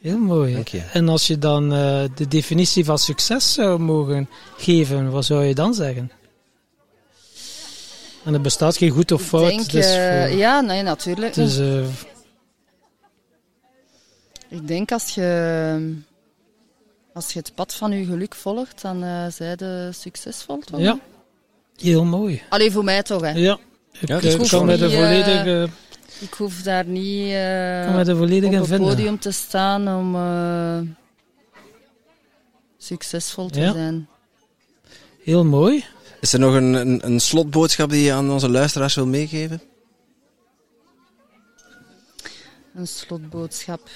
[0.00, 0.52] heel mooi.
[0.54, 0.78] Dank je.
[0.92, 5.54] En als je dan eh, de definitie van succes zou mogen geven, wat zou je
[5.54, 6.10] dan zeggen?
[8.26, 9.48] En er bestaat geen goed of fout.
[9.48, 11.34] denk, dus eh, voor- ja, nee, natuurlijk.
[11.34, 11.84] het is, eh,
[14.48, 15.94] Ik denk als je,
[17.14, 20.80] als je het pad van je geluk volgt, dan eh zij je succesvol, toch?
[20.80, 20.98] ja,
[21.76, 22.42] heel mooi.
[22.48, 23.30] Alleen voor mij toch, hè.
[23.30, 23.58] Ja,
[24.00, 24.78] ik Ja, het kan persoonlijk.
[24.78, 25.74] me er Die, eh, volledig, eh,
[26.20, 28.88] Ik hoef daar niet eh, kan me er volledig op vinden.
[28.88, 30.78] podium te staan om eh,
[32.78, 33.72] succesvol te Ja.
[33.72, 34.08] zijn.
[35.22, 35.84] Heel mooi.
[36.26, 39.62] Is er nog een, een, een slotboodschap die je aan onze luisteraars wil meegeven?
[42.74, 43.88] Een slotboodschap.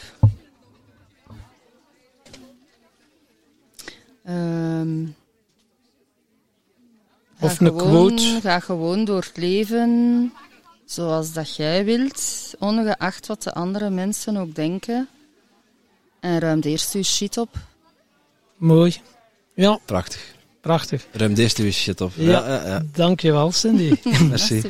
[4.24, 5.06] Ehm,
[7.40, 8.38] Of een gewoon- quote.
[8.40, 10.32] Ga gewoon door het leven
[10.84, 15.08] zoals dat jij wilt, ongeacht wat de andere mensen ook denken.
[16.20, 17.54] En ruim eerst je shit op.
[18.56, 19.00] Mooi.
[19.54, 20.38] Ja, Prachtig.
[20.61, 21.06] Prachtig.
[21.58, 22.12] Uw shit op.
[22.14, 22.30] Ja.
[22.48, 22.82] Ja, ja.
[22.92, 23.94] Dankjewel, Cindy.
[24.30, 24.62] Merci.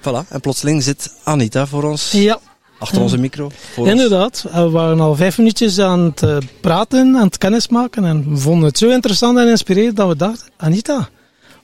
[0.00, 0.28] Voilà.
[0.28, 2.38] En plotseling zit Anita voor ons ja,
[2.78, 3.50] achter onze micro.
[3.72, 3.92] Voor ons.
[3.92, 4.44] inderdaad.
[4.52, 8.04] We waren al vijf minuutjes aan het eh, praten, aan het kennismaken.
[8.04, 11.08] En we vonden het zo interessant en inspirerend dat we dachten, Anita,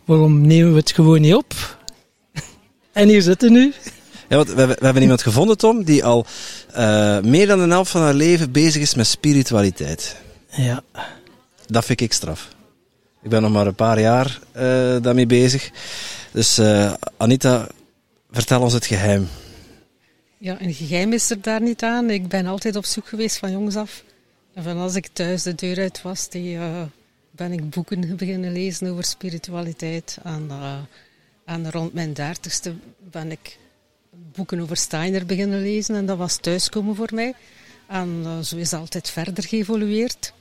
[0.04, 1.54] waarom nemen we het gewoon niet op?
[2.92, 3.72] en hier zitten we nu.
[4.28, 6.26] Ja, want we, hebben- we hebben iemand gevonden, Tom, die al
[6.72, 10.16] eh, meer dan een helft van haar leven bezig is met spiritualiteit.
[10.50, 10.82] Ja,
[11.72, 12.48] Dat vind ik straf.
[13.22, 14.62] Ik ben nog maar een paar jaar eh,
[15.00, 15.70] daarmee bezig.
[16.32, 17.68] Dus eh, Anita,
[18.30, 19.28] vertel ons het geheim.
[20.38, 22.10] Ja, een geheim is er daar niet aan.
[22.10, 24.02] Ik ben altijd op zoek geweest van jongs af.
[24.54, 26.82] En van als ik thuis de deur uit was, die, eh,
[27.30, 30.18] ben ik boeken beginnen lezen over spiritualiteit.
[30.22, 30.50] En,
[31.44, 32.74] en rond mijn dertigste
[33.10, 33.58] ben ik
[34.10, 35.94] boeken over Steiner beginnen lezen.
[35.94, 37.34] En dat was thuiskomen voor mij.
[37.88, 40.32] En zo is het altijd verder geëvolueerd.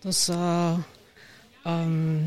[0.00, 0.78] Dus eh,
[1.64, 2.26] ehm,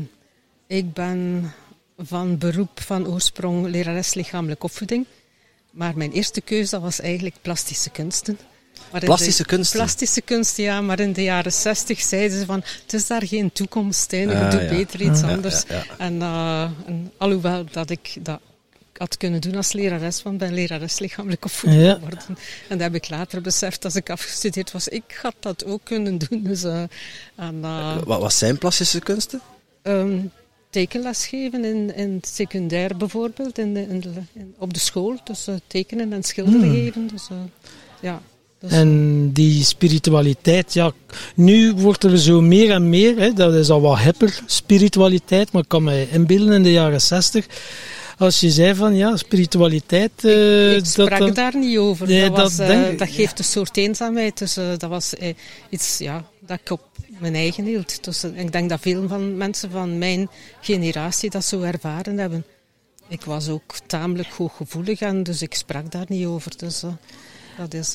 [0.66, 1.52] ik ben
[1.98, 5.06] van beroep, van oorsprong, lerares lichamelijke opvoeding.
[5.70, 8.38] Maar mijn eerste keuze was eigenlijk plastische kunsten.
[9.00, 9.78] Plastische kunsten?
[9.78, 10.80] Plastische kunsten, ja.
[10.80, 14.30] Maar in de jaren zestig zeiden ze van, het is daar geen toekomst in.
[14.30, 14.68] Ah, doe ja.
[14.68, 15.62] beter iets anders.
[15.68, 15.84] ja, ja.
[15.98, 18.40] En, eh, en alhoewel dat ik dat
[19.02, 21.94] had kunnen doen als lerares, want ik ben lerares lichamelijke opvoeding Ja.
[21.94, 22.18] geworden.
[22.28, 22.36] En
[22.68, 24.88] dat heb ik later beseft als ik afgestudeerd was.
[24.88, 26.42] Ik had dat ook kunnen doen.
[26.42, 26.82] Dus, eh,
[27.36, 29.40] en, eh, Wat, wat zijn plastische kunsten?
[29.82, 30.18] Ehm,
[30.70, 35.16] tekenles geven in, in het secundair bijvoorbeeld, in de, in de- in- op de school.
[35.24, 36.74] Dus eh, tekenen en schilderen Hmm.
[36.74, 37.06] geven.
[37.06, 37.36] Dus, eh,
[38.00, 38.22] ja.
[38.60, 40.92] Dus, En die spiritualiteit, ja,
[41.34, 45.62] nu wordt er zo meer en meer, hè, dat is al wat hipper, spiritualiteit, maar
[45.62, 47.46] ik kan me inbeelden in de jaren zestig,
[48.18, 50.24] als je zei van ja, spiritualiteit...
[50.24, 52.06] eh, ik sprak dat, daar niet over.
[52.06, 54.38] Nee, dat, was, dat eh, denk ik, dat geeft een soort eenzaamheid.
[54.38, 55.14] Dus eh, dat was
[55.68, 56.88] iets ja, dat ik op
[57.18, 58.04] mijn eigen hield.
[58.04, 60.28] Dus ik denk dat veel van mensen van mijn
[60.60, 62.44] generatie dat zo ervaren hebben.
[63.08, 66.52] Ik was ook tamelijk hooggevoelig en dus ik sprak daar niet over.
[66.56, 66.82] Dus
[67.58, 67.94] dat is...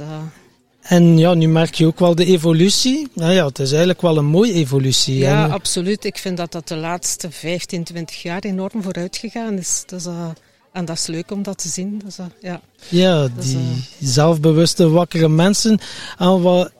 [0.88, 3.08] En ja, nu merk je ook wel de evolutie.
[3.14, 5.18] Nou ja, het is eigenlijk wel een mooie evolutie.
[5.18, 6.06] Ja, En, absoluut.
[6.06, 9.84] Ik vind dat dat de laatste 15, 20 jaar enorm vooruit gegaan is.
[9.86, 10.30] Dus, eh,
[10.72, 12.02] en dat is leuk om dat te zien.
[12.06, 12.62] Dus, eh, ja.
[12.90, 15.80] ja, die eh, zelfbewuste, wakkere mensen.
[16.18, 16.72] En wat,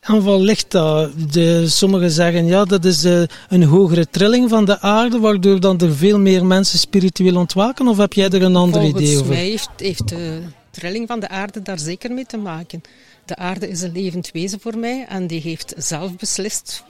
[0.00, 1.10] en wat ligt dat?
[1.32, 3.02] De, sommigen zeggen, ja, dat is
[3.48, 7.88] een hogere trilling van de aarde, waardoor dan er veel meer mensen spiritueel ontwaken?
[7.88, 9.28] Of heb jij er een ander Volgens idee over?
[9.28, 10.40] mij heeft, heeft de
[10.70, 12.82] trilling van de aarde daar zeker mee te maken.
[13.26, 16.84] De aarde is een levend wezen voor mij en die heeft zelf beslist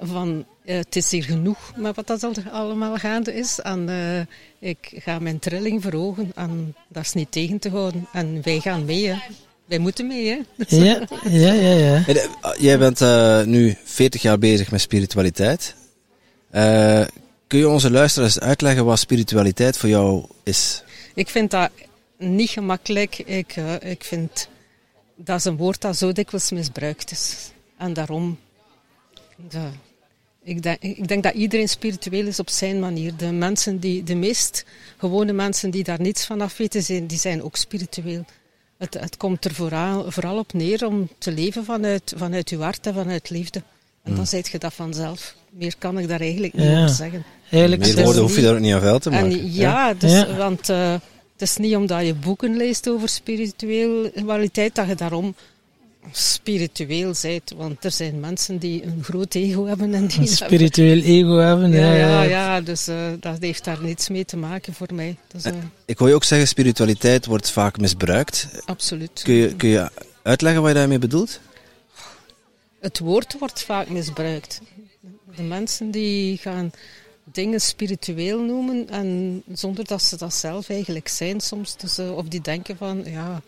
[0.00, 3.58] van eh, het is hier genoeg met wat dat al- allemaal gaande is.
[3.60, 8.06] En eh, ik ga mijn trilling verhogen en dat is niet tegen te houden.
[8.12, 9.14] En wij gaan mee, hè.
[9.64, 10.66] Wij moeten mee, hè.
[10.76, 11.70] Ja, ja, ja.
[11.70, 12.06] ja.
[12.06, 12.24] Eh,
[12.58, 15.74] Jij bent eh, nu 40 jaar bezig met spiritualiteit.
[16.50, 17.04] Eh,
[17.46, 20.82] kun je onze luisteraars uitleggen wat spiritualiteit voor jou is?
[21.14, 21.70] Ik vind dat
[22.18, 23.18] niet gemakkelijk.
[23.18, 24.48] Ik, ik vind
[25.24, 27.50] dat is een woord dat zo dikwijls misbruikt is.
[27.76, 28.38] En daarom,
[29.50, 29.70] ja,
[30.42, 33.16] ik, denk, ik denk dat iedereen spiritueel is op zijn manier.
[33.16, 34.64] De mensen die, de meest
[34.96, 38.24] gewone mensen die daar niets van af weten, zijn, die zijn ook spiritueel.
[38.78, 42.86] Het, het komt er vooral, vooral op neer om te leven vanuit, vanuit uw hart
[42.86, 43.62] en vanuit liefde.
[44.02, 45.34] En dan zijt je dat vanzelf.
[45.50, 46.82] Meer kan ik daar eigenlijk niet Ja.
[46.82, 47.24] over zeggen.
[47.50, 49.30] Eigenlijk Meer woorden hoef je daar ook niet aan vuil te maken.
[49.30, 50.36] En ja, dus, Ja.
[50.36, 50.94] want eh,
[51.38, 55.34] het is niet omdat je boeken leest over spiritualiteit dat je daarom
[56.12, 57.52] spiritueel bent.
[57.56, 61.70] Want er zijn mensen die een groot ego hebben en die Een spiritueel ego hebben.
[61.70, 62.22] ja, Ja, ja, ja.
[62.22, 65.16] ja, dus eh, dat heeft daar niets mee te maken voor mij.
[65.32, 65.52] Dus, eh,
[65.84, 68.48] Ik hoor je ook zeggen, spiritualiteit wordt vaak misbruikt.
[68.64, 69.20] absoluut.
[69.24, 69.90] Kun je, kun je
[70.22, 71.40] uitleggen wat je daarmee bedoelt?
[72.80, 74.60] Het woord wordt vaak misbruikt.
[75.36, 76.70] De mensen die gaan
[77.32, 81.76] dingen spiritueel noemen en zonder dat ze dat zelf eigenlijk zijn soms.
[81.76, 83.42] Dus, eh, of die denken van, ja,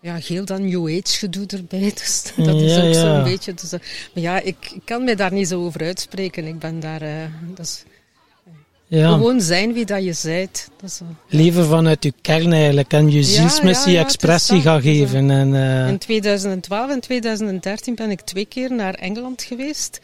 [0.00, 1.92] ja heel dat New Age gedoe erbij.
[2.00, 3.00] Dus dat is Ja, ook ja.
[3.14, 3.54] zo'n beetje.
[3.54, 3.80] Dus, eh,
[4.14, 6.44] maar ja, ik, ik kan me daar niet zo over uitspreken.
[6.46, 7.02] Ik ben daar...
[7.02, 7.24] eh,
[7.56, 7.84] is
[8.86, 9.12] Ja.
[9.12, 10.68] Gewoon zijn wie dat je zijt.
[10.80, 14.84] Dat is, eh, Leven vanuit je kern eigenlijk en je zielsmissie is expressie gaan is
[14.84, 15.30] geven.
[15.30, 20.00] En, eh, In 2012 en 2013 ben ik twee keer naar Engeland geweest,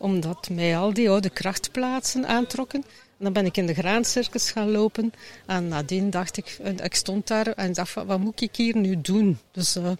[0.00, 2.84] omdat mij al die oude krachtplaatsen aantrokken.
[3.18, 5.12] En dan ben ik in de graancircus gaan lopen.
[5.46, 9.00] En nadien dacht ik, eh, ik stond daar en dacht wat moet ik hier nu
[9.00, 9.38] doen?
[9.52, 9.90] Dus, eh,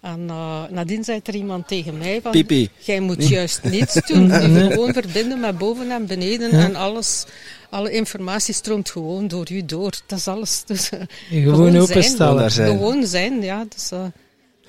[0.00, 2.70] en eh, nadien zei er iemand tegen mij van, Pipi.
[2.78, 4.28] jij moet juist niets doen.
[4.52, 7.24] Je gewoon verbinden met boven en beneden en alles.
[7.70, 9.92] Alle informatie stroomt gewoon door u door.
[10.06, 10.64] Dat is alles.
[10.64, 10.88] Dus,
[11.28, 12.36] gewoon gewoon openstellen.
[12.36, 12.68] Daar zijn.
[12.68, 13.66] gewoon zijn, ja.
[13.68, 13.90] Dus,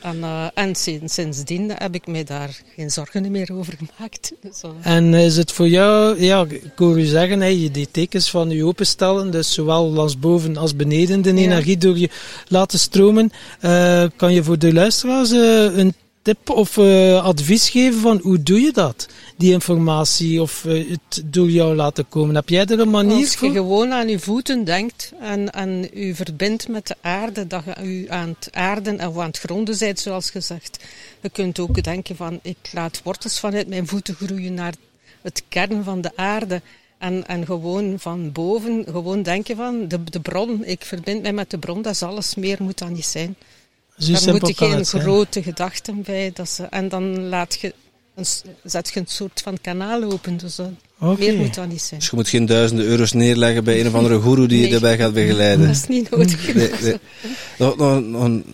[0.02, 4.32] en eh, en sinds, sindsdien heb ik mij daar geen zorgen meer over gemaakt.
[4.42, 7.88] Dus, eh, En is het voor jou, ja, ik hoor u zeggen, hè, je die
[7.92, 11.40] tekens van je openstellen, dus zowel als boven als beneden de Ja.
[11.40, 12.10] energie door je
[12.48, 13.32] laten stromen.
[13.60, 16.78] Eh, kan je voor de luisteraars een tip of
[17.22, 19.08] advies geven van hoe doe je dat?
[19.40, 22.36] Die informatie of eh, het door jou laten komen.
[22.36, 23.52] Heb jij er een manier als je voor?
[23.52, 28.10] gewoon aan je voeten denkt en, en u verbindt met de aarde, dat je u
[28.10, 30.84] aan het aarden en aan het gronden bent, zoals gezegd.
[31.22, 34.74] Je kunt ook denken van, ik laat wortels vanuit mijn voeten groeien naar
[35.22, 36.62] het kern van de aarde.
[36.98, 40.64] En, en gewoon van boven, gewoon denken van de, de bron.
[40.66, 43.36] Ik verbind mij met de bron, dat is alles meer, moet dat niet zijn.
[43.96, 46.32] Daar simpel moet je kan geen grote gedachten bij.
[46.34, 47.74] Dat ze, en dan laat je
[48.64, 50.38] zet je een soort van kanaal open.
[50.38, 50.60] Dus
[51.00, 51.20] Oké.
[51.20, 52.00] meer moet dat niet zijn.
[52.00, 54.74] Dus je moet geen duizenden euro's neerleggen bij een of andere goeroe die je Nee.
[54.74, 55.68] erbij gaat begeleiden.
[55.68, 56.54] Dat is niet nodig.
[56.54, 56.98] Nee, nee.
[57.58, 58.46] Nog, nog, nog, een,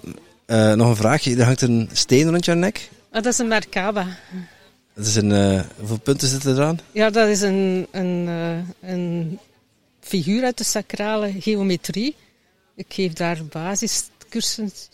[0.45, 1.35] eh, nog een vraagje.
[1.35, 2.89] Er hangt een steen rond jouw nek.
[3.11, 4.07] Ah, dat is een Merkaba.
[4.95, 6.79] Dat is een, eh, hoeveel punten zitten eraan?
[6.91, 9.39] Ja, dat is een, een, eh, een
[9.99, 12.15] figuur uit de sacrale geometrie.
[12.75, 14.13] Ik geef daar basiscursussen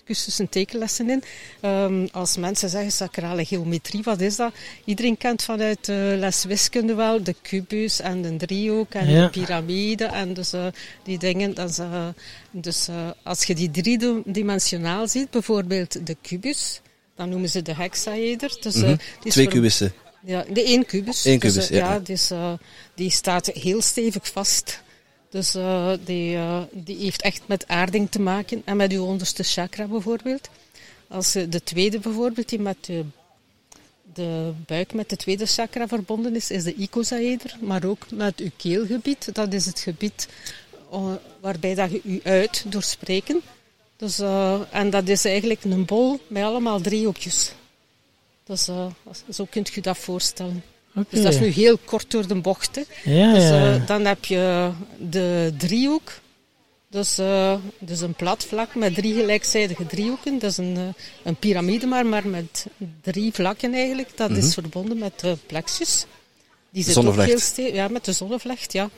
[0.05, 1.23] cursussen tekenlessen in.
[1.61, 4.53] Ehm, als mensen zeggen sacrale geometrie, wat is dat?
[4.85, 9.23] Iedereen kent vanuit de les wiskunde wel de kubus en de driehoek en Ja.
[9.23, 10.65] de piramide en dus, eh,
[11.03, 11.53] die dingen.
[11.53, 12.07] Dat is, eh,
[12.51, 16.81] dus eh, als je die driedimensionaal ziet, bijvoorbeeld de kubus,
[17.15, 18.57] dan noemen ze de hexaeder.
[18.61, 18.95] Dus, Mhm.
[19.27, 19.93] Twee voor- kubissen.
[20.25, 21.25] ja, de één kubus.
[21.25, 21.77] Eén Dus, kubus, ja.
[21.93, 21.99] ja.
[21.99, 22.31] dus,
[22.95, 24.81] die staat heel stevig vast.
[25.31, 29.43] Dus eh, die, eh, die heeft echt met aarding te maken en met uw onderste
[29.43, 30.49] chakra bijvoorbeeld.
[31.07, 32.89] Als de tweede bijvoorbeeld, die met
[34.13, 37.57] de, buik met de tweede chakra verbonden is, is de icosaeder.
[37.61, 39.35] Maar ook met uw keelgebied.
[39.35, 40.27] Dat is het gebied
[40.93, 43.41] uh, waarbij dat je u uit door spreken.
[43.97, 44.19] Dus,
[44.69, 47.53] en dat is eigenlijk een bol met allemaal driehoekjes.
[48.43, 48.85] Dus uh,
[49.29, 50.63] zo kunt je dat voorstellen.
[51.09, 52.75] Dus dat is nu heel kort door de bocht.
[52.75, 53.11] Hè.
[53.11, 53.73] Ja, Dus, ja.
[53.73, 54.69] eh, dan heb je
[55.09, 56.11] de driehoek.
[56.89, 60.39] Dus, eh, dus een plat vlak met drie gelijkzijdige driehoeken.
[60.39, 62.65] Dat is een, eh, een piramide, maar, maar met
[63.01, 64.09] drie vlakken eigenlijk.
[64.15, 66.05] Dat is verbonden met de plexus.
[66.69, 67.29] Die zit ook zonnevlecht.
[67.29, 68.89] heel ste- Ja, met de zonnevlecht, ja.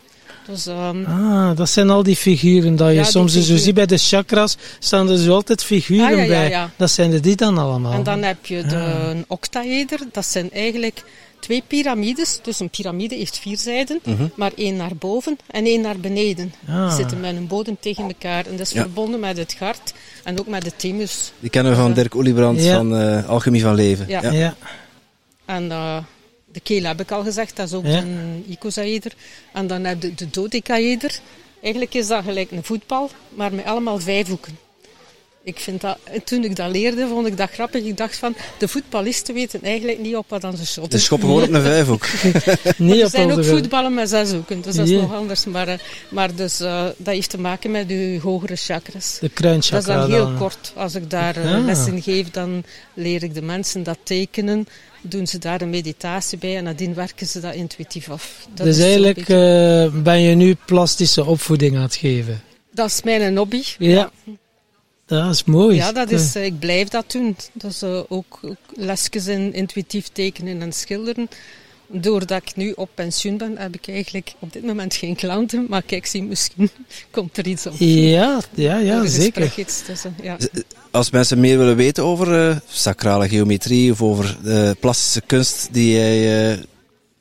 [0.48, 3.62] Dus, ehm, Ah, dat zijn al die figuren dat je Ja, soms zo figuren.
[3.62, 4.58] ziet bij de chakras.
[4.80, 6.50] Staan er zo altijd figuren Ah, ja, ja, bij.
[6.50, 6.72] ja.
[6.76, 7.94] Dat zijn er die dan allemaal.
[7.94, 9.18] En dan heb je de Ah.
[9.28, 10.00] octaeder.
[10.12, 11.04] Dat zijn eigenlijk
[11.44, 12.40] twee piramides.
[12.42, 14.00] Dus een piramide heeft vier zijden,
[14.36, 16.54] maar één naar boven en één naar beneden.
[16.68, 16.88] Ah.
[16.88, 18.46] Die zitten met een bodem tegen elkaar.
[18.46, 18.82] En dat is Ja.
[18.82, 21.32] verbonden met het hart en ook met de thymus.
[21.40, 22.76] Die kennen we van Dirk Oliebrand Ja.
[22.76, 24.08] van eh, Alchemie van Leven.
[24.08, 24.32] Ja.
[24.32, 24.56] Ja.
[25.46, 25.98] En eh,
[26.54, 27.98] de keel heb ik al gezegd, dat is ook Ja.
[27.98, 29.12] een icosaeder.
[29.54, 31.20] En dan heb je de dodecaeder.
[31.62, 34.58] Eigenlijk is dat gelijk een voetbal, maar met allemaal vijf hoeken.
[35.46, 37.84] Ik vind dat, toen ik dat leerde, vond ik dat grappig.
[37.84, 40.92] Ik dacht van, de voetballisten weten eigenlijk niet op wat aan ze shotten.
[40.92, 42.08] De schoppen gewoon op een vijf ook.
[42.78, 45.46] Niet Er op zijn ook voetballen met zes hoeken, dus dat is nog anders.
[45.46, 45.78] Maar, eh,
[46.10, 49.14] maar dus, eh, dat heeft te maken met uw hogere chakras.
[49.20, 50.38] De Dat kruinchakra is dan heel dan.
[50.38, 50.74] kort.
[50.76, 51.66] Als ik daar eh, Ah.
[51.66, 52.64] les in geef, dan
[52.94, 54.68] leer ik de mensen dat tekenen.
[55.02, 58.48] Doen ze daar een meditatie bij en nadien werken ze dat intuïtief af.
[58.54, 62.42] Dat dus eigenlijk eh, ben je nu plastische opvoeding aan het geven.
[62.74, 63.62] Dat is mijn hobby.
[63.78, 64.12] Ja.
[65.22, 65.76] Dat is mooi.
[65.76, 67.36] Ja, dat is, eh, ik blijf dat doen.
[67.54, 71.30] Dus eh, ook, ook lesjes in intuïtief tekenen en schilderen.
[71.88, 75.66] Doordat ik nu op pensioen ben, heb ik eigenlijk op dit moment geen klanten.
[75.70, 76.70] Maar kijk, zie, misschien
[77.12, 77.74] komt er iets op.
[77.78, 79.54] Ja, ja, ja Er is zeker.
[79.56, 80.38] iets tussen, ja.
[80.92, 85.92] Als mensen meer willen weten over eh, sacrale geometrie of over de plastische kunst die
[85.92, 86.64] jij eh,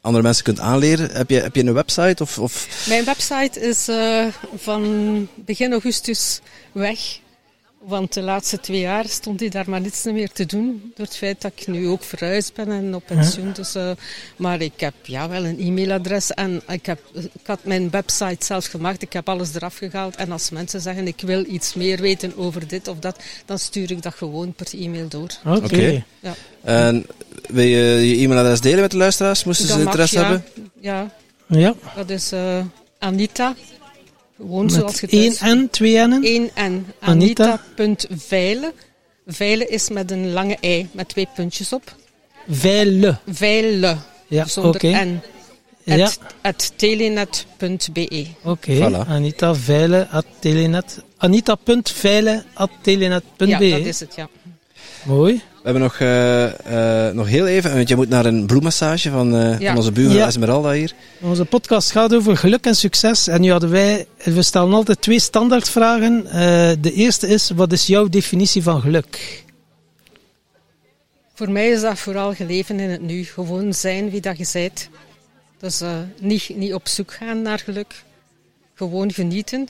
[0.00, 2.22] andere mensen kunt aanleren, heb je, heb je een website?
[2.22, 2.84] Of, of...
[2.88, 4.26] Mijn website is eh,
[4.56, 6.40] van begin augustus
[6.72, 7.20] weg.
[7.86, 10.92] Want de laatste twee jaar stond hij daar maar niets meer te doen.
[10.94, 13.52] Door het feit dat ik nu ook verhuisd ben en op pensioen.
[13.52, 13.90] Dus, eh,
[14.36, 16.30] maar ik heb ja, wel een e-mailadres.
[16.30, 19.02] En ik, heb, ik had mijn website zelf gemaakt.
[19.02, 20.16] Ik heb alles eraf gehaald.
[20.16, 23.18] En als mensen zeggen ik wil iets meer weten over dit of dat.
[23.44, 25.30] Dan stuur ik dat gewoon per e-mail door.
[25.44, 26.04] Oké.
[26.20, 26.34] Ja.
[26.62, 27.06] En
[27.48, 29.44] wil je je e-mailadres delen met de luisteraars?
[29.44, 30.22] Moesten ze Dat mag, interesse ja.
[30.22, 30.44] hebben?
[30.80, 31.14] Ja,
[31.46, 31.74] Ja.
[31.96, 32.64] dat is eh,
[32.98, 33.54] Anita.
[34.42, 36.24] Gewoon Met zoals je één thuis- N, twee N'en.
[36.24, 36.86] 1 N.
[37.00, 37.60] Anita.
[37.76, 38.72] Anita.veilen.
[39.26, 41.94] Veilen is met een lange ei, met twee puntjes op.
[42.48, 43.18] Veile.
[43.28, 44.86] Veilen, Ja, zonder oké.
[45.04, 45.20] N.
[45.84, 48.26] Ja, At, telenet.be.
[48.42, 48.74] oké.
[48.76, 49.08] Voilà.
[49.08, 51.02] Anita Veile at telenet.
[51.16, 53.46] Anita.veile at telenet.be.
[53.46, 54.28] Ja, dat is het, ja.
[55.04, 55.42] Mooi.
[55.62, 59.36] We hebben nog, eh, eh, nog heel even, want je moet naar een bloemmassage van,
[59.36, 59.66] eh, Ja.
[59.68, 60.26] van onze buurvrouw Ja.
[60.26, 60.92] Esmeralda hier.
[61.20, 63.28] Onze podcast gaat over geluk en succes.
[63.28, 66.26] En nu hadden wij, we stellen altijd twee standaardvragen.
[66.26, 69.42] Eh, de eerste is, wat is jouw definitie van geluk?
[71.34, 73.24] Voor mij is dat vooral geleven in het nu.
[73.24, 74.88] Gewoon zijn wie dat je bent.
[75.58, 78.02] Dus eh, niet, niet op zoek gaan naar geluk.
[78.74, 79.68] Gewoon genieten.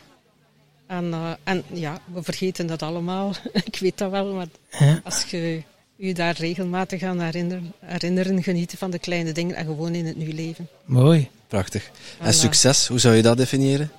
[0.86, 3.32] En, eh, en ja, we vergeten dat allemaal.
[3.64, 4.46] Ik weet dat wel, maar
[4.78, 5.00] Ja.
[5.04, 5.62] als je
[6.06, 10.16] je daar regelmatig aan herinneren, herinneren, genieten van de kleine dingen en gewoon in het
[10.16, 10.68] nu leven.
[10.84, 11.28] Mooi.
[11.48, 11.90] Prachtig.
[12.18, 13.90] En En, succes, hoe zou je dat definiëren?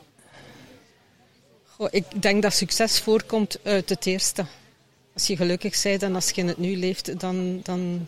[1.68, 4.46] Goh, ik denk dat succes voorkomt uit het eerste.
[5.14, 8.08] Als je gelukkig bent en als je in het nu leeft, dan, dan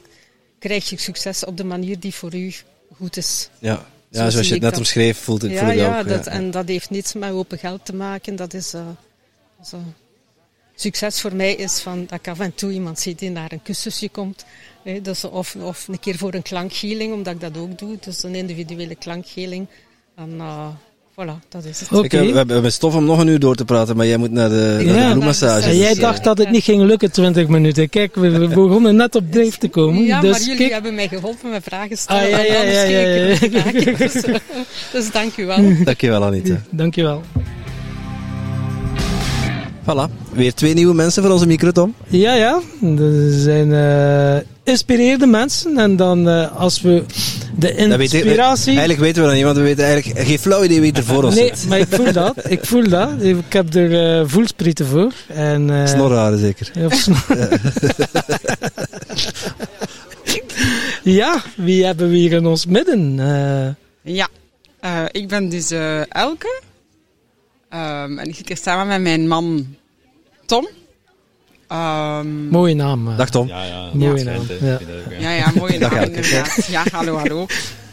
[0.59, 2.53] krijg je succes op de manier die voor u
[2.95, 3.49] goed is.
[3.59, 4.79] Ja, Zo ja zoals je het net dat.
[4.79, 6.07] omschreef, voelt het, Ja, voel ik ja, ook.
[6.07, 6.31] dat, ja.
[6.31, 8.35] en dat heeft niets met open geld te maken.
[8.35, 8.81] Dat is, eh,
[9.71, 9.79] eh,
[10.75, 13.61] succes voor mij is van, dat ik af en toe iemand zie die naar een
[13.63, 14.45] kussusje komt.
[14.83, 17.97] Hè, dus of, of een keer voor een klankhealing, omdat ik dat ook doe.
[17.99, 19.67] Dus een individuele klankhealing.
[20.15, 20.67] En uh,
[21.11, 22.03] voilà, dat is het.
[22.03, 24.31] Ik, heb- we hebben stof om nog een uur door te praten, maar jij moet
[24.31, 25.05] naar de, naar Ja.
[25.07, 25.67] de bloemmassage.
[25.69, 27.89] En jij Dus, eh, dacht dat het niet ging lukken, 20 minuten.
[27.89, 30.03] Kijk, we, we begonnen net op dreef te komen.
[30.03, 32.23] Ja, dus maar jullie kijk, hebben mij geholpen met vragen stellen.
[32.23, 33.93] Ah, ja, en ja.
[33.97, 34.35] Dus, eh,
[34.91, 35.83] dus dank u wel.
[35.83, 36.61] Dankjewel Anita.
[36.69, 37.21] dankjewel.
[39.85, 41.93] Voilà, weer twee nieuwe mensen voor onze micro, Tom.
[42.07, 42.61] Ja, ja.
[42.97, 45.77] Er zijn eh inspireerde mensen.
[45.77, 47.03] En dan eh, als we
[47.57, 48.67] de Dat weet ik- inspiratie...
[48.69, 51.23] Eigenlijk weten we dat niet, want we weten eigenlijk geen flauw idee wie er voor
[51.23, 51.69] ons nee, zit.
[51.69, 52.33] maar ik voel dat.
[52.47, 53.09] Ik voel dat.
[53.19, 55.11] Ik heb er eh voelsprieten voor.
[55.27, 56.71] En, eh, Snorharen zeker.
[56.73, 57.25] Ja, of snor-
[61.03, 63.19] ja, wie hebben we hier in ons midden?
[63.19, 64.27] Eh, Ja,
[64.79, 66.61] eh, ik ben dus eh, Elke.
[67.75, 69.75] Ehm, en ik zit hier samen met mijn man
[70.45, 70.67] Tom.
[71.67, 73.07] Ehm, Mooie naam.
[73.07, 73.17] eh.
[73.17, 73.47] Dag Tom.
[73.47, 73.89] Ja, ja.
[73.93, 74.31] Mooie ja.
[74.31, 74.67] naam, ja.
[74.67, 74.79] ja.
[75.19, 76.65] ja, ja, mooie Dag, naam inderdaad.
[76.67, 77.45] Ja, hallo, hallo.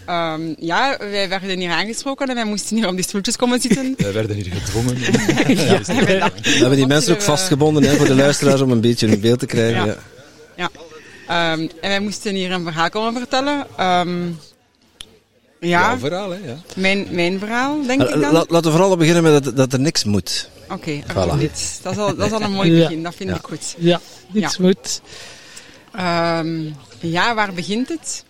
[0.07, 3.95] Ehm, ja, wij werden hier aangesproken en wij moesten hier op die stoeltjes komen zitten.
[3.99, 4.97] Wij werden hier gedwongen.
[5.67, 5.81] ja,
[6.43, 9.21] We hebben die mensen ook we- vastgebonden hè, voor de luisteraars om een beetje een
[9.21, 9.87] beeld te krijgen.
[9.87, 9.97] Ja.
[10.57, 10.71] Ja.
[11.29, 13.67] Ehm, en wij moesten hier een verhaal komen vertellen.
[13.77, 14.29] Ehm,
[15.69, 16.37] ja, Jouw verhaal, hè?
[16.39, 16.57] Ja.
[16.77, 18.33] mijn, mijn verhaal, denk ik Eh, dan.
[18.33, 20.49] la- Laten we vooral al beginnen met dat, dat er niks moet.
[20.71, 21.29] Oké, er Voilà.
[21.29, 21.79] komt iets.
[21.83, 22.83] Dat is, al, dat is al een mooi Ja.
[22.83, 23.37] begin, dat vind Ja.
[23.37, 23.75] ik goed.
[23.79, 24.01] Ja,
[24.33, 25.01] niks moet.
[25.93, 26.61] Ehm,
[27.01, 28.25] ja, waar begint het?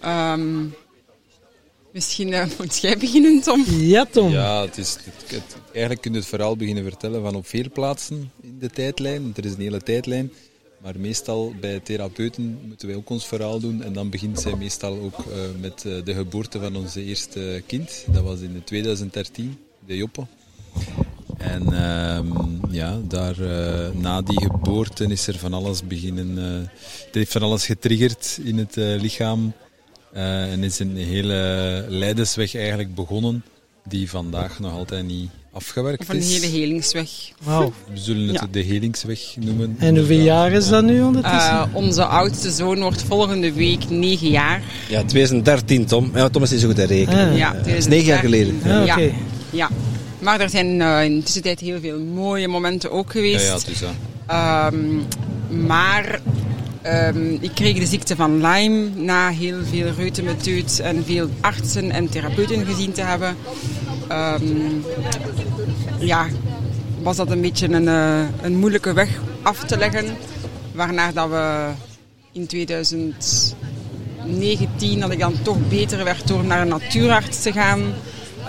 [0.00, 0.64] Ehm,
[1.92, 3.64] misschien eh, moet jij beginnen, Tom.
[3.68, 4.30] Ja, Tom.
[4.30, 7.70] Ja, het is, het, het- eigenlijk kun je het verhaal beginnen vertellen van op veel
[7.72, 9.22] plaatsen in de tijdlijn.
[9.22, 10.32] Want er is een hele tijdlijn.
[10.82, 13.82] Maar meestal bij therapeuten moeten wij ook ons verhaal doen.
[13.82, 15.24] En dan begint zij meestal ook eh,
[15.60, 18.04] met eh, de geboorte van onze eerste kind.
[18.12, 20.26] Dat was in 2013, de Joppe.
[21.36, 22.26] En ehm,
[22.70, 26.36] ja, daar, eh, na die geboorte is er van alles beginnen.
[27.04, 29.52] het heeft van alles getriggerd in het lichaam.
[30.12, 33.44] En is een hele leidersweg eigenlijk begonnen,
[33.84, 36.32] die vandaag nog altijd niet afgewerkt Of een is.
[36.40, 37.08] hele helingsweg.
[37.42, 37.72] Wauw.
[37.92, 38.46] We zullen het Ja.
[38.50, 39.76] de helingsweg noemen.
[39.78, 41.50] En hoeveel jaar is dat nu ondertussen?
[41.50, 44.62] Eh, onze oudste zoon wordt volgende week negen jaar.
[44.88, 46.10] Ja, 2013, Tom.
[46.14, 47.30] Ja, Tom is niet zo goed in rekenen.
[47.30, 47.36] Ah.
[47.36, 48.60] Ja, dat is negen jaar geleden.
[48.64, 49.12] Ah, Ja, oké.
[49.50, 49.68] ja.
[50.18, 53.46] Maar er zijn eh, in de tussentijd heel veel mooie momenten ook Ja, geweest.
[53.46, 53.90] ja, het is dat.
[54.26, 54.76] Ehm,
[55.66, 56.20] maar
[56.82, 62.08] ehm, ik kreeg de ziekte van Lyme na heel veel reutemeteut en veel artsen en
[62.08, 63.36] therapeuten gezien te hebben.
[64.10, 64.80] Ehm,
[65.98, 66.26] ja,
[67.02, 69.08] was dat een beetje een, eh, een moeilijke weg
[69.42, 70.16] af te leggen.
[70.72, 71.68] Waarna dat we
[72.32, 77.80] in 2019 dat ik dan toch beter werd door naar een natuurarts te gaan.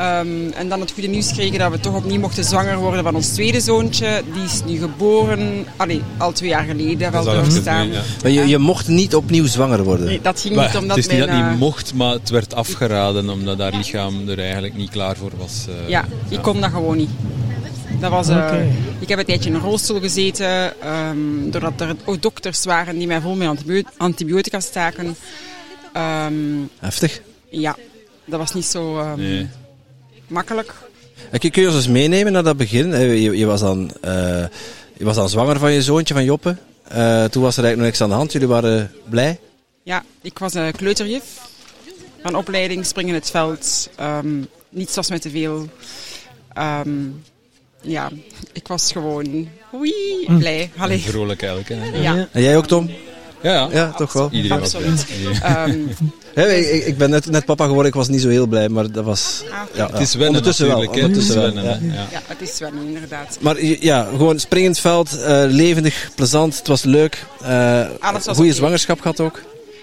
[0.01, 3.15] Ehm, en dan het goede nieuws kregen dat we toch opnieuw mochten zwanger worden van
[3.15, 4.21] ons tweede zoontje.
[4.33, 7.89] Die is nu geboren, allee, al twee jaar geleden, wel geleden,
[8.21, 10.05] Maar je, je mocht niet opnieuw zwanger worden.
[10.05, 11.93] Nee, dat ging Maar niet omdat het is niet dat mijn, het eh, niet mocht,
[11.93, 15.65] maar het werd afgeraden omdat haar lichaam er eigenlijk niet klaar voor was.
[15.67, 17.09] eh, Ja, ik kon dat gewoon niet.
[17.99, 18.53] Dat was, eh.
[18.99, 21.17] Ik heb een tijdje in een rolstoel gezeten, ehm,
[21.49, 25.15] doordat er ook dokters waren die mij vol met antibio- antibiotica staken.
[25.93, 26.33] Ehm,
[26.79, 27.21] Heftig.
[27.49, 27.75] ja,
[28.25, 29.47] dat was niet zo ehm, Nee.
[30.31, 30.73] Makkelijk.
[31.39, 32.91] Kun je ons eens meenemen naar dat begin?
[32.91, 33.01] hè?
[33.01, 34.45] Je, je, was dan, eh,
[34.97, 36.55] je was dan zwanger van je zoontje, van Joppe.
[36.87, 38.31] Eh, toen was er eigenlijk nog niks aan de hand.
[38.31, 39.39] Jullie waren blij.
[39.83, 41.23] Ja, ik was een kleuterjuf
[42.23, 43.89] van opleiding, springen het veld.
[43.95, 44.27] ehm
[44.69, 45.67] niets was met te veel.
[46.53, 46.89] Ehm,
[47.81, 48.09] ja,
[48.53, 49.93] ik was gewoon oei,
[50.37, 50.61] blij.
[50.75, 50.99] Een Allee.
[50.99, 51.67] vrolijk elk.
[51.67, 51.75] Hè.
[51.85, 52.27] Ja, Ja, Ja.
[52.31, 52.89] En jij ook, Tom?
[53.41, 53.67] ja.
[53.71, 54.29] Ja, toch wel.
[54.31, 54.89] Iedereen was blij.
[54.91, 55.97] Absoluut.
[56.35, 59.03] Ik, ik ben net, net papa geworden, ik was niet zo heel blij, maar dat
[59.03, 59.43] was...
[59.51, 59.75] ah.
[59.75, 60.77] Ja, Het is wennen ondertussen wel.
[60.83, 61.01] natuurlijk.
[61.01, 61.07] hè.
[61.07, 61.91] Ondertussen het is wel, wennen.
[61.91, 61.95] ja.
[61.95, 62.01] hè.
[62.01, 62.07] Ja.
[62.11, 63.37] Ja, het is wel inderdaad.
[63.41, 67.25] Maar ja, gewoon springend veld, eh, levendig, plezant, het was leuk.
[67.41, 69.41] Eh Alles was goede zwangerschap gehad ook.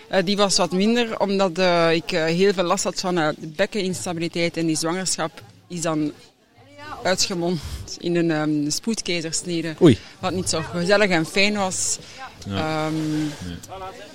[0.08, 3.46] Eh, die was wat minder, omdat eh, ik heel veel last had van eh, de
[3.46, 4.56] bekkeninstabiliteit.
[4.56, 5.30] En die zwangerschap
[5.68, 6.12] is dan
[7.02, 7.60] uitgemond
[7.98, 9.74] in een ehm spoedkeizersnede.
[9.82, 9.98] Oei.
[10.18, 11.98] Wat niet zo gezellig en fijn was.
[12.48, 12.94] Ehm,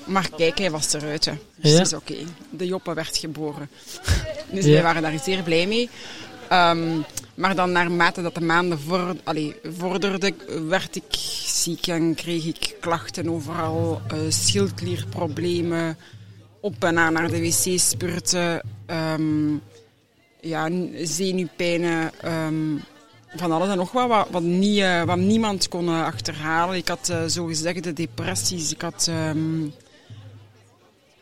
[0.06, 1.26] Maar kijk, hij was eruit.
[1.26, 1.34] Hè.
[1.56, 1.78] Dus Ja.
[1.78, 2.16] het is oké.
[2.50, 3.70] De Joppe werd geboren.
[4.52, 4.72] dus Ja.
[4.72, 5.90] wij waren daar zeer blij mee.
[6.50, 6.98] Ehm,
[7.36, 8.80] maar dan naarmate dat de maanden
[9.24, 10.36] allee, vorderden,
[10.70, 11.04] werd ik
[11.46, 14.02] ziek en kreeg ik klachten overal.
[14.08, 15.98] eh schildklierproblemen,
[16.60, 18.62] op en aan naar de wc spurten.
[20.44, 20.70] Ja,
[21.04, 22.54] zenuwpijnen, ehm,
[23.36, 26.76] van alles en nog wat, wat, wat, niet, eh, wat niemand kon eh, achterhalen.
[26.76, 29.38] Ik had uh, zogezegde depressies, ik had ehm,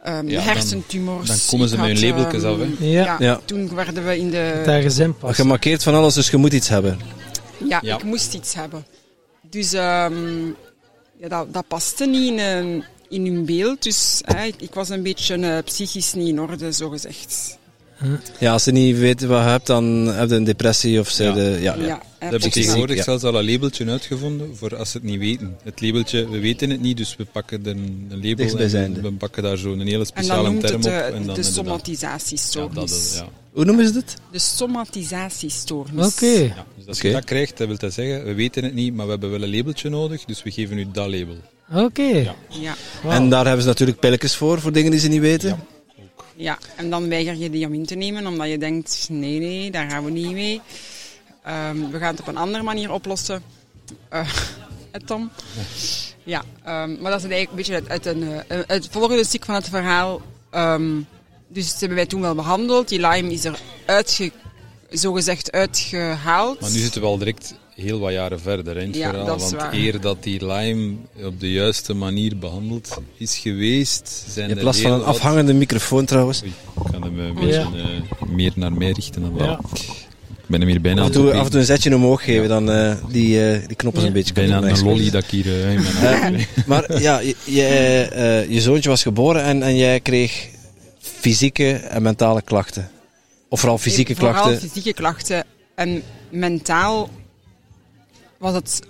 [0.03, 1.28] ehm, Ja, dan- hersentumors.
[1.28, 2.67] dan komen ze ik met hun labeltjes af, hè?
[2.80, 3.03] Ja.
[3.03, 3.39] Ja, Ja.
[3.45, 4.61] toen werden we in de...
[4.65, 5.36] Daar gezin pas.
[5.36, 6.99] Gemarkeerd van alles, dus je moet iets hebben.
[7.67, 7.95] Ja, Ja.
[7.97, 8.86] ik moest iets hebben.
[9.49, 10.45] Dus ehm,
[11.17, 13.84] ja, dat, dat paste niet in, een- in hun beeld.
[13.84, 17.57] Dus hè, ik, ik was een beetje eh, psychisch niet in orde, zogezegd.
[18.39, 21.23] Ja, als je niet weet wat je hebt, dan heb je een depressie of ze
[21.23, 21.33] Ja.
[21.33, 21.75] de, ja.
[21.75, 21.83] Ja, We
[22.19, 23.03] hè, hebben tegenwoordig ja.
[23.03, 25.55] zelfs al een labeltje uitgevonden voor als ze het niet weten.
[25.63, 29.11] Het labeltje, we weten het niet, dus we pakken er een, een label en we
[29.11, 30.93] pakken daar zo een hele En dan speciale noemt term het op.
[30.93, 31.41] en dan de
[32.73, 33.27] dat is, ja.
[33.53, 34.15] Hoe noemen ze dit?
[34.31, 36.05] De somatisatiestoornis.
[36.07, 36.25] Oké.
[36.25, 39.05] Ja, dus als je dat krijgt, dat wil dat zeggen, we weten het niet, maar
[39.05, 41.35] we hebben wel een labeltje nodig, dus we geven u dat label.
[41.73, 42.33] Oké.
[42.49, 42.75] Ja.
[43.09, 45.49] En daar hebben ze natuurlijk pilletjes voor, voor dingen die ze niet weten.
[45.49, 45.57] Ja.
[46.41, 49.71] Ja, en dan weiger je die om in te nemen, omdat je denkt, nee, nee,
[49.71, 50.61] daar gaan we niet mee.
[51.43, 53.43] Ehm, we gaan het op een andere manier oplossen.
[54.91, 55.31] Het Tom?
[56.23, 59.55] Ja, ehm, maar dat is eigenlijk een beetje uit, een, eh, het volgende stuk van
[59.55, 60.21] het verhaal.
[60.49, 61.01] Ehm,
[61.47, 62.87] dus dat hebben wij toen wel behandeld.
[62.87, 64.31] Die Lyme is er uitge,
[64.89, 66.59] zogezegd uitgehaald.
[66.59, 69.27] Maar nu zitten we al direct heel wat jaren verder in het Ja, verhaal.
[69.27, 69.73] want waar.
[69.73, 74.65] eer dat die Lyme op de juiste manier behandeld is geweest, zijn Je hebt er
[74.65, 76.41] last van een wat- afhangende microfoon trouwens.
[76.43, 76.51] Oei,
[76.86, 79.21] ik kan hem een beetje eh, meer naar mij richten.
[79.21, 79.59] Dan Ja.
[80.41, 82.47] Ik ben hem hier bijna Af en, toe, af en toe een zetje omhoog geven,
[82.49, 84.07] dan eh, die, eh, die knoppen Ja.
[84.07, 87.36] een beetje Bijna een lolly dat ik hier eh, in mijn Eh, maar ja, je,
[87.43, 87.63] je,
[88.13, 90.47] eh, je zoontje was geboren en, en jij kreeg
[90.99, 92.89] fysieke en mentale klachten.
[93.49, 94.59] Of vooral fysieke Vooral klachten.
[94.69, 95.43] fysieke klachten.
[95.75, 97.09] En mentaal
[98.41, 98.81] was het...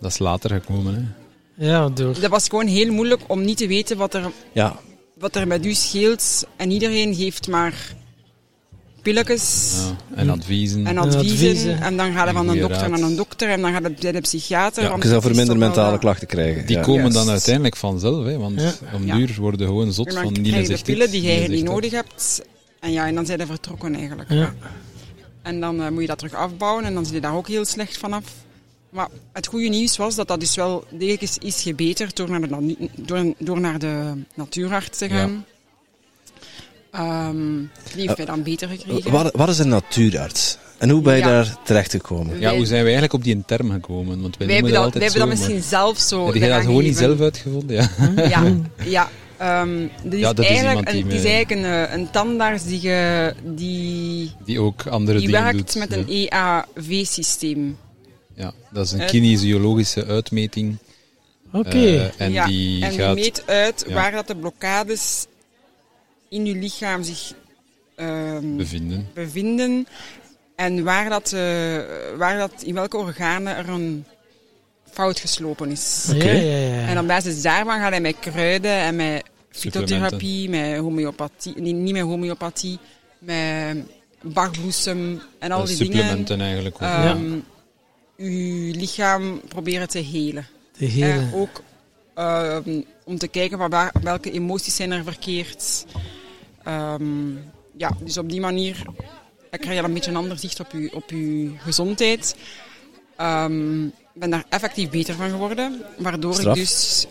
[0.00, 0.94] Dat is later gekomen.
[0.94, 1.66] Hè.
[1.66, 2.20] Ja, door.
[2.20, 4.76] Dat was gewoon heel moeilijk om niet te weten wat er, Ja,
[5.18, 6.46] wat er met u scheelt.
[6.56, 7.94] En iedereen geeft maar
[9.02, 10.16] pilletjes Ja.
[10.16, 10.86] En adviezen.
[10.86, 11.48] en adviezen.
[11.48, 11.80] adviezen.
[11.80, 13.48] En dan gaat hij van een dokter naar een dokter.
[13.48, 14.82] En dan gaat hij bij de psychiater.
[14.82, 16.66] Ja, want je zou het voor minder mentale klachten krijgen.
[16.66, 16.82] Die ja.
[16.82, 18.72] komen dan uiteindelijk vanzelf, hè, want Ja.
[18.94, 22.42] om duur worden gewoon zot van de zegt dit, pillen die jij niet nodig hebt.
[22.80, 24.28] En ja, en dan zijn ze vertrokken eigenlijk.
[25.42, 27.64] En dan eh, moet je dat terug afbouwen en dan zit je daar ook heel
[27.64, 28.24] slecht vanaf.
[28.90, 32.40] Maar het goede nieuws was dat dat dus wel degelijk is, is gebeterd door naar
[32.40, 35.44] de, door, door naar de natuurarts te gaan.
[36.90, 37.58] Ehm,
[37.94, 39.10] die heeft mij dan beter gekregen.
[39.10, 40.58] Wat, wat is een natuurarts?
[40.78, 41.28] En hoe ben je Ja.
[41.28, 42.40] daar terecht gekomen?
[42.40, 44.20] Ja, hoe zijn we eigenlijk op die term gekomen?
[44.22, 46.26] Want wij, wij hebben dat, wij altijd hebben dat misschien zelf zo.
[46.26, 47.76] Heb jij dat gewoon niet zelf uitgevonden?
[47.76, 47.88] Ja.
[48.28, 49.08] Ja, ja.
[49.36, 52.10] Ehm, dit is Ja, dat is eigenlijk, die een, het is eigenlijk een, eh, een
[52.10, 55.74] tandarts die, ge, die, Die ook andere die dingen werkt doet.
[55.74, 55.96] met ja.
[55.96, 57.76] een EAV-systeem.
[58.40, 60.76] Ja, dat is een kinesiologische uitmeting.
[61.52, 61.68] Oké.
[61.68, 63.14] eh, en ja, die en gaat...
[63.14, 63.94] die meet uit Ja.
[63.94, 65.26] waar dat de blokkades
[66.28, 67.32] in je lichaam zich
[67.96, 69.08] ehm, bevinden.
[69.14, 69.86] bevinden
[70.56, 71.40] en waar dat, eh,
[72.16, 74.04] waar dat, in welke organen er een
[74.90, 76.06] fout geslopen is.
[76.14, 76.30] Oké.
[76.30, 76.86] Ja, ja, ja.
[76.86, 81.92] En op basis daarvan gaat hij met kruiden en met fytotherapie, met homeopathie, nee, niet
[81.92, 82.78] met homeopathie,
[83.18, 83.76] met
[84.22, 85.92] bachbloesem en al Eh, die dingen.
[85.94, 86.80] supplementen eigenlijk ook.
[86.80, 87.38] ehm
[88.20, 90.46] uw lichaam proberen te helen.
[90.78, 91.12] De hele.
[91.12, 91.62] Eh, ook
[92.14, 95.84] ehm, om te kijken van waar, welke emoties zijn er verkeerd.
[96.64, 97.30] Ehm,
[97.76, 98.82] ja, dus op die manier
[99.50, 102.36] krijg je een beetje een ander zicht op je, op je gezondheid.
[103.16, 106.56] Ehm, Ik ben daar effectief beter van geworden, waardoor Straf.
[106.56, 107.06] ik dus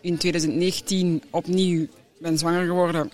[0.00, 1.86] in 2019 opnieuw
[2.18, 3.10] ben zwanger geworden.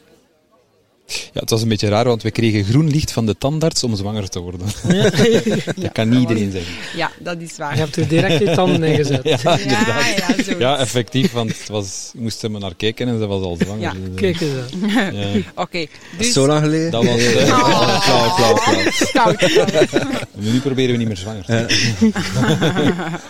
[1.09, 3.97] Ja, het was een beetje raar, want we kregen groen licht van de tandarts om
[3.97, 4.67] zwanger te worden.
[4.89, 5.03] Ja.
[5.83, 6.73] dat kan niet iedereen zeggen.
[6.97, 7.75] Ja, dat is waar.
[7.75, 9.21] Je hebt er direct je tanden in gezet.
[9.25, 10.45] Ja, ja, inderdaad.
[10.47, 10.55] ja.
[10.59, 13.57] Ja, effectief, want het was, ik moest er maar naar kijken en ze was al
[13.61, 13.81] zwanger.
[13.83, 14.53] Ja, dus, eh, Kijk eens
[14.97, 15.45] aan.
[15.65, 15.87] Oké,
[16.19, 16.33] dus...
[16.33, 16.91] zo lang geleden?
[16.91, 17.17] Dat was...
[17.35, 18.01] eh, Oh.
[18.01, 18.91] Flauw, flauw, flauw.
[18.91, 20.27] Stout, stout.
[20.35, 21.67] Nu proberen we niet meer zwanger te
[21.99, 23.21] worden.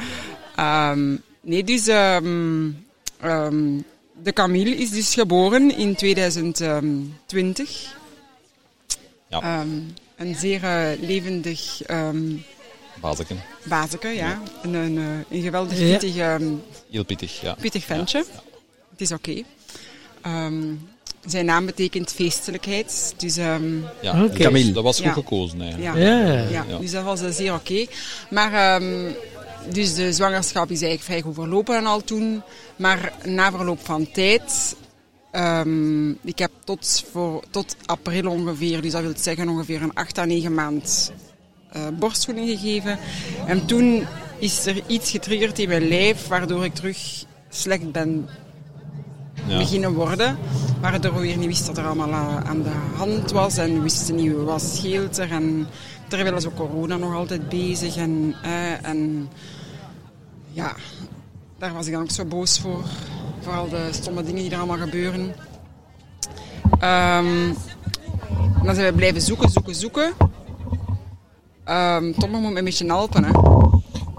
[0.57, 2.67] Ehm, nee, dus ehm,
[3.21, 3.57] ehm,
[4.23, 7.97] de Camille is dus geboren in 2020.
[9.29, 9.41] Ja.
[9.43, 9.69] Ehm,
[10.17, 12.19] een zeer eh, levendig ehm
[13.01, 13.41] Bazeken.
[13.65, 14.43] bazeke, ja.
[14.63, 15.87] Een, een, eh, een geweldig Ja.
[15.99, 16.49] pittig, ehm,
[16.91, 17.55] Heel pittig, ja.
[17.61, 18.19] pittig ventje.
[18.91, 19.43] Het is oké.
[20.23, 20.63] Ehm,
[21.27, 23.15] zijn naam betekent feestelijkheid.
[23.17, 23.65] Dus ehm,
[24.01, 24.25] ja.
[24.25, 24.37] Oké.
[24.39, 24.73] Camille.
[24.73, 25.13] Dat was goed Ja.
[25.13, 25.97] gekozen eigenlijk.
[25.97, 26.07] ja.
[26.07, 26.49] Ja.
[26.49, 26.79] Ja, Ja.
[26.79, 27.87] dus dat was eh, zeer oké.
[28.31, 29.11] Maar ehm,
[29.73, 32.43] dus de zwangerschap is eigenlijk vrij goed verlopen en al toen.
[32.77, 34.77] Maar na verloop van tijd,
[35.31, 40.19] ehm, ik heb tot, voor, tot april ongeveer, dus dat wil zeggen ongeveer een 8
[40.19, 41.13] à 9 maand
[41.73, 42.99] eh, borstvoeding gegeven.
[43.47, 44.07] En toen
[44.39, 48.29] is er iets getriggerd in mijn lijf waardoor ik terug slecht ben
[49.47, 49.59] Ja.
[49.59, 50.39] beginnen worden.
[50.81, 53.57] Waardoor we weer niet wisten wat er allemaal eh, aan de hand was.
[53.57, 55.31] En we wisten niet wat scheelt er.
[55.31, 55.67] En
[56.09, 57.97] terwijl is ook corona nog altijd bezig.
[57.97, 59.29] En, eh, en
[60.53, 60.75] ja,
[61.59, 62.85] daar was ik dan ook zo boos voor.
[63.41, 65.35] Voor al de stomme dingen die er allemaal gebeuren.
[66.81, 67.53] Ehm,
[68.65, 70.13] dan zijn we blijven zoeken, zoeken, zoeken.
[71.65, 73.25] Ehm Tom moet me een beetje helpen.
[73.25, 73.31] Hè.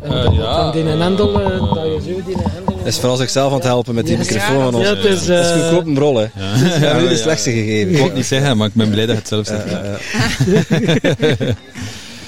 [0.02, 2.78] Eh, ja, Van die eh, hendel, eh, dat je zo die hendel...
[2.86, 4.20] Is vooral zichzelf aan het helpen met die Ja.
[4.24, 4.84] microfoon van ons.
[4.88, 5.26] Ja, het is...
[5.26, 6.22] Dat is goedkoop een brol, hè.
[6.36, 6.54] Ja.
[6.54, 7.92] We hebben nu de Ja, slechtste Ik gegeven.
[7.94, 9.66] wou het niet zeggen, maar ik ben blij dat je het zelf zegt.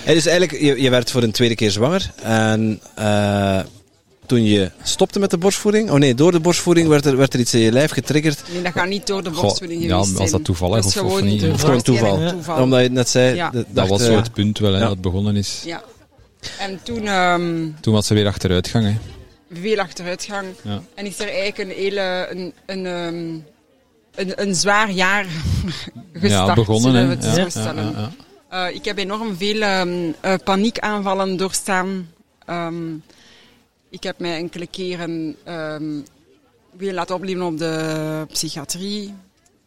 [0.03, 2.11] Hey, dus eigenlijk, je, je werd voor een tweede keer zwanger.
[2.23, 3.59] En eh,
[4.31, 7.39] toen je stopte met de borstvoeding, oh nee, door de borstvoeding werd er, werd er
[7.39, 8.41] iets in je lijf getriggerd.
[8.53, 10.31] Nee, dat gaat niet door de Goh, borstvoeding ja, geweest als zijn.
[10.31, 11.39] dat toevallig dat is of- of gewoon niet.
[11.39, 11.57] toeval.
[11.57, 12.19] Gewoon toeval.
[12.19, 12.61] Ja, toeval.
[12.63, 13.35] Omdat je het net zei.
[13.35, 13.51] Ja.
[13.67, 14.81] Dat was eh, zo het punt wel, hè, ja.
[14.83, 15.61] dat het begonnen is.
[15.65, 15.81] Ja.
[16.59, 18.85] En toen ehm, Toen was ze weer achteruitgang.
[18.85, 18.95] Hè.
[19.61, 20.47] veel achteruitgang.
[20.61, 20.81] Ja.
[20.95, 22.27] En is er eigenlijk een hele...
[22.29, 23.33] Een, een, ehm,
[24.15, 25.25] een, een zwaar jaar
[26.13, 26.91] gestart, ja, begonnen.
[26.91, 27.91] zullen we het Ja, zo ja, stellen.
[27.91, 28.11] ja,
[28.51, 28.67] ja.
[28.67, 29.89] Eh, ik heb enorm veel ehm,
[30.21, 32.07] eh, paniekaanvallen doorstaan.
[33.91, 35.99] Ik heb mij enkele keren ehm
[36.77, 39.13] weer laten opnemen op de psychiatrie,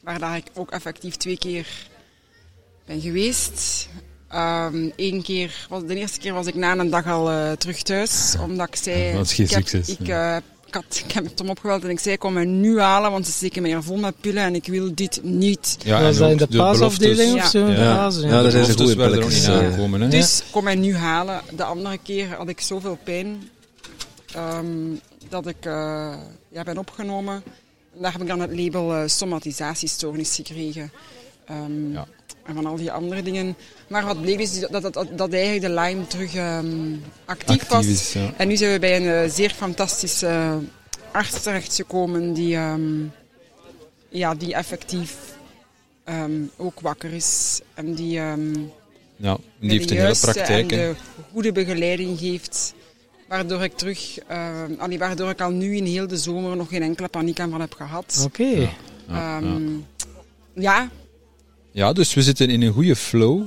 [0.03, 1.67] waar daar ik ook effectief twee keer
[2.87, 3.89] ben geweest.
[4.29, 7.83] Ehm Eén keer, was, de eerste keer was ik na een dag al eh, terug
[7.83, 9.13] thuis, omdat ik zei...
[9.13, 10.37] Dat is geen ik heb, succes, Ik, ja.
[10.37, 13.27] eh, ik, had, ik heb Tom opgebeld en ik zei, kom me nu halen, want
[13.27, 15.77] ze steken me hier vol met pillen en ik wil dit niet.
[15.85, 17.45] Ja, was dat in de paasafdeling Ja.
[17.45, 17.67] of zo?
[17.67, 17.73] Ja.
[17.73, 19.67] Ja, daar de zijn ze beloftes goede eh.
[19.67, 20.01] aangekomen.
[20.01, 20.09] Hè?
[20.09, 21.41] Dus kom mij nu halen.
[21.57, 23.49] De andere keer had ik zoveel pijn
[24.35, 24.95] ehm,
[25.29, 26.15] dat ik eh,
[26.49, 27.35] ja, ben opgenomen.
[27.95, 30.93] En daar heb ik dan het label eh, somatisatiestoornis gekregen.
[31.47, 32.07] Ehm, Ja.
[32.45, 33.57] En van al die andere dingen.
[33.89, 36.93] Maar wat bleek is dat, dat, dat, dat eigenlijk de Lyme terug ehm,
[37.25, 37.87] actief, Actief was.
[37.87, 38.33] is, ja.
[38.37, 40.59] En nu zijn we bij een eh, zeer fantastische
[41.13, 42.59] arts terechtgekomen die,
[44.09, 45.17] ja, die effectief
[46.57, 47.61] ook wakker is.
[47.75, 48.21] En die...
[49.17, 50.73] Ja, die de heeft een hele praktijk.
[50.73, 50.95] En de
[51.33, 52.75] goede begeleiding geeft.
[53.35, 56.83] Waardoor ik terug, eh, allee, waardoor ik al nu in heel de zomer nog geen
[56.83, 58.23] enkele paniekaanval heb gehad.
[58.25, 58.43] Oké.
[58.45, 58.69] Ja,
[59.09, 59.81] Ehm, ja.
[60.55, 60.91] ja,
[61.73, 63.43] ja, dus we zitten in een goede flow,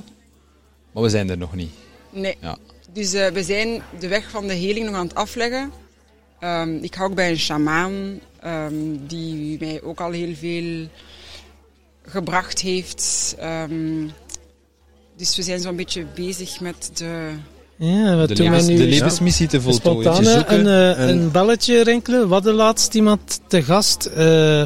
[0.92, 1.70] maar we zijn er nog niet.
[2.10, 2.36] nee.
[2.40, 2.56] Ja.
[2.92, 5.72] Dus eh, we zijn de weg van de heling nog aan het afleggen.
[6.40, 8.74] Ehm, ik ga ook bij een shamaan, ehm,
[9.06, 10.86] die mij ook al heel veel
[12.02, 13.34] gebracht heeft.
[13.38, 14.06] Ehm,
[15.16, 17.30] dus we zijn zo'n beetje bezig met de...
[17.78, 18.76] Ja, wat De, wij levens, nu?
[18.76, 20.24] de levensmissie te voltooien.
[20.24, 20.58] zoeken.
[20.58, 22.26] een, eh, en- een belletje rinkelen.
[22.28, 24.62] We hadden laatst iemand te gast, eh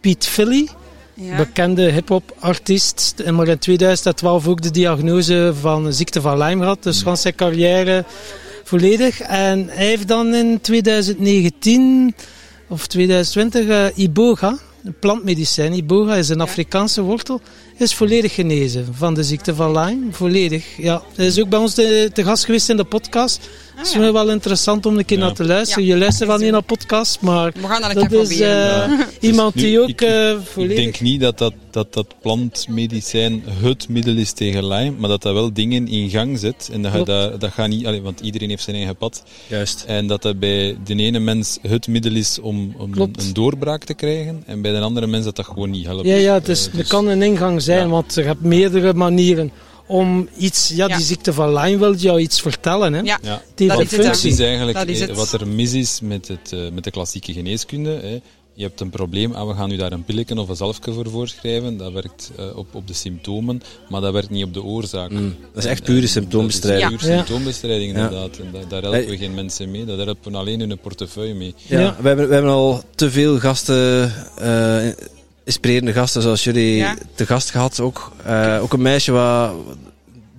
[0.00, 0.68] Piet Philly,
[1.14, 3.14] Ja, bekende hip-hop artiest.
[3.24, 6.82] En maar in 2012 ook de diagnose van ziekte van Lyme gehad.
[6.82, 8.04] Dus van zijn carrière
[8.64, 9.20] volledig.
[9.20, 12.14] En hij heeft dan in 2019
[12.68, 15.72] of 2020 eh, Iboga, een plantmedicijn.
[15.72, 17.40] Iboga is een Afrikaanse wortel.
[17.78, 20.06] Is volledig genezen van de ziekte van Lyme.
[20.12, 20.64] Volledig.
[20.76, 23.48] Ja, hij is ook bij ons te, te gast geweest in de podcast.
[23.76, 24.12] Het is Ah, ja.
[24.12, 25.24] wel interessant om een keer Ja.
[25.24, 25.84] naar te luisteren.
[25.84, 25.92] Ja.
[25.94, 28.90] Je luistert wel niet naar podcast, maar we gaan dat een dat keer is proberen.
[29.00, 30.76] eh, iemand Nu, die ook ik- eh, Ik volledig...
[30.76, 35.32] denk niet dat dat, dat dat plantmedicijn het middel is tegen Lyme, maar dat dat
[35.32, 36.68] wel dingen in gang zet.
[36.72, 37.06] En dat, Klopt.
[37.06, 39.22] dat, dat gaat niet, allee, want iedereen heeft zijn eigen pad.
[39.46, 39.84] Juist.
[39.86, 43.94] En dat dat bij de ene mens het middel is om, om een doorbraak te
[43.94, 44.42] krijgen.
[44.46, 46.06] En bij de andere mens dat dat gewoon niet helpt.
[46.06, 47.88] Ja, ja, het, is, Eh, het dus- kan een ingang zijn, Ja.
[47.88, 49.50] want je hebt meerdere manieren
[49.86, 50.68] om iets...
[50.68, 50.96] Ja, Ja.
[50.96, 53.00] die ziekte van Lyme wil jou iets vertellen, hè.
[53.00, 53.42] Ja, Ja.
[53.54, 53.90] Die Dat is.
[53.90, 54.30] Dat functie.
[54.30, 55.16] is eigenlijk Dat is eh, het.
[55.16, 57.90] wat er mis is met, het, eh, met de klassieke geneeskunde.
[58.02, 58.20] Hè.
[58.56, 61.10] Je hebt een probleem en we gaan u daar een pilletje of een zalfje voor
[61.10, 61.76] voorschrijven.
[61.76, 65.10] Dat werkt eh, op, op de symptomen, maar dat werkt niet op de oorzaak.
[65.10, 66.90] Mm, dat is echt pure symptoombestrijding.
[66.90, 67.24] Dat is puur Ja.
[67.24, 68.04] symptoombestrijding, Ja.
[68.04, 68.36] inderdaad.
[68.38, 69.84] En da- daar helpen we geen mensen mee.
[69.84, 71.54] Daar helpen we alleen hun portefeuille mee.
[71.66, 71.96] Ja, Ja.
[72.00, 74.88] We, hebben, we hebben al te veel gasten, eh
[75.44, 76.94] inspirerende gasten zoals jullie Ja.
[77.14, 77.80] te gast gehad.
[77.80, 79.52] Ook, Eh, ook een meisje wat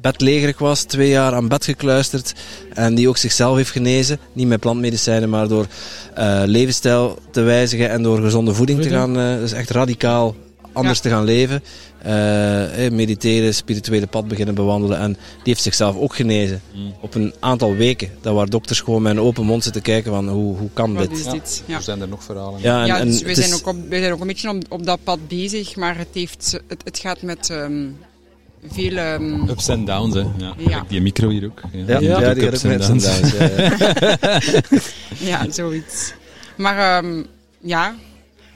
[0.02, 2.34] bedlegerig was, twee jaar aan bed gekluisterd.
[2.74, 4.20] En die ook zichzelf heeft genezen.
[4.34, 5.66] Niet met plantmedicijnen, maar door
[6.14, 9.20] eh, levensstijl te wijzigen en door gezonde voeding te gaan.
[9.20, 10.36] eh dus echt radicaal
[10.74, 11.04] anders Ja.
[11.04, 11.64] te gaan leven.
[12.06, 14.98] Eh, eh, mediteren, spirituele pad beginnen bewandelen.
[15.00, 16.62] En die heeft zichzelf ook genezen.
[16.76, 16.94] Mm.
[17.02, 18.10] Op een aantal weken.
[18.22, 21.10] Dat waar dokters gewoon met een open mond zitten kijken van hoe, hoe kan wat
[21.10, 21.18] dit?
[21.20, 21.32] is Ja.
[21.32, 21.64] dit?
[21.66, 21.76] Ja.
[21.76, 22.62] Er zijn er nog verhalen.
[22.62, 24.50] Ja, en, ja, en dus we zijn, is- ook op, we zijn ook een beetje
[24.50, 27.84] op, op dat pad bezig, maar het, heeft, het, het gaat met ehm,
[28.72, 28.98] veel...
[28.98, 30.20] ehm, Ups en downs, hè.
[30.38, 30.54] Ja.
[30.58, 30.86] Ja.
[30.88, 31.62] Die micro hier ook.
[31.74, 33.06] Ja, Die ja, die ups en downs.
[35.32, 35.52] ja.
[35.52, 36.14] zoiets.
[36.58, 37.24] Maar ehm,
[37.62, 37.96] ja,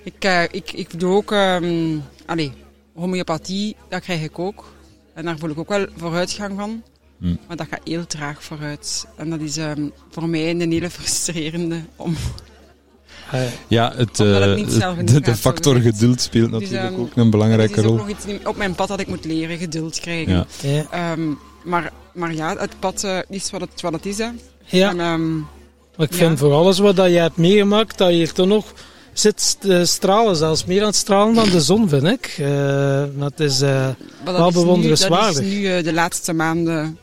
[0.03, 1.31] ik, eh, ik, ik doe ook...
[1.31, 2.51] ehm allee,
[2.99, 4.65] homeopathie, dat krijg ik ook.
[5.13, 6.83] En daar voel ik ook wel vooruitgang van.
[7.19, 7.35] Hm.
[7.47, 9.05] Maar dat gaat heel traag vooruit.
[9.15, 12.15] En dat is ehm, voor mij een hele frustrerende om...
[13.31, 17.75] Eh, Ja, het, eh, niet de, gaat, factor geduld speelt natuurlijk ehm, ook een belangrijke
[17.75, 18.07] dat is ook rol.
[18.07, 20.33] nog iets op mijn pad dat ik moet leren, geduld krijgen.
[20.33, 20.45] Ja.
[20.61, 20.85] ja.
[20.91, 21.31] Ehm,
[21.63, 24.17] maar, maar ja, het pad eh, is wat het, wat het is.
[24.17, 24.29] Hè.
[24.65, 24.89] ja.
[24.89, 26.17] En, ehm, Maar ik Ja.
[26.17, 28.73] vind voor alles wat dat je hebt meegemaakt, dat je hier toch nog
[29.19, 30.35] zit te stralen.
[30.35, 32.35] Zelfs meer aan het stralen dan de zon, vind ik.
[32.39, 32.47] Eh,
[33.17, 33.61] maar het is...
[33.61, 35.33] eh, maar Wel dat nu, bewonderenswaardig.
[35.33, 36.97] dat is nu eh, de laatste maanden...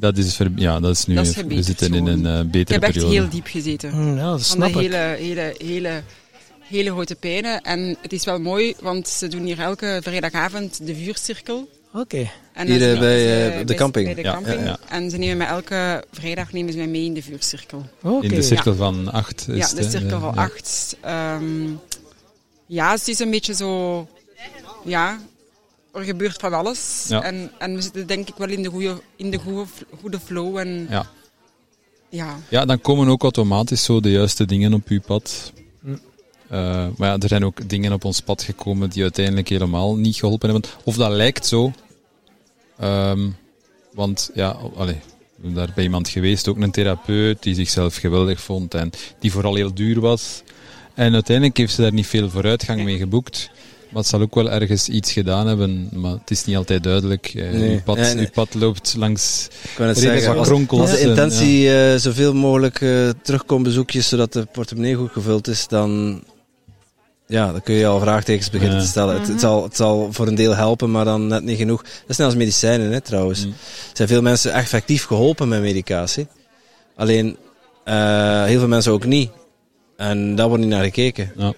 [0.00, 2.50] Dat is, ver- ja, dat is nu, Dat is we zitten in een eh, Ik
[2.50, 3.14] betere heb echt periode.
[3.20, 3.90] heel diep gezeten.
[3.94, 4.90] mm, ja, dat Van snap de ik.
[4.92, 6.02] hele, hele, hele,
[6.60, 7.60] hele grote pijnen.
[7.60, 11.68] En het is wel mooi, want ze doen hier elke vrijdagavond de vuurcirkel.
[11.92, 12.30] Oké.
[12.66, 14.06] Hier, dan eh, bij, eh, de bij- camping.
[14.06, 14.58] Bij de Ja, camping.
[14.60, 14.78] ja, ja.
[14.88, 17.86] En ze nemen mij elke vrijdag nemen ze mij mee in de vuurcirkel.
[18.02, 18.24] Oké.
[18.26, 20.42] In de cirkel van acht is ja, de cirkel van Ja.
[20.42, 20.96] acht.
[21.00, 21.66] Ehm,
[22.66, 24.06] ja, het is een beetje zo...
[24.84, 25.18] Ja,
[25.92, 27.04] er gebeurt van alles.
[27.08, 27.22] Ja.
[27.22, 29.64] En, en we zitten denk ik wel in de goede, in de goede,
[30.00, 30.56] goede flow.
[30.56, 31.06] En, Ja.
[32.08, 32.36] ja.
[32.48, 35.52] Ja, dan komen ook automatisch zo de juiste dingen op uw pad.
[35.82, 35.90] Hm.
[36.48, 40.16] Eh, maar ja, er zijn ook dingen op ons pad gekomen die uiteindelijk helemaal niet
[40.16, 40.70] geholpen hebben.
[40.84, 41.72] Of dat lijkt zo.
[42.78, 43.28] Ehm,
[43.94, 45.00] want ja, allee,
[45.36, 48.90] daar bij iemand geweest, ook een therapeut, die zichzelf geweldig vond en
[49.20, 50.42] die vooral heel duur was.
[50.94, 53.50] En uiteindelijk heeft ze daar niet veel vooruitgang mee geboekt.
[53.88, 57.26] Maar het zal ook wel ergens iets gedaan hebben, maar het is niet altijd duidelijk.
[57.34, 57.70] Eh, Nee.
[57.70, 58.16] uw, pad, nee.
[58.16, 60.80] uw pad loopt langs redelijk wat kronkels.
[60.80, 65.66] als de en, intentie eh, zoveel mogelijk eh terugkombezoekjes, zodat de portemonnee goed gevuld is,
[65.68, 66.22] dan,
[67.28, 68.82] ja, dan kun je al vraagtekens beginnen Ja.
[68.82, 69.18] te stellen.
[69.18, 71.82] Het, het, zal, het zal voor een deel helpen, maar dan net niet genoeg.
[71.82, 73.44] Dat is net als medicijnen, hè, trouwens.
[73.44, 73.50] Mm.
[73.50, 73.56] Er
[73.92, 76.26] zijn veel mensen effectief geholpen met medicatie.
[76.96, 77.36] Alleen,
[77.84, 79.30] eh, heel veel mensen ook niet.
[79.96, 81.32] En daar wordt niet naar gekeken.
[81.36, 81.52] Ja.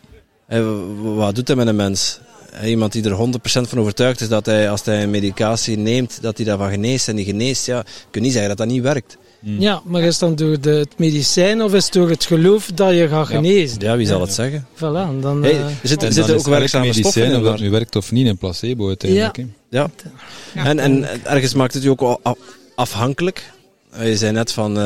[1.02, 2.20] Wat doet dat met een mens?
[2.64, 6.36] Iemand die er 100% van overtuigd is dat hij, als hij een medicatie neemt, dat
[6.36, 9.16] hij daarvan geneest en die geneest, ja, je kunt niet zeggen dat dat niet werkt.
[9.43, 12.71] Ja, maar is het dan door de, het medicijn of is het door het geloof
[12.75, 13.35] dat je gaat Ja.
[13.37, 13.77] genezen?
[13.81, 14.67] Ja, wie zal het zeggen?
[14.77, 15.43] Voilà, dan...
[15.43, 17.37] Hey, eh, er zitten, er En zitten dan ook werkzame stoffen medicijn, in.
[17.37, 19.37] of dat nu werkt of niet, een placebo uiteindelijk.
[19.71, 19.91] Ja.
[20.55, 20.65] Ja.
[20.65, 22.21] En, en ergens maakt het je ook
[22.75, 23.53] afhankelijk.
[24.03, 24.85] Je zei net van eh,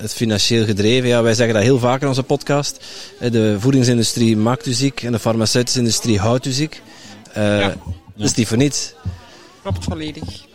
[0.00, 1.08] het financieel gedreven.
[1.08, 2.84] Ja, wij zeggen dat heel vaak in onze podcast.
[3.20, 6.82] Eh, De voedingsindustrie maakt u ziek en de farmaceutische industrie houdt u ziek.
[7.32, 7.66] Eh,
[8.16, 8.92] Dat is niet voor niets.
[9.62, 10.48] Klopt volledig.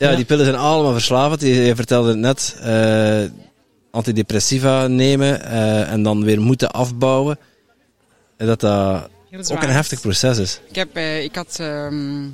[0.00, 1.40] Ja, die pillen zijn allemaal verslavend.
[1.40, 2.56] Je, je vertelde het net.
[2.60, 3.22] eh,
[3.90, 7.38] antidepressiva nemen eh, en dan weer moeten afbouwen.
[8.36, 9.10] En dat dat
[9.52, 10.60] ook een heftig proces is.
[10.68, 11.56] Ik, heb, eh, ik had...
[11.60, 12.28] ehm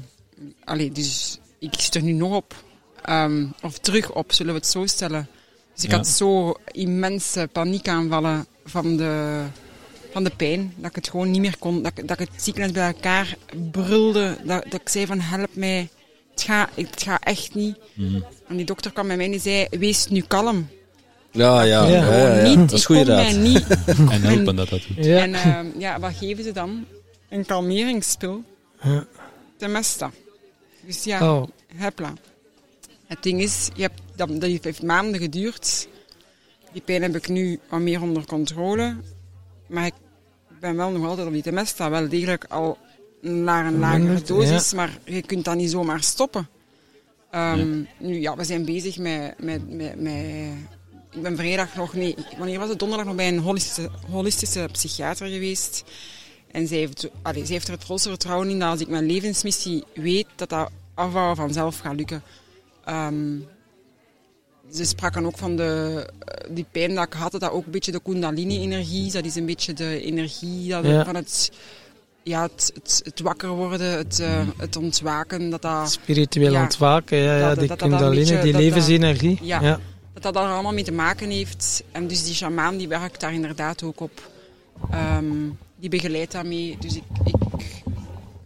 [0.65, 2.55] allee, dus ik zit er nu nog op.
[3.03, 5.29] Ehm, of terug op, zullen we het zo stellen.
[5.75, 5.97] Dus ik Ja.
[5.97, 9.43] had zo immense paniekaanvallen van de,
[10.13, 10.73] van de pijn.
[10.77, 11.83] Dat ik het gewoon niet meer kon.
[11.83, 13.37] Dat, ik- dat ik het ziekenhuis bij elkaar
[13.71, 14.37] brulde.
[14.45, 15.89] Dat, dat ik zei van help mij.
[16.37, 17.77] Het gaat, het gaat echt niet.
[17.95, 18.21] Mhm.
[18.49, 20.69] En die dokter kwam bij mij en die zei, wees nu kalm.
[21.31, 21.87] Ja, ja.
[21.87, 21.97] Ja.
[21.97, 22.43] ja, ja, ja.
[22.49, 23.25] Niet, Dat is ik goede kon raad.
[23.25, 23.67] mij niet
[24.15, 25.05] En helpen dat dat doet.
[25.05, 25.19] ja.
[25.19, 26.85] En ehm, ja, wat geven ze dan?
[27.29, 28.43] Een kalmeringspil.
[28.83, 29.07] Ja.
[29.57, 30.11] Temesta.
[30.87, 32.13] Dus ja, Oh, hepla.
[33.07, 35.89] Het ding is, je hebt, dat, dat heeft maanden geduurd.
[36.73, 38.97] Die pijn heb ik nu wat meer onder controle.
[39.67, 39.95] Maar ik
[40.61, 41.91] ben wel nog altijd op die Temesta.
[41.91, 42.79] Wel degelijk al
[43.27, 44.73] naar een lagere dosis.
[44.73, 46.49] Maar je kunt dat niet zomaar stoppen.
[47.31, 50.25] Ehm, Nu ja, we zijn bezig met, met, met, met...
[51.11, 51.95] Ik ben vrijdag nog...
[51.95, 52.79] Nee, wanneer was het?
[52.79, 55.85] Donderdag nog bij een holistische, holistische psychiater geweest.
[56.51, 59.07] En zij heeft, allee, zij heeft er het volste vertrouwen in dat als ik mijn
[59.07, 62.23] levensmissie weet, dat dat afbouwen vanzelf gaat lukken.
[62.85, 63.39] Ehm,
[64.73, 67.71] ze spraken ook van de, eh, die pijn dat ik had, dat dat ook een
[67.71, 69.13] beetje de kundalini-energie is.
[69.13, 71.05] Dat is een beetje de energie dat Ja.
[71.05, 71.53] van het,
[72.29, 75.51] ja, het, het, het wakker worden, het, eh, het ontwaken.
[75.51, 76.63] Dat dat, spiritueel Ja.
[76.63, 79.39] ontwaken, ja, ja, Dat- die dat- kundalini, beetje- die dat dat- levensenergie.
[79.43, 79.61] Ja.
[79.61, 79.81] ja.
[80.13, 81.83] dat dat daar allemaal mee te maken heeft.
[81.93, 84.31] En dus die shamaan die werkt daar inderdaad ook op.
[84.91, 85.25] Ehm,
[85.77, 86.77] die begeleidt daarmee.
[86.81, 87.35] Dus ik, ik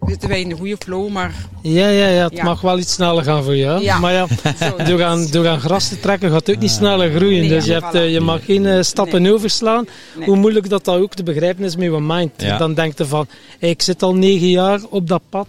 [0.06, 2.44] zitten wij in de goede flow, maar Ja, ja, ja, het Ja.
[2.44, 3.82] mag wel iets sneller gaan voor jou.
[3.82, 3.98] Ja.
[3.98, 4.26] Maar ja,
[4.60, 7.40] zo, door aan, door aan gras te trekken gaat het ook niet sneller groeien.
[7.40, 9.86] Nee, dus je, hebt, eh, je mag geen eh, stappen overslaan.
[10.16, 10.26] Nee.
[10.28, 12.30] Hoe moeilijk dat, dat ook te begrijpen is met je mind.
[12.36, 12.58] Ja.
[12.58, 13.26] Dan denk je van,
[13.58, 15.46] ik zit al negen jaar op dat pad.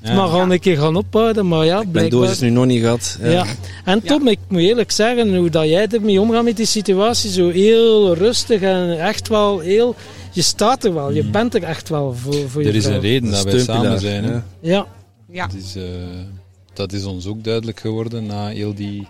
[0.00, 0.14] Het Ja.
[0.14, 2.20] mag al een keer gaan ophouden, maar ja, Mijn blijkbaar...
[2.20, 3.18] dosis nu nog niet gehad.
[3.22, 3.30] Ja.
[3.30, 3.44] Ja.
[3.84, 7.48] En Tom, ik moet eerlijk zeggen, hoe dat jij ermee omgaat met die situatie, zo
[7.48, 9.94] heel rustig en echt wel heel...
[10.36, 12.94] Je staat er wel, je bent er echt wel voor, voor je Er is vrouw.
[12.94, 14.24] een reden dat wij samen zijn.
[14.24, 14.38] Hè.
[14.60, 14.86] ja.
[15.30, 15.44] Ja.
[15.46, 15.82] Het is, eh,
[16.74, 19.06] dat is ons ook duidelijk geworden na heel die,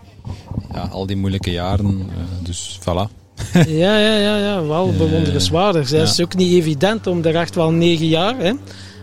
[0.74, 1.86] ja, al die moeilijke jaren.
[1.86, 3.10] eh, dus voilà.
[3.84, 5.90] ja, ja, ja, ja wel bewonderenswaardig.
[5.90, 8.36] Het is ook niet evident om er echt wel negen jaar...
[8.38, 8.52] Hè,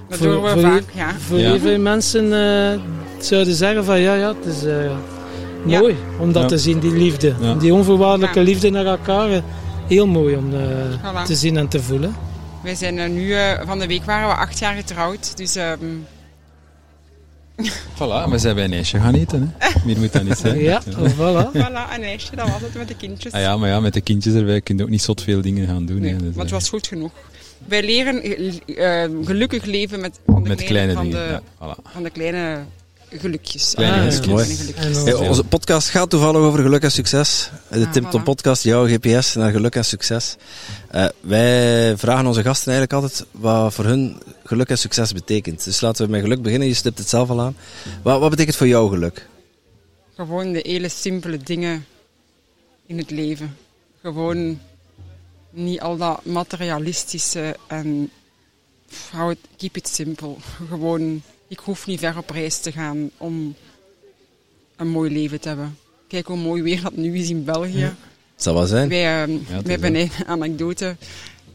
[0.09, 1.11] Dat Voor- doen we voor vaak, ja.
[1.19, 1.49] voor Ja.
[1.49, 2.79] heel veel mensen eh,
[3.19, 4.85] zouden zeggen van ja, ja, het is eh,
[5.65, 5.79] Ja.
[5.79, 6.47] mooi om dat Ja.
[6.47, 7.33] te zien, die liefde.
[7.41, 7.53] Ja.
[7.53, 8.45] Die onvoorwaardelijke Ja.
[8.45, 9.29] liefde naar elkaar.
[9.93, 10.61] Heel mooi om eh,
[10.99, 11.25] Voilà.
[11.25, 12.15] te zien en te voelen.
[12.63, 15.37] Wij zijn nu, eh, van de week waren we acht jaar getrouwd.
[15.37, 15.85] Dus ehm,
[17.97, 19.55] Voilà, we zijn bij een ijsje gaan eten.
[19.57, 19.69] Hè.
[19.85, 20.59] Meer moet dat niet zijn.
[20.59, 21.51] Ja, voilà.
[21.63, 23.33] voilà, een ijsje, dat was het met de kindjes.
[23.33, 25.67] Ah ja, maar ja, met de kindjes erbij kun je ook niet zot veel dingen
[25.67, 25.99] gaan doen.
[25.99, 26.17] Nee, hè.
[26.17, 27.11] Dus, maar het eh, was goed genoeg.
[27.65, 28.21] Wij leren
[29.25, 31.27] gelukkig leven met, van de met kleine van dingen.
[31.27, 31.91] De, ja, voilà.
[31.91, 32.59] van de kleine
[33.19, 33.73] gelukjes.
[33.75, 34.11] Kleine Ah, ja.
[34.11, 34.27] gelukjes.
[34.27, 34.73] Mooi.
[34.75, 35.27] Gelukjes.
[35.27, 37.49] onze podcast gaat toevallig over geluk en succes.
[37.69, 38.23] De Ah, Tim Tom voilà.
[38.23, 40.35] podcast, jouw GPS naar geluk en succes.
[40.89, 45.63] Eh, wij vragen onze gasten eigenlijk altijd wat voor hun geluk en succes betekent.
[45.63, 46.67] Dus laten we met geluk beginnen.
[46.67, 47.55] Je stipt het zelf al aan.
[48.03, 49.27] Wat, wat betekent voor jou geluk?
[50.15, 51.85] Gewoon de hele simpele dingen
[52.85, 53.57] in het leven.
[54.01, 54.59] Gewoon
[55.49, 58.09] niet al dat materialistische en
[59.11, 60.35] hou het, keep it simple.
[60.69, 61.21] Gewoon,
[61.53, 63.55] ik hoef niet ver op reis te gaan om
[64.75, 65.77] een mooi leven te hebben.
[66.07, 67.81] Kijk hoe mooi weer dat nu is in België.
[68.33, 68.89] Het zal wel zijn.
[68.89, 70.95] Wij, ehm, wij hebben een anekdote.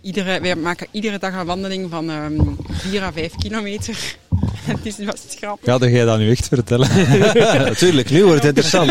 [0.01, 4.16] Iedere, wij maken iedere dag een wandeling van ehm 4 à 5 kilometer.
[4.73, 5.79] Het is best grappig.
[5.81, 6.89] Ga jij dat nu echt vertellen?
[7.73, 8.91] Natuurlijk, nu wordt het interessant.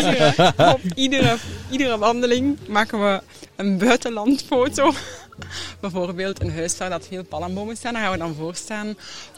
[0.57, 1.37] Op iedere,
[1.69, 3.21] iedere wandeling maken we
[3.55, 4.93] een buitenlandfoto
[5.81, 8.95] bijvoorbeeld een huis waar dat veel palmbomen staan, daar gaan we dan voor staan.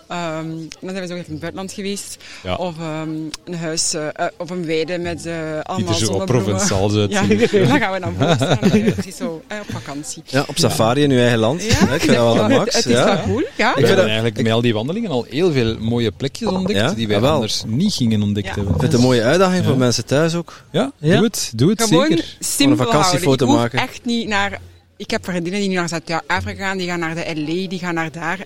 [0.10, 0.48] Ehm,
[0.80, 2.18] dan zijn we zo in het buitenland geweest.
[2.44, 2.56] Ja.
[2.56, 3.10] Of ehm,
[3.46, 4.08] een huis uh,
[4.38, 5.34] op een weide met uh,
[5.64, 6.60] allemaal Die zo zonnebloemen.
[6.60, 7.22] provençaal Ja,
[7.68, 8.80] daar gaan we dan voor staan.
[8.86, 10.24] Ja, precies zo, uh, op vakantie.
[10.26, 11.64] Ja, op safari in uw eigen land.
[11.64, 12.76] Ja, ik vind dat wel een het, max.
[12.76, 13.06] het is ja.
[13.06, 13.44] wel cool.
[13.58, 13.74] Ja.
[13.74, 16.94] Vind hebben dat- eigenlijk met al die wandelingen al heel veel mooie plekjes ontdekt Ja?
[16.94, 17.34] die wij Jawel.
[17.34, 18.54] anders niet gingen ontdekt Ja.
[18.54, 18.74] hebben.
[18.74, 20.64] Ik vind het een mooie uitdaging voor mensen thuis ook.
[20.72, 21.16] Ja, Ja.
[21.16, 21.52] doe het.
[21.56, 22.36] Doe het Gewoon zeker.
[22.40, 23.66] simpel vakantiefoto houden.
[23.66, 23.80] Ik hoef maken.
[23.80, 24.60] echt niet naar...
[24.98, 27.94] Ik heb vriendinnen die nu naar Zuid-Afrika gaan, die gaan naar de LA, die gaan
[27.94, 28.40] naar daar.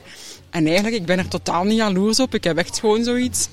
[0.53, 2.33] En eigenlijk, ik ben er totaal niet jaloers op.
[2.33, 3.47] Ik heb echt gewoon zoiets...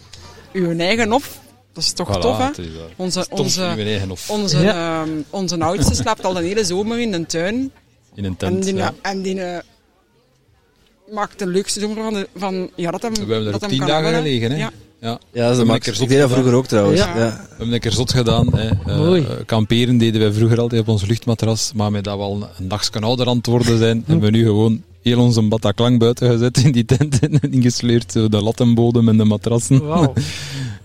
[0.53, 1.39] Uw eigen hof,
[1.73, 2.49] dat is toch Voilà, tof, hè?
[2.97, 4.31] Onze, onze, uw eigen hof.
[4.31, 5.01] onze, Ja.
[5.03, 7.55] ehm, onze oudste slaapt al de hele zomer in de tuin.
[8.15, 8.63] In een En tent.
[8.65, 8.95] die, ja.
[9.03, 9.59] en die eh,
[11.11, 13.69] maakt de leukste zomer van, de, van ja, dat hem We hebben er dat ook
[13.71, 14.51] tien dagen hebben, gelegen.
[14.51, 14.57] Hè?
[14.57, 14.71] Ja.
[15.01, 15.19] Ja.
[15.33, 15.85] Ja, dat is een een lekker max.
[15.87, 17.01] zot Ik deed dat vroeger ook trouwens.
[17.01, 17.07] Ja.
[17.17, 17.31] Ja.
[17.41, 18.55] We hebben lekker zot gedaan.
[18.55, 18.69] Hè.
[18.87, 19.25] Eh, Mooi.
[19.25, 21.73] eh, kamperen deden wij vroeger altijd op ons luchtmatras.
[21.75, 24.45] Maar met dat we al een dagje ouder aan het worden zijn, hebben we nu
[24.45, 28.13] gewoon heel onze Bataclan buiten gezet in die tent en ingesleurd.
[28.13, 29.87] zo De lattenbodem en de matrassen.
[29.87, 30.13] Wauw.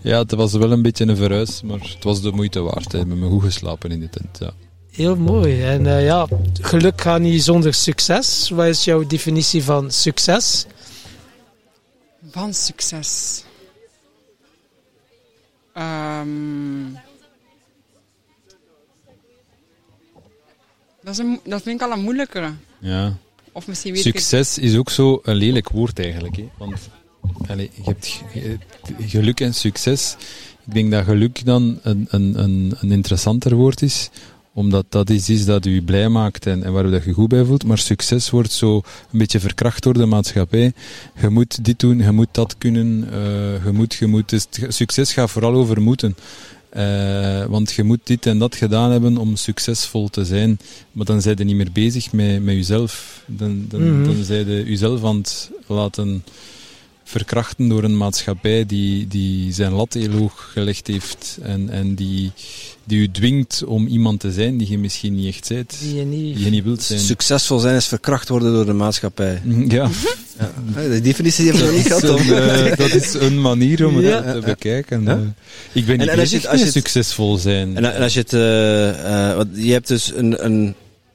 [0.00, 2.92] Ja, het was wel een beetje een verhuis, maar het was de moeite waard.
[2.92, 3.02] hè.
[3.02, 4.38] We hebben goed geslapen in de tent.
[4.38, 4.50] Ja.
[4.90, 5.62] Heel mooi.
[5.62, 6.26] En eh, ja,
[6.60, 8.48] geluk gaat niet zonder succes.
[8.50, 10.66] Wat is jouw definitie van succes?
[12.30, 13.44] Van succes.
[15.74, 16.92] Ehm,
[21.02, 22.52] dat, is een, dat vind ik al een moeilijkere.
[22.78, 23.16] Ja.
[24.02, 26.36] Succes is ook zo een lelijk woord eigenlijk.
[26.36, 26.48] Hè?
[26.58, 26.90] Want
[27.46, 28.22] allee, je hebt
[29.00, 30.16] geluk en succes.
[30.66, 34.10] Ik denk dat geluk dan een, een, een, een interessanter woord is
[34.56, 37.28] omdat dat iets is dat u blij maakt en, en waar u dat je goed
[37.28, 37.64] bij voelt.
[37.64, 38.76] Maar succes wordt zo
[39.12, 40.72] een beetje verkracht door de maatschappij.
[41.20, 44.28] Je moet dit doen, je moet dat kunnen, eh, je moet, je moet.
[44.28, 46.16] Dus succes gaat vooral over moeten.
[46.76, 50.58] Eh, want je moet dit en dat gedaan hebben om succesvol te zijn.
[50.92, 53.22] Maar dan zijn je niet meer bezig met, met jezelf.
[53.26, 54.04] Dan, dan, Mhm.
[54.04, 56.24] dan zijn je jezelf aan het laten
[57.08, 61.38] verkrachten door een maatschappij die, die zijn lat heel hoog gelegd heeft.
[61.42, 62.32] En, en die,
[62.84, 65.74] die u dwingt om iemand te zijn die je misschien niet echt bent.
[65.80, 66.36] Die je niet...
[66.36, 67.00] Die je niet wilt zijn.
[67.00, 69.42] Succesvol zijn is verkracht worden door de maatschappij.
[69.68, 69.90] Ja,
[70.38, 70.52] Ja.
[70.88, 72.18] De definitie we nog niet dat gehad.
[72.20, 72.36] is, Tom.
[72.36, 75.02] een, eh, dat is een manier om het te bekijken.
[75.02, 75.10] Ja.
[75.12, 75.18] Eh,
[75.72, 77.76] Ik ben niet En- en als je bezig als succesvol zijn.
[77.76, 80.74] En, en als je het, eh, eh, je hebt dus een, een,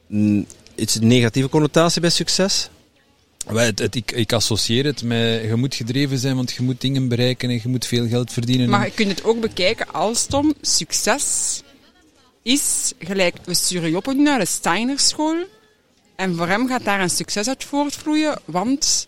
[0.09, 0.45] een
[0.75, 2.69] iets negatieve connotatie bij succes.
[3.47, 7.07] Het, het- ik, ik associeer het met je moet gedreven zijn, want je moet dingen
[7.07, 8.69] bereiken en je moet veel geld verdienen.
[8.69, 11.61] Maar je kunt het ook bekijken als Tom, succes
[12.43, 15.35] is gelijk, we sturen Joppe nu naar de Steinerschool
[16.15, 19.07] en voor hem gaat daar een succes uit voortvloeien, want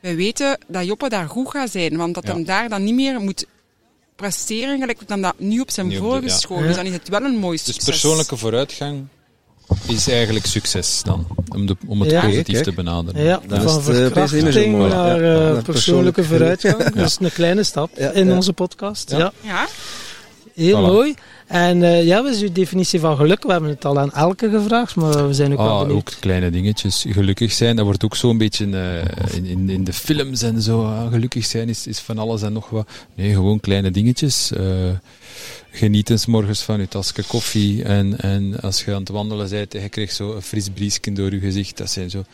[0.00, 2.32] we weten dat Joppe daar goed gaat zijn, want dat Ja.
[2.32, 3.46] hem daar dan niet meer moet
[4.16, 6.36] presteren gelijk dan dat nu op zijn Nu op de- vorige ja.
[6.38, 6.58] school.
[6.60, 7.84] Dus dan is het wel een mooi Dus succes.
[7.84, 9.06] persoonlijke vooruitgang
[9.88, 12.20] is eigenlijk succes dan, om, de, om het Ja.
[12.20, 12.64] positief Kijk.
[12.64, 13.22] te benaderen.
[13.24, 16.78] Ja, Dan is van eh, verkrachting naar Ja, eh, naar persoonlijke persoonlijke vooruitgang.
[16.82, 16.90] Ja.
[16.90, 18.34] Dat is een kleine stap Ja, in ja.
[18.34, 19.10] onze podcast.
[19.10, 19.32] Ja.
[20.54, 20.86] Heel Voilà.
[20.92, 21.14] mooi.
[21.46, 23.42] En eh, ja, wat is uw definitie van geluk?
[23.42, 25.96] We hebben het al aan elke gevraagd, maar we zijn ook wel Ah, benieuwd.
[25.96, 27.04] ook kleine dingetjes.
[27.08, 30.84] Gelukkig zijn, dat wordt ook zo'n beetje eh, in, in, in de films en zo.
[30.84, 32.88] ah, gelukkig zijn is, is van alles en nog wat.
[33.14, 34.50] Nee, gewoon kleine dingetjes.
[35.74, 37.84] Geniet eens morgens van je tasje koffie.
[37.84, 41.12] En, en als je aan het wandelen bent en je krijgt zo een fris briesje
[41.12, 41.76] door je gezicht.
[41.76, 42.24] Dat zijn zo...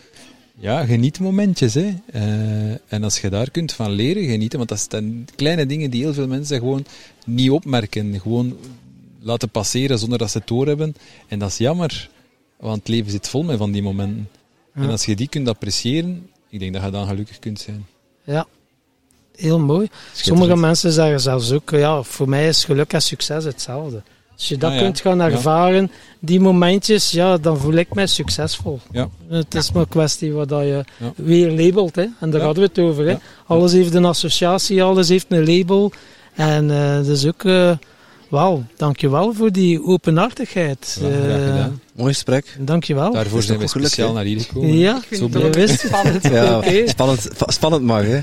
[0.59, 1.75] Ja, geniet momentjes.
[1.75, 1.95] Hè.
[2.07, 6.03] Eh, en als je daar kunt van leren genieten, want dat zijn kleine dingen die
[6.03, 6.85] heel veel mensen gewoon
[7.27, 8.21] niet opmerken.
[8.21, 8.57] Gewoon
[9.21, 10.95] laten passeren zonder dat ze het doorhebben.
[11.29, 12.11] En dat is jammer,
[12.59, 14.29] want het leven zit vol met van die momenten.
[14.75, 14.83] Ja.
[14.83, 17.87] En als je die kunt appreciëren, ik denk dat je dan gelukkig kunt zijn.
[18.25, 18.47] Ja,
[19.41, 19.89] heel mooi.
[20.13, 24.03] Sommige mensen zeggen zelfs ook, ja, voor mij is geluk en succes hetzelfde.
[24.37, 24.83] Als je dat Ah, ja.
[24.83, 25.25] kunt gaan Ja.
[25.31, 28.81] ervaren, die momentjes, ja, dan voel ik mij succesvol.
[28.91, 29.09] Ja.
[29.29, 30.85] Het is maar een kwestie wat dat je
[31.17, 32.07] weer labelt, hè.
[32.21, 33.07] en daar hadden we het over.
[33.09, 33.17] Hè.
[33.47, 35.93] Alles heeft een associatie, alles heeft een label.
[36.35, 37.71] En eh dus ook, eh
[38.31, 40.99] wauw, dankjewel voor die openhartigheid.
[41.01, 41.81] Ja, Eh, gedaan.
[41.95, 42.57] Mooi gesprek.
[42.61, 43.13] dankjewel.
[43.13, 44.77] Daarvoor zijn we speciaal naar hier gekomen.
[44.79, 46.23] Ja, ik vind Zo het wist spannend.
[46.25, 48.21] Ja, spannend, spannend mag, hè?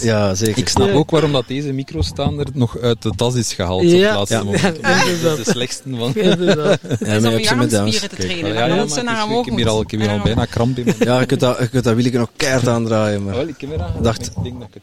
[0.00, 0.58] Ja, zeker.
[0.58, 0.94] Ik snap Ja.
[0.94, 4.06] ook waarom dat deze microstaander nog uit de tas is gehaald op Ja.
[4.08, 4.42] het laatste Ja.
[4.42, 4.78] moment.
[4.80, 6.14] Ja, Dat is de slechtste van.
[6.14, 6.78] Inderdaad.
[7.00, 8.52] Ja, maar je hebt ze te trainen.
[8.52, 10.78] Ja, maar ja, maar naar ik heb hier al, ik heb hier al bijna kramp
[10.78, 13.34] in mijn Ja, je kunt dat, je kunt dat nog keihard aandraaien, maar...
[13.34, 14.82] wel, ik heb er aan Dacht- Ik denk dat ik het...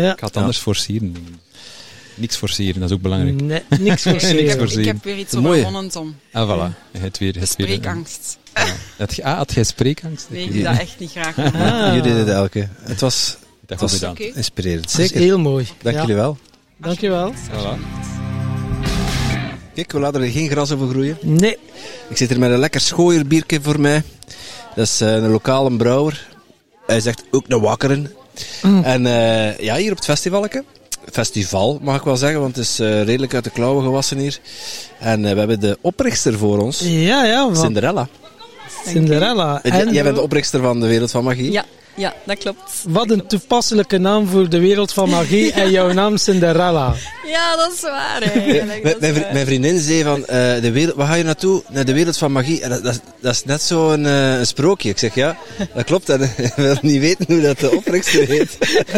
[0.00, 0.12] Ja.
[0.12, 1.16] Ik ga het anders forceren.
[2.14, 3.40] Niks forceren, dat is ook belangrijk.
[3.40, 6.16] Nee, niks voor Ik Niks ik heb weer iets overwonnen, Tom.
[6.32, 6.74] Ah, voilà.
[6.98, 8.38] Het weer, het weer, Spreekangst.
[8.54, 8.64] Ja.
[8.98, 10.26] Had, je- ah, had jij spreekangst?
[10.30, 11.38] Nee, ik doe dat echt niet graag.
[11.38, 11.86] Ah.
[11.86, 12.68] Jullie deden het elke.
[12.80, 13.36] Het was,
[13.66, 14.16] Dat was gedaan.
[14.16, 14.90] Inspirerend.
[14.90, 15.20] Zeker.
[15.20, 15.66] heel mooi.
[15.82, 16.00] Dank Ja.
[16.00, 16.38] jullie wel.
[16.76, 17.32] Dankjewel.
[17.34, 17.78] Voilà.
[19.74, 21.18] Kijk, we laten er geen gras over groeien.
[21.22, 21.56] Nee,
[22.08, 24.02] Ik zit hier met een lekker schooierbiertje voor mij.
[24.74, 26.28] Dat is eh, een lokale brouwer.
[26.86, 28.12] Hij zegt ook de wakkeren.
[28.82, 30.64] En eh, ja, hier op het festivalke.
[31.12, 34.38] Festival, mag ik wel zeggen, want het is eh, redelijk uit de klauwen gewassen hier.
[34.98, 38.08] En eh, we hebben de oprichter voor ons, Ja, ja, van Cinderella.
[38.86, 39.62] Cinderella.
[39.62, 41.52] En, jij bent de oprichter van de Wereld van Magie.
[41.52, 41.64] Ja,
[41.94, 42.58] ja, dat klopt.
[42.88, 46.94] wat een toepasselijke naam voor de wereld van magie en jouw naam Cinderella.
[47.26, 48.20] Ja, dat is waar.
[48.34, 49.32] Mijn, dat is mijn, vri- waar.
[49.32, 51.62] mijn vriendin zei van, eh, de wereld, waar ga je naartoe?
[51.68, 52.60] Naar de wereld van magie.
[52.60, 54.88] En dat, dat, is- dat is net zo'n eh, een sprookje.
[54.88, 55.36] Ik zeg, ja,
[55.74, 56.08] dat klopt.
[56.08, 58.58] En ik wil niet weten hoe dat de oprichter heet.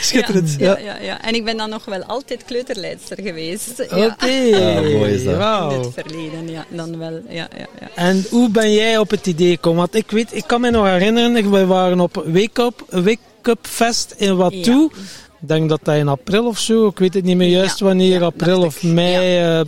[0.00, 0.54] Schitterend.
[0.58, 0.84] Ja, Ja.
[0.84, 1.22] ja, ja.
[1.22, 3.80] En ik ben dan nog wel altijd kleuterleidster geweest.
[3.90, 4.26] Oké.
[4.26, 4.76] Ja.
[4.76, 5.72] Ah, mooi is dat.
[5.72, 6.64] In het verleden, ja.
[6.68, 7.88] Dan wel, ja, ja, ja.
[7.94, 9.78] En hoe ben jij op het idee gekomen?
[9.78, 13.58] Want ik weet, ik kan me nog herinneren, we waren op Wake Up, Wake Up
[13.66, 14.88] Fest in Watu.
[15.44, 17.84] Ik denk dat dat in april of zo, ik weet het niet meer juist Ja,
[17.86, 19.36] wanneer, ja, april of mei.
[19.36, 19.60] eh,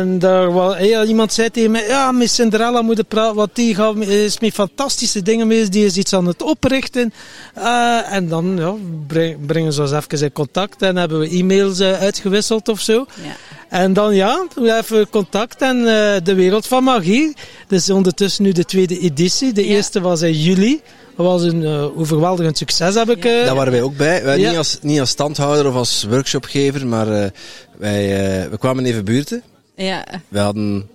[0.00, 3.50] en daar was, ja, iemand zei tegen mij, ja, met Cinderella moet je praten, want
[3.54, 7.12] die gaat, is met fantastische dingen mee, die is iets aan het oprichten.
[7.54, 8.74] Eh, en dan ja,
[9.06, 13.06] breng- brengen ze ons even in contact en hebben we e-mails eh, uitgewisseld of zo.
[13.22, 13.36] ja.
[13.68, 15.82] En dan ja, we hebben contact en
[16.24, 17.36] de wereld van magie.
[17.66, 19.52] Dus ondertussen nu de tweede editie.
[19.52, 20.80] De eerste was in juli.
[21.18, 23.24] Dat was een eh, overweldigend succes, heb ik.
[23.24, 24.24] eh, Daar waren wij ook bij.
[24.24, 24.48] Wij, Ja.
[24.48, 27.30] niet, als, niet als standhouder of als workshopgever, maar eh,
[27.76, 28.02] wij,
[28.42, 29.42] eh, we kwamen even buurten.
[29.74, 30.04] ja.
[30.28, 30.88] We hadden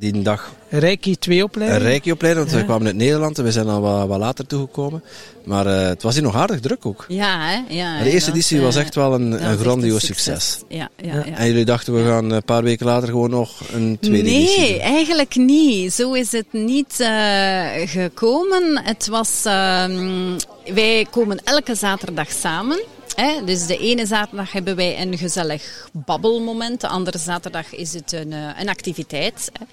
[0.00, 1.82] die dag Reiki 2 een opleiding.
[1.82, 2.60] reiki-opleiding, want Ja.
[2.60, 5.02] we kwamen uit Nederland en we zijn al wat, wat later toegekomen.
[5.44, 7.04] Maar eh, het was hier nog aardig druk ook.
[7.08, 7.74] Ja, hè?
[7.74, 10.58] Ja, Maar de eerste editie was echt wel een, een grandioos succes.
[10.68, 11.22] Ja, ja, Ja.
[11.26, 11.36] ja.
[11.36, 14.80] En jullie dachten, we gaan een paar weken later gewoon nog een tweede editie Nee,
[14.80, 15.92] eigenlijk niet.
[15.92, 18.80] Zo is het niet eh, gekomen.
[18.84, 20.38] Het was, ehm,
[20.74, 22.80] wij komen elke zaterdag samen.
[23.16, 23.44] Hè?
[23.44, 26.80] Dus de ene zaterdag hebben wij een gezellig babbelmoment.
[26.80, 29.50] De andere zaterdag is het een, eh, een activiteit.
[29.52, 29.64] Hè?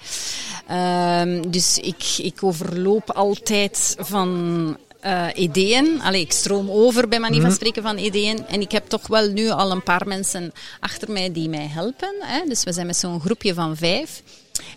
[0.66, 6.00] Ehm, dus ik, ik overloop altijd van eh, ideeën.
[6.02, 8.46] Allee, ik stroom over bij manier van spreken van ideeën.
[8.46, 12.14] En ik heb toch wel nu al een paar mensen achter mij die mij helpen.
[12.20, 12.40] Hè?
[12.48, 14.22] Dus we zijn met zo'n groepje van vijf.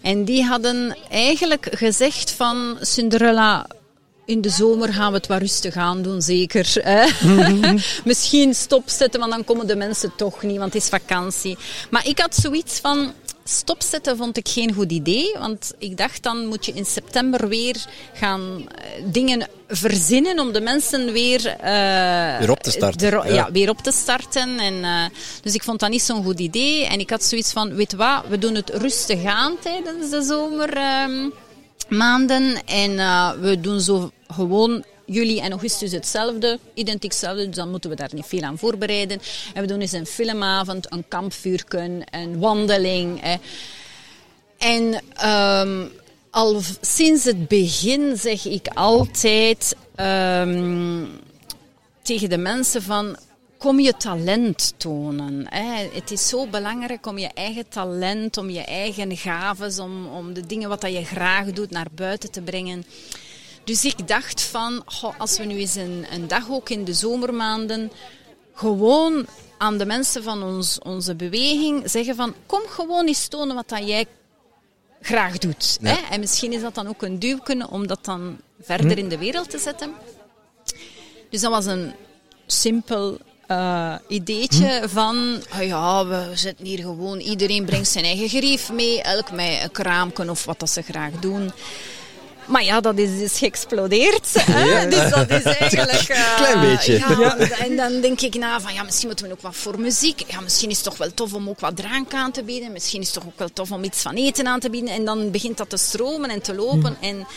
[0.02, 3.68] En die hadden eigenlijk gezegd van Cinderella...
[4.32, 6.72] In de zomer gaan we het wat rustig aan doen, zeker.
[6.74, 7.06] Hè?
[8.12, 11.58] Misschien stopzetten, want dan komen de mensen toch niet, want het is vakantie.
[11.90, 13.14] Maar ik had zoiets van...
[13.44, 17.76] Stopzetten vond ik geen goed idee, want ik dacht dan moet je in september weer
[18.14, 21.48] gaan eh, dingen verzinnen om de mensen weer...
[21.48, 23.26] eh, Weer op te starten, de ja.
[23.34, 24.60] ja, weer op te starten.
[24.60, 25.04] En, eh,
[25.42, 26.86] dus ik vond dat niet zo'n goed idee.
[26.86, 32.62] En ik had zoiets van, weet wat, we doen het rustig aan tijdens de zomermaanden.
[32.66, 32.96] en
[33.42, 37.46] we doen zo gewoon juli en augustus hetzelfde, identiek hetzelfde.
[37.46, 39.20] Dus dan moeten we daar niet veel aan voorbereiden.
[39.54, 43.22] En we doen eens een filmavond, een kampvuurken, een wandeling.
[43.22, 43.34] eh.
[44.58, 45.86] En ehm,
[46.30, 51.06] al sinds het begin zeg ik altijd ehm,
[52.02, 53.18] tegen de mensen van
[53.58, 55.46] kom je talent tonen.
[55.50, 55.90] Hè.
[55.94, 60.46] Het is zo belangrijk om je eigen talent, om je eigen gaves, om, om de
[60.46, 62.84] dingen wat dat je graag doet naar buiten te brengen.
[63.72, 66.94] Dus ik dacht van, goh, als we nu eens een, een dag ook in de
[66.94, 67.92] zomermaanden
[68.54, 69.26] gewoon
[69.58, 73.88] aan de mensen van ons, onze beweging zeggen van, kom gewoon eens tonen wat dat
[73.88, 74.06] jij
[75.02, 75.78] graag doet.
[75.82, 75.96] Hè?
[76.10, 79.50] En misschien is dat dan ook een duwken om dat dan verder in de wereld
[79.50, 79.94] te zetten.
[81.30, 81.94] Dus dat was een
[82.46, 83.18] simpel
[83.48, 89.02] eh, ideetje van, ah ja, we zetten hier gewoon, iedereen brengt zijn eigen gerief mee,
[89.02, 91.52] elk met een kraamken of wat dat ze graag doen.
[92.52, 94.28] Maar ja, dat is dus geëxplodeerd.
[94.52, 94.88] Hè?
[94.88, 95.92] Dus dat is eigenlijk...
[96.10, 96.94] eh, Klein beetje.
[96.94, 100.24] Ja, En dan denk ik na van, ja, misschien moeten we ook wat voor muziek.
[100.28, 102.72] Ja, misschien is het toch wel tof om ook wat drank aan te bieden.
[102.72, 104.94] Misschien is het toch ook wel tof om iets van eten aan te bieden.
[104.94, 106.98] En dan begint dat te stromen en te lopen.
[107.02, 107.28] En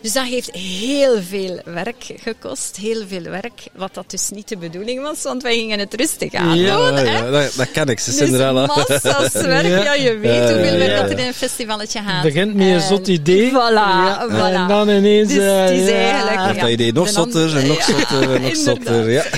[0.00, 2.76] dus dat heeft heel veel werk gekost.
[2.80, 3.60] Heel veel werk.
[3.74, 6.86] Wat dat dus niet de bedoeling was, want wij gingen het rustig aan Ja, doen.
[6.86, 7.18] Ja, hè.
[7.18, 9.82] ja, dat, dat ken ik, ze Dus massa's werk, Ja.
[9.82, 11.02] ja, je weet hoeveel werk Ja.
[11.02, 12.12] dat er in een festivalletje gaat.
[12.12, 13.50] Het begint met een En zot idee.
[13.50, 14.26] Voilà, Ja.
[14.30, 14.54] voilà.
[14.54, 15.28] En dan ineens...
[15.32, 16.28] Dus het is eh, ja.
[16.28, 16.60] eigenlijk...
[16.60, 19.10] Dat idee nog zotter en nog zotter en nog zotter.
[19.10, 19.24] Ja.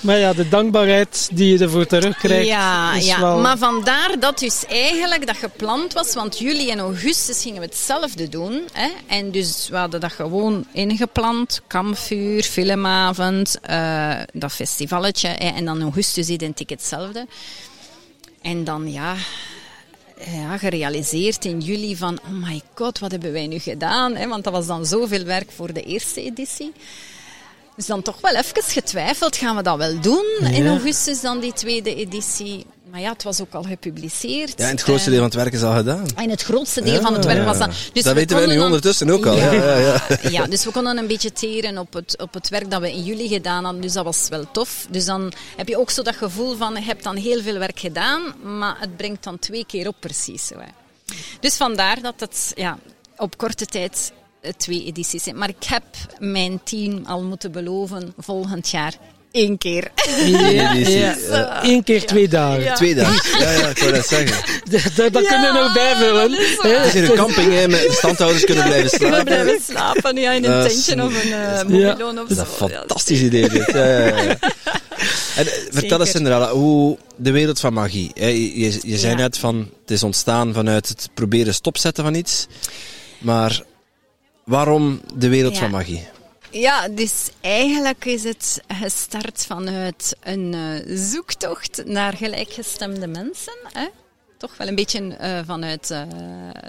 [0.00, 3.20] Maar ja, de dankbaarheid die je ervoor terugkrijgt Ja, is ja.
[3.20, 3.38] wel...
[3.38, 8.28] maar vandaar dat dus eigenlijk dat gepland was, want juli en augustus gingen we hetzelfde
[8.28, 8.62] doen.
[8.72, 8.88] Hè?
[9.06, 11.60] En dus hadden dat gewoon ingepland.
[11.66, 15.28] Kampvuur, filmavond, eh, dat festivalletje.
[15.28, 17.26] En dan augustus identiek hetzelfde.
[18.42, 19.14] En dan ja,
[20.30, 24.28] ja, gerealiseerd in juli van, oh my god, wat hebben wij nu gedaan?
[24.28, 26.72] Want dat was dan zoveel werk voor de eerste editie.
[27.82, 31.52] Dus dan toch wel even getwijfeld, gaan we dat wel doen in augustus dan die
[31.52, 32.66] tweede editie?
[32.90, 34.52] Maar ja, het was ook al gepubliceerd.
[34.58, 36.06] Ja, en het grootste Eh, deel van het werk is al gedaan.
[36.16, 37.68] En het grootste deel van het werk was dat.
[37.92, 39.36] Dus dat we weten wij nu dan- ondertussen ook al.
[39.36, 39.52] Ja.
[39.52, 42.80] Ja, ja, Ja, dus we konden een beetje teren op het, op het werk dat
[42.80, 43.82] we in juli gedaan hadden.
[43.82, 44.86] Dus dat was wel tof.
[44.90, 47.78] Dus dan heb je ook zo dat gevoel van, je hebt dan heel veel werk
[47.80, 50.46] gedaan, maar het brengt dan twee keer op precies.
[50.46, 50.68] Zo, hè.
[51.40, 52.78] Dus vandaar dat het ja,
[53.16, 54.12] op korte tijd
[54.56, 55.36] twee edities zijn.
[55.38, 55.82] Maar ik heb
[56.18, 58.94] mijn team al moeten beloven volgend jaar
[59.30, 59.90] één keer.
[60.26, 61.64] Ja, ja.
[61.64, 62.62] Eén keer twee dagen.
[62.62, 62.74] Ja.
[62.74, 63.40] Twee dagen.
[63.40, 64.36] Ja, ja, ik wou dat zeggen.
[64.96, 66.32] Dat, dat kunnen we nog bijvullen.
[66.32, 69.24] Het is hier een camping, hè, met standhouders kunnen blijven We slapen.
[69.24, 71.62] blijven slapen ja, in een Dat tentje of een uh, Ja.
[71.68, 72.42] mobiloon of Dat zo.
[72.54, 73.66] is een Ja, fantastisch idee, dit.
[73.72, 74.36] Ja, ja, ja.
[75.36, 78.10] En, eh, vertel eens, Cinderella, hoe de wereld van magie.
[78.14, 82.14] hè, Je, je, je zei net van, het is ontstaan vanuit het proberen stopzetten van
[82.14, 82.46] iets.
[83.18, 83.62] Maar
[84.44, 85.60] waarom de wereld Ja.
[85.60, 86.06] van magie?
[86.50, 93.52] Ja, dus eigenlijk is het gestart vanuit een eh, zoektocht naar gelijkgestemde mensen.
[93.72, 93.86] Hè?
[94.38, 96.02] Toch wel een beetje eh, vanuit eh,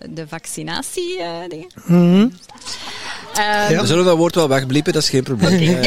[0.09, 1.67] de vaccinatie eh, dingen.
[1.85, 2.29] Mhm.
[3.33, 5.79] Ehm, We zullen dat woord wel wegbliepen, dat is geen probleem.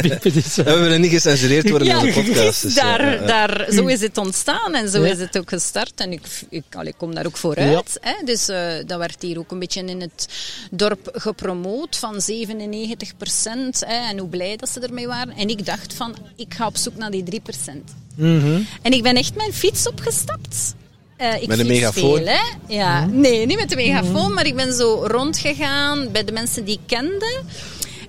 [0.00, 0.62] Piepen dit zo.
[0.62, 2.36] We willen niet gecensureerd worden ja, in onze podcast.
[2.44, 3.26] dus dus, daar, ja, ja.
[3.26, 5.12] daar, zo is het ontstaan en zo Ja.
[5.12, 5.92] is het ook gestart.
[6.00, 6.20] En ik,
[6.50, 7.98] ik, allee, ik kom daar ook vooruit.
[8.00, 8.24] Hè?
[8.24, 10.28] Dus eh, dat werd hier ook een beetje in het
[10.70, 13.82] dorp gepromoot van 97 procent.
[13.82, 15.34] En hoe blij dat ze ermee waren.
[15.36, 17.94] En ik dacht van, ik ga op zoek naar die 3 procent.
[18.14, 18.60] Mhm.
[18.82, 20.74] En ik ben echt mijn fiets opgestapt.
[21.16, 22.16] Eh, ik Met een megafoon?
[22.16, 22.36] Veel?
[22.68, 23.06] Ja.
[23.06, 26.86] Nee, niet met de megafoon, maar ik ben zo rondgegaan bij de mensen die ik
[26.86, 27.42] kende.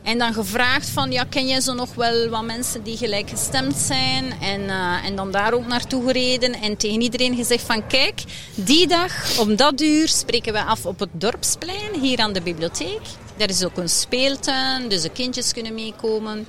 [0.04, 4.34] En dan gevraagd van, ja, ken jij zo nog wel wat mensen die gelijkgestemd zijn?
[4.42, 8.24] En, eh, en dan daar ook naartoe gereden en tegen iedereen gezegd van, kijk,
[8.56, 13.02] die dag om dat uur spreken we af op het dorpsplein, hier aan de bibliotheek.
[13.38, 16.48] Daar is ook een speeltuin, dus de kindjes kunnen meekomen.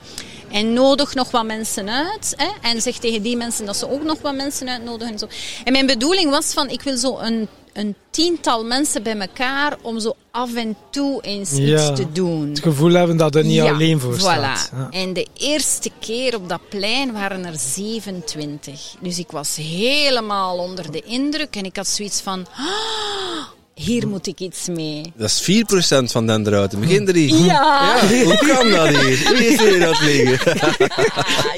[0.51, 2.35] En nodig nog wat mensen uit.
[2.37, 2.69] Hè?
[2.71, 5.13] En zeg tegen die mensen dat ze ook nog wat mensen uitnodigen.
[5.13, 5.29] En, zo.
[5.65, 10.01] en mijn bedoeling was van, ik wil zo een, een tiental mensen bij elkaar om
[10.01, 11.91] zo af en toe eens Ja.
[11.91, 12.49] iets te doen.
[12.49, 14.19] Het gevoel hebben dat er niet Ja, alleen voor voilà.
[14.21, 14.71] staat.
[14.77, 14.89] Ja.
[14.91, 18.95] En de eerste keer op dat plein waren er 27.
[19.01, 22.47] Dus ik was helemaal onder de indruk en ik had zoiets van...
[22.57, 25.13] "Ah, hier moet ik iets mee.
[25.17, 27.35] Dat is 4% van Denderhouten, begin drie.
[27.43, 27.99] Ja.
[28.11, 29.33] Ja, hoe kan dat hier?
[29.37, 30.61] Wie is hier vliegen?
[30.61, 30.75] Ah,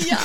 [0.10, 0.18] ja.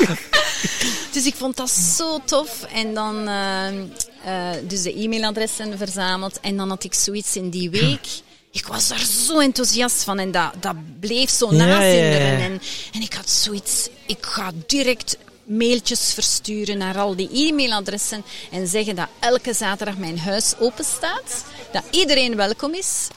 [1.12, 2.66] Dus ik vond dat zo tof.
[2.74, 6.40] En dan eh, eh, dus de e-mailadressen verzameld.
[6.40, 8.08] En dan had ik zoiets in die week.
[8.52, 12.28] Ik was daar zo enthousiast van en dat, dat bleef zo Ja, nazinderen.
[12.32, 12.44] ja, ja.
[12.44, 12.62] En,
[12.94, 18.96] en ik had zoiets, ik ga direct mailtjes versturen naar al die e-mailadressen en zeggen
[18.96, 21.44] dat elke zaterdag mijn huis open staat.
[21.76, 23.08] Dat iedereen welkom is.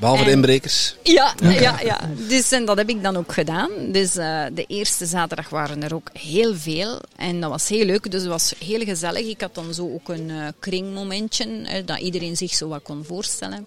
[0.00, 0.96] Behalve de inbrekers.
[1.02, 2.00] Ja, ja, ja.
[2.28, 3.70] Dus en dat heb ik dan ook gedaan.
[3.92, 7.00] Dus eh, de eerste zaterdag waren er ook heel veel.
[7.16, 8.10] En dat was heel leuk.
[8.10, 9.26] Dus het was heel gezellig.
[9.26, 13.66] Ik had dan zo ook een eh, kringmomentje, dat iedereen zich zo wat kon voorstellen.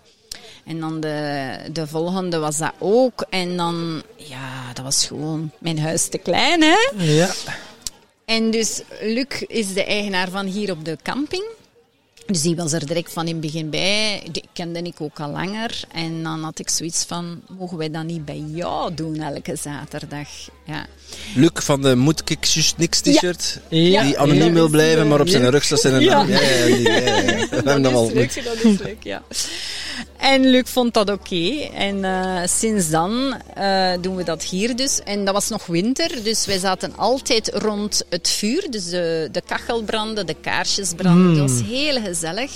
[0.65, 3.25] En dan de, de volgende was dat ook.
[3.29, 6.91] En dan, ja, dat was gewoon mijn huis te klein, hè.
[6.97, 7.29] Ja.
[8.25, 11.43] En dus Luc is de eigenaar van hier op de camping.
[12.31, 14.23] Dus die was er direct van in het begin bij.
[14.31, 15.79] Die kende ik ook al langer.
[15.91, 20.27] En dan had ik zoiets van, mogen wij dat niet bij jou doen elke zaterdag?
[20.65, 20.85] Ja.
[21.35, 23.59] Luc van de Moet ik niks t-shirt.
[23.69, 24.03] Ja.
[24.03, 26.13] Die anoniem wil blijven, maar op zijn rug staat zijn Ja.
[26.17, 26.29] naam.
[26.29, 27.23] Ja, ja, die- ja, ja.
[27.25, 29.23] We hebben hem al leuk, dat is leuk, ja.
[30.17, 31.69] En Luc vond dat oké.
[31.73, 34.99] En eh, sinds dan eh, doen we dat hier dus.
[35.03, 38.67] En dat was nog winter, dus wij zaten altijd rond het vuur.
[38.69, 41.35] Dus de, de kachel brandde, de kaarsjes brandden.
[41.37, 42.51] Dat was heel gezellig.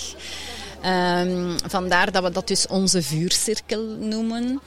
[0.82, 4.62] Ehm, vandaar dat we dat dus onze vuurcirkel noemen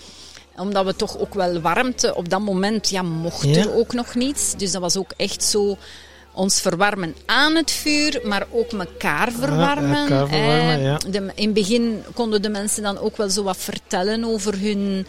[0.56, 3.56] omdat we toch ook wel warmte op dat moment, ja, mocht Ja.
[3.60, 4.54] er ook nog niet.
[4.58, 5.76] Dus dat was ook echt zo
[6.36, 9.96] ons verwarmen aan het vuur, maar ook elkaar verwarmen.
[9.96, 10.96] elkaar verwarmen, ja.
[11.10, 15.06] de- in het begin konden de mensen dan ook wel zo wat vertellen over hun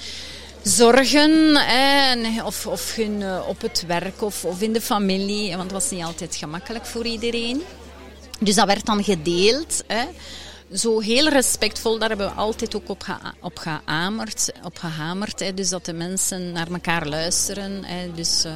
[0.64, 5.50] zorgen, eh, en- of, of hun eh, op het werk of, of in de familie,
[5.50, 7.64] want het was niet altijd gemakkelijk voor iedereen.
[8.40, 9.84] Dus dat werd dan gedeeld.
[9.88, 10.04] Hè.
[10.74, 14.52] Zo heel respectvol, daar hebben we altijd ook op, geha- op gehamerd.
[14.64, 15.54] Op gehamerd hè.
[15.54, 17.84] Dus dat de mensen naar elkaar luisteren.
[17.86, 18.12] Hè.
[18.16, 18.52] Dus eh,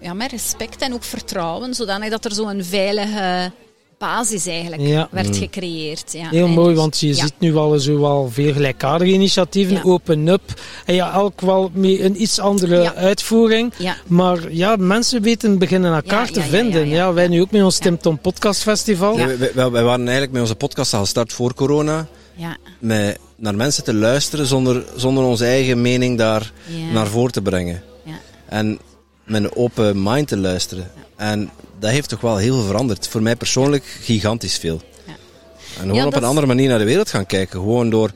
[0.00, 3.52] ja, met respect en ook vertrouwen, zodanig dat er zo'n veilige
[3.98, 5.08] basis eigenlijk Ja.
[5.10, 6.12] werd gecreëerd.
[6.12, 6.28] Ja.
[6.28, 7.14] Heel En mooi, dus- want je ja.
[7.14, 9.82] ziet nu al zo wel veel gelijkaardige initiatieven, Ja.
[9.82, 10.60] open up.
[10.84, 12.94] En ja, elk wel met een iets andere Ja.
[12.94, 13.72] uitvoering.
[13.78, 13.96] Ja.
[14.06, 16.88] Maar ja, mensen weten beginnen elkaar Ja, te vinden.
[16.88, 17.12] ja, Ja, ja.
[17.12, 19.18] wij nu ook met ons Tim Tom Podcast Festival.
[19.18, 22.06] Ja, wij, wij- wij waren eigenlijk met onze podcast al gestart voor corona.
[22.34, 22.56] Ja.
[22.78, 26.92] Met naar mensen te luisteren zonder, zonder onze eigen mening daar Ja.
[26.92, 27.82] naar voren te brengen.
[28.04, 28.12] Ja.
[28.48, 28.78] En
[29.26, 30.90] met een open mind te luisteren.
[31.16, 33.08] En dat heeft toch wel heel veel veranderd.
[33.08, 34.80] Voor mij persoonlijk gigantisch veel.
[35.06, 35.12] Ja.
[35.12, 37.60] En gewoon Ja, op een andere manier naar de wereld gaan kijken.
[37.60, 38.10] Gewoon door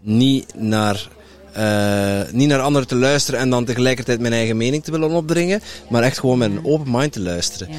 [0.00, 1.08] niet naar,
[1.52, 5.60] eh, niet naar anderen te luisteren en dan tegelijkertijd mijn eigen mening te willen opdringen.
[5.88, 7.68] Maar echt gewoon met een open mind te luisteren.
[7.70, 7.76] Ja.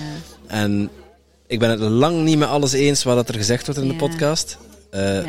[0.47, 0.89] En
[1.47, 4.57] ik ben het lang niet met alles eens wat er gezegd wordt in de podcast.
[4.89, 5.19] Eh.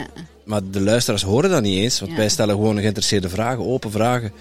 [0.45, 4.33] Maar de luisteraars horen dat niet eens, want wij stellen gewoon geïnteresseerde vragen, open vragen.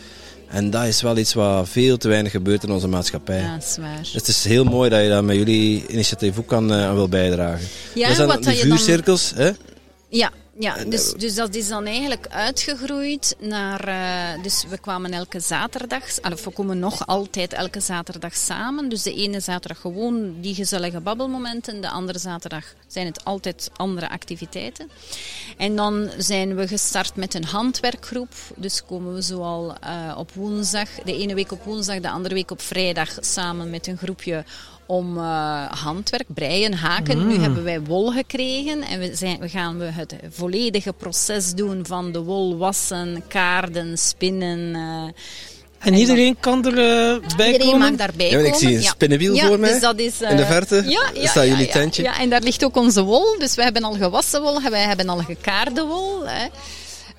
[0.47, 3.39] En dat is wel iets wat veel te weinig gebeurt in onze maatschappij.
[3.41, 3.97] Ja, dat is waar.
[3.99, 6.95] Dus het is heel mooi dat je daar met jullie initiatief ook aan, eh, aan
[6.95, 7.67] wil bijdragen.
[7.95, 9.51] Ja, dus die dat je dan- vuurcirkels, hè?
[10.09, 13.87] Ja, ja dus, eh, dus dat is dan eigenlijk uitgegroeid naar...
[13.87, 16.03] eh, dus we kwamen elke zaterdag...
[16.31, 18.89] Of we komen nog altijd elke zaterdag samen.
[18.89, 21.81] Dus de ene zaterdag gewoon die gezellige babbelmomenten.
[21.81, 24.89] De andere zaterdag zijn het altijd andere activiteiten.
[25.57, 28.33] En dan zijn we gestart met een handwerkgroep.
[28.55, 30.89] Dus komen we zoal eh, op woensdag...
[31.05, 33.17] De ene week op woensdag, de andere week op vrijdag...
[33.19, 34.43] samen met een groepje
[34.87, 37.27] om eh, handwerk, breien, haken.
[37.27, 41.85] Nu hebben wij wol gekregen en we, zijn, we gaan we het volledige proces doen
[41.85, 44.75] van de wol wassen, kaarden, spinnen.
[44.75, 45.13] eh.
[45.79, 47.89] En iedereen kan er eh, bij Iedereen komen?
[47.89, 48.67] mag daarbij Ja, want ik komen.
[48.67, 50.75] zie een spinnenwiel ja, voor mij, Dus dat is, eh, in de verte.
[50.75, 52.03] Ja, ja, staat ja, jullie ja, tentje.
[52.03, 53.39] Ja, en daar ligt ook onze wol.
[53.39, 56.21] Dus we hebben al gewassen wol, wij hebben al gekaarde wol.
[56.27, 56.47] Hè.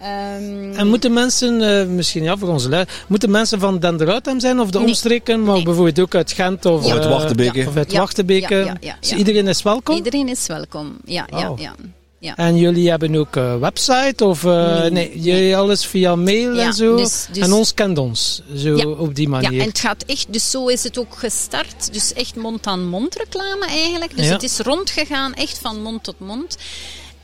[0.00, 4.60] Ehm, En moeten mensen, eh, misschien ja, voor onze lui, moeten mensen van Denderuitem zijn
[4.60, 4.86] of de Nee.
[4.86, 5.64] omstreken, maar Nee.
[5.64, 7.98] bijvoorbeeld ook uit Gent of, uit eh, of uit Ja.
[7.98, 8.54] Wachtebeke.
[8.54, 9.16] Ja, ja, ja, Dus ja.
[9.16, 9.96] iedereen is welkom.
[9.96, 10.96] Iedereen is welkom.
[11.04, 11.74] Ja, ja, ja.
[12.18, 12.36] ja.
[12.36, 16.66] En jullie hebben ook een website of eh, nee, Nee, jullie alles via mail Ja,
[16.66, 16.96] en zo.
[16.96, 18.86] dus- dus- en ons kent ons, zo Ja.
[18.86, 19.52] op die manier.
[19.52, 21.92] Ja, en het gaat echt, dus zo is het ook gestart.
[21.92, 24.16] Dus echt mond-aan-mond reclame eigenlijk.
[24.16, 24.32] Dus Ja.
[24.32, 26.56] het is rondgegaan, echt van mond tot mond.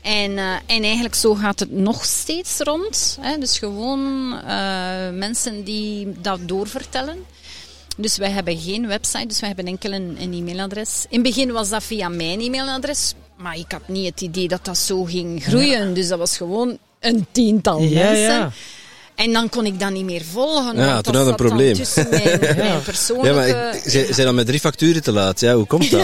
[0.05, 3.17] En, eh, en eigenlijk zo gaat het nog steeds rond.
[3.21, 3.37] Hè?
[3.37, 7.17] Dus gewoon eh, mensen die dat doorvertellen.
[7.97, 11.05] Dus wij hebben geen website, dus wij hebben enkel een, een e-mailadres.
[11.09, 14.65] In het begin was dat via mijn e-mailadres, maar ik had niet het idee dat
[14.65, 15.93] dat zo ging groeien.
[15.93, 18.33] Dus dat was gewoon een tiental Ja, mensen.
[18.33, 18.51] ja.
[19.15, 20.75] En dan kon ik dat niet meer volgen.
[20.77, 21.73] Ja, toen dat had een zat dan probleem.
[21.73, 23.47] Tussen mijn, mijn persoonlijke...
[23.47, 25.39] Ja, maar zij zijn dan met drie facturen te laat.
[25.39, 26.01] Ja, hoe komt dat?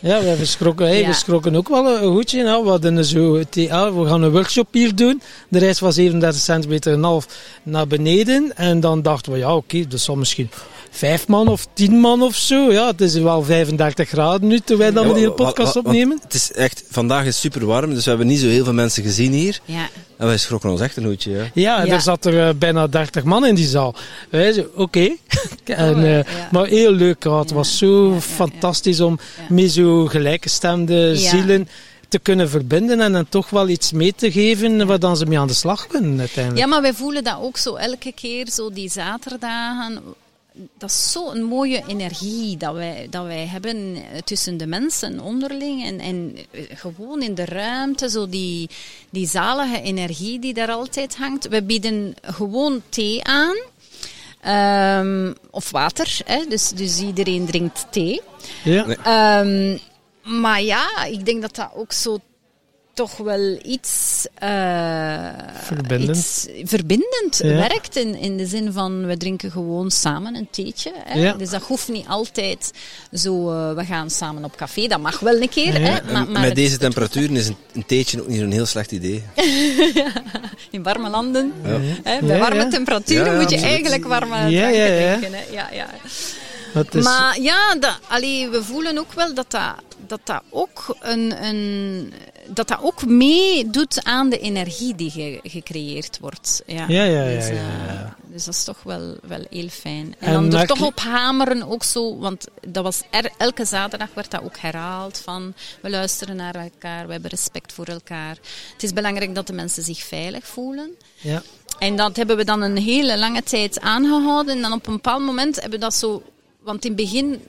[0.00, 1.06] Ja, we hebben schrokken, hey, Ja.
[1.06, 2.42] we schrokken ook wel een goedje.
[2.42, 5.22] Nou, we, hadden zo, ja, we gaan een workshop hier doen.
[5.48, 7.26] De reis was 37 centimeter en een half
[7.62, 8.52] naar beneden.
[8.56, 10.50] En dan dachten we, ja oké, dat zal misschien
[10.96, 12.72] vijf man of tien man of zo.
[12.72, 15.76] Ja, het is wel 35 graden nu, terwijl dan we die Ja, wa- wa- podcast
[15.76, 16.18] opnemen.
[16.22, 19.02] Het is echt, vandaag is super warm, dus we hebben niet zo heel veel mensen
[19.02, 19.60] gezien hier.
[19.64, 19.88] Ja.
[20.16, 21.30] En wij schrokken ons echt een hoedje.
[21.32, 21.50] Ja.
[21.54, 23.94] Ja, er zat er eh, bijna 30 man in die zaal.
[24.30, 25.08] Wij zo, oké.
[25.70, 26.24] Oh, ja, eh, ja.
[26.50, 27.24] Maar heel leuk.
[27.24, 27.38] ja.
[27.38, 29.18] Het was zo ja, ja, fantastisch om
[29.48, 29.54] Ja.
[29.54, 31.14] met zo gelijkgestemde Ja.
[31.30, 31.68] zielen
[32.08, 35.38] te kunnen verbinden en hen toch wel iets mee te geven waar dan ze mee
[35.38, 36.64] aan de slag kunnen uiteindelijk.
[36.64, 40.00] ja, maar wij voelen dat ook zo elke keer, zo die zaterdagen.
[40.78, 45.84] Dat is zo'n mooie energie dat wij, dat wij hebben eh, tussen de mensen onderling.
[45.84, 48.70] En, en eh, gewoon in de ruimte, zo die,
[49.10, 51.48] die zalige energie die daar altijd hangt.
[51.48, 53.56] We bieden gewoon thee aan.
[54.40, 56.44] Ehm, of water, hè?
[56.48, 58.20] Dus, dus iedereen drinkt thee.
[58.64, 58.86] Ja.
[58.86, 59.78] Ehm,
[60.40, 62.18] maar ja, ik denk dat dat ook zo
[62.96, 65.28] toch wel iets, eh,
[65.62, 66.16] Verbindend.
[66.16, 67.54] iets verbindend Ja.
[67.54, 67.96] werkt.
[67.96, 70.92] In, in de zin van, we drinken gewoon samen een theetje.
[71.04, 71.18] Hè?
[71.20, 71.32] Ja.
[71.32, 72.70] Dus dat hoeft niet altijd
[73.12, 74.86] zo, eh, we gaan samen op café.
[74.86, 75.80] Dat mag wel een keer.
[75.80, 75.86] Ja.
[75.86, 76.12] Hè?
[76.12, 78.92] Maar, maar met het- deze temperaturen is een, een theetje ook niet zo'n heel slecht
[78.92, 79.22] idee.
[80.70, 81.70] in warme landen, Ja.
[82.02, 82.20] hè?
[82.20, 82.68] bij Ja, warme ja.
[82.68, 85.16] temperaturen Ja, ja, moet je eigenlijk warme Ja, dranken ja, ja.
[85.16, 85.38] drinken.
[85.38, 85.44] Hè?
[85.52, 85.86] Ja, ja.
[86.92, 89.74] Is, Maar ja, dat, allee, we voelen ook wel dat dat,
[90.06, 92.12] dat, dat ook een, een,
[92.48, 96.62] dat dat ook meedoet aan de energie die ge- gecreëerd wordt.
[96.66, 98.16] Ja, Ja, ja, ja, dus, eh, ja.
[98.22, 100.14] dus dat is toch wel, wel heel fijn.
[100.18, 104.08] En, En dan er toch op hameren ook zo, want dat was er, elke zaterdag
[104.14, 108.36] werd dat ook herhaald van we luisteren naar elkaar, we hebben respect voor elkaar.
[108.72, 110.90] Het is belangrijk dat de mensen zich veilig voelen.
[111.16, 111.42] ja.
[111.78, 114.54] En dat hebben we dan een hele lange tijd aangehouden.
[114.56, 116.22] En dan op een bepaald moment hebben we dat zo...
[116.60, 117.42] Want in het begin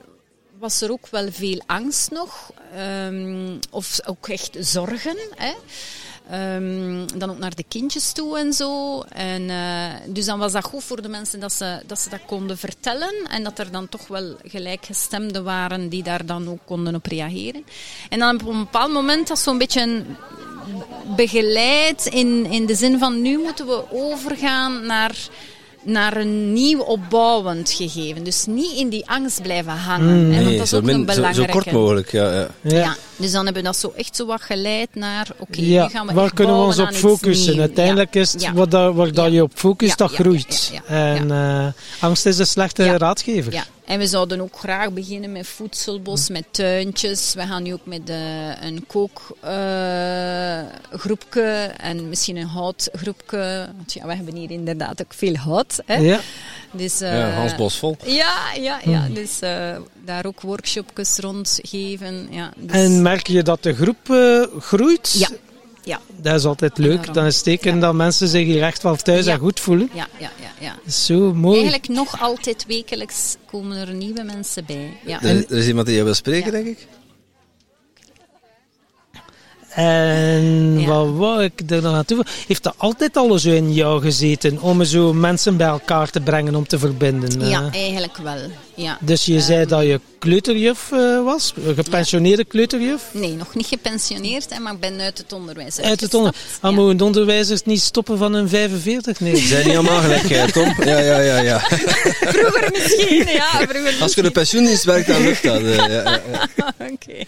[0.58, 2.50] was er ook wel veel angst nog.
[2.74, 5.16] ehm, of ook echt zorgen.
[5.34, 5.52] Hè.
[6.30, 9.00] Ehm, dan ook naar de kindjes toe en zo.
[9.00, 12.24] En, eh, dus dan was dat goed voor de mensen dat ze, dat ze dat
[12.26, 13.14] konden vertellen.
[13.30, 17.64] En dat er dan toch wel gelijkgestemden waren die daar dan ook konden op reageren.
[18.08, 20.04] En dan op een bepaald moment, dat zo'n beetje
[21.16, 25.16] begeleid in, in de zin van nu moeten we overgaan naar,
[25.88, 28.24] naar een nieuw opbouwend gegeven.
[28.24, 30.08] Dus niet in die angst blijven hangen.
[30.08, 32.12] hè, want Nee, dat is zo, ook min- een zo, kort mogelijk.
[32.12, 32.48] Ja, ja.
[32.60, 32.76] Ja.
[32.78, 35.90] Ja, Dus dan hebben we dat zo echt zo wat geleid naar, oké, ja, nu
[35.90, 37.60] gaan we waar kunnen we ons op focussen?
[37.60, 38.52] Uiteindelijk Ja, is het ja.
[38.52, 40.70] wat dat, waar dat je op focust, Ja, dat ja, groeit.
[40.72, 41.66] ja, ja, ja, en eh,
[42.02, 42.96] angst is een slechte Ja.
[42.96, 43.52] raadgever.
[43.52, 47.34] Ja, en we zouden ook graag beginnen met voedselbos, met tuintjes.
[47.34, 48.16] We gaan nu ook met eh,
[48.62, 48.84] een
[50.90, 53.68] kookgroepje en misschien een houtgroepje.
[53.76, 55.77] Want ja, we hebben hier inderdaad ook veel hout.
[55.86, 55.96] Hè?
[55.96, 56.20] Ja.
[56.72, 57.96] Dus, eh, Ja, Hans Bos vol.
[58.04, 59.04] Ja, ja, ja.
[59.04, 59.14] Hmm.
[59.14, 62.28] Dus eh, daar ook workshopjes rondgeven.
[62.30, 65.14] Ja, dus, En merk je dat de groep eh, groeit?
[65.18, 65.28] Ja.
[65.84, 66.00] Ja.
[66.16, 67.14] Dat is altijd leuk.
[67.14, 69.32] Dan is het teken dat mensen zich hier echt wel thuis Ja.
[69.32, 69.90] en goed voelen.
[69.94, 70.50] ja, ja, ja,
[70.84, 70.90] ja.
[70.90, 71.54] Zo mooi.
[71.54, 74.96] Eigenlijk nog altijd wekelijks komen er nieuwe mensen bij.
[75.06, 75.22] Ja.
[75.22, 76.62] Er, er is iemand die je wil spreken, Ja.
[76.62, 76.86] denk ik.
[79.68, 80.86] En Ja.
[80.86, 82.34] wat wou ik er nog aan toevoegen?
[82.46, 86.54] Heeft dat altijd al zo in jou gezeten om zo mensen bij elkaar te brengen
[86.54, 87.42] om te verbinden?
[87.42, 87.50] eh?
[87.50, 88.38] ja, eigenlijk wel.
[88.74, 88.98] Ja.
[89.00, 93.02] Dus je zei dat je kleuterjuf eh, was, een gepensioneerde kleuterjuf?
[93.12, 96.32] Nee, nog niet gepensioneerd, hè, maar ik ben uit het onderwijs Uit het onder...
[96.32, 96.64] uitgestapt.
[96.64, 96.76] Ah, Ja.
[96.76, 99.20] mogen de onderwijzers niet stoppen van hun 45?
[99.20, 99.36] Nee.
[99.36, 100.74] Zijn niet allemaal gelijk, Tom?
[100.84, 101.58] Ja, ja, ja, ja.
[101.60, 103.46] Vroeger misschien, ja.
[103.68, 105.60] Vroeger Als je de pensioendienst werkt, dan lukt dat.
[105.60, 106.48] eh, ja, ja, ja.
[106.92, 107.24] Oké.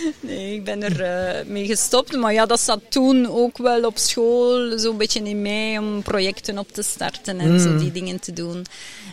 [0.20, 2.16] Nee, ik ben er eh, mee gestopt.
[2.16, 6.58] Maar ja, dat zat toen ook wel op school zo'n beetje in mij om projecten
[6.58, 8.64] op te starten en zo die dingen te doen.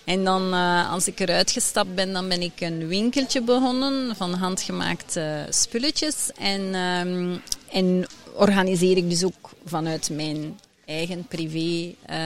[0.03, 4.34] En dan, eh, als ik eruit gestapt ben, dan ben ik een winkeltje begonnen van
[4.34, 6.30] handgemaakte spulletjes.
[6.39, 7.35] En, ehm,
[7.72, 12.18] en organiseer ik dus ook vanuit mijn eigen privé eh,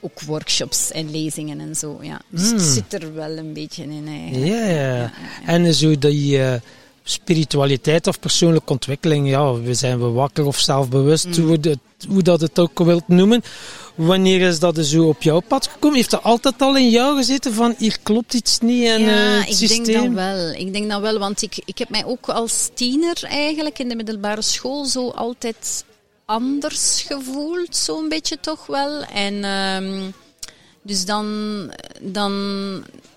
[0.00, 1.98] ook workshops en lezingen en zo.
[2.02, 2.20] Ja.
[2.28, 4.52] Dus het zit er wel een beetje in eigenlijk.
[4.52, 5.12] Ja, ja.
[5.46, 6.60] En zo die eh,
[7.10, 11.44] spiritualiteit of persoonlijke ontwikkeling, ja, we zijn we wakker of zelfbewust, Mm.
[11.46, 11.78] hoe, dat-
[12.08, 13.42] hoe dat het ook wilt noemen.
[13.94, 15.96] Wanneer is dat zo op jouw pad gekomen?
[15.96, 19.48] Heeft dat altijd al in jou gezeten van hier klopt iets niet en ja, het
[19.48, 19.84] ik systeem?
[19.84, 20.50] denk dat wel.
[20.52, 23.94] Ik denk dat wel, want ik, ik heb mij ook als tiener eigenlijk in de
[23.96, 25.84] middelbare school zo altijd
[26.24, 29.02] anders gevoeld, zo'n beetje toch wel.
[29.02, 30.00] En ehm,
[30.82, 31.26] dus dan,
[32.00, 32.32] dan,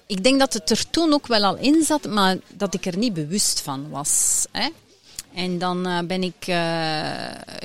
[0.08, 2.98] ik denk dat het er toen ook wel al in zat, maar dat ik er
[2.98, 4.46] niet bewust van was.
[4.52, 4.68] Hè?
[5.36, 6.56] En dan eh, ben ik eh,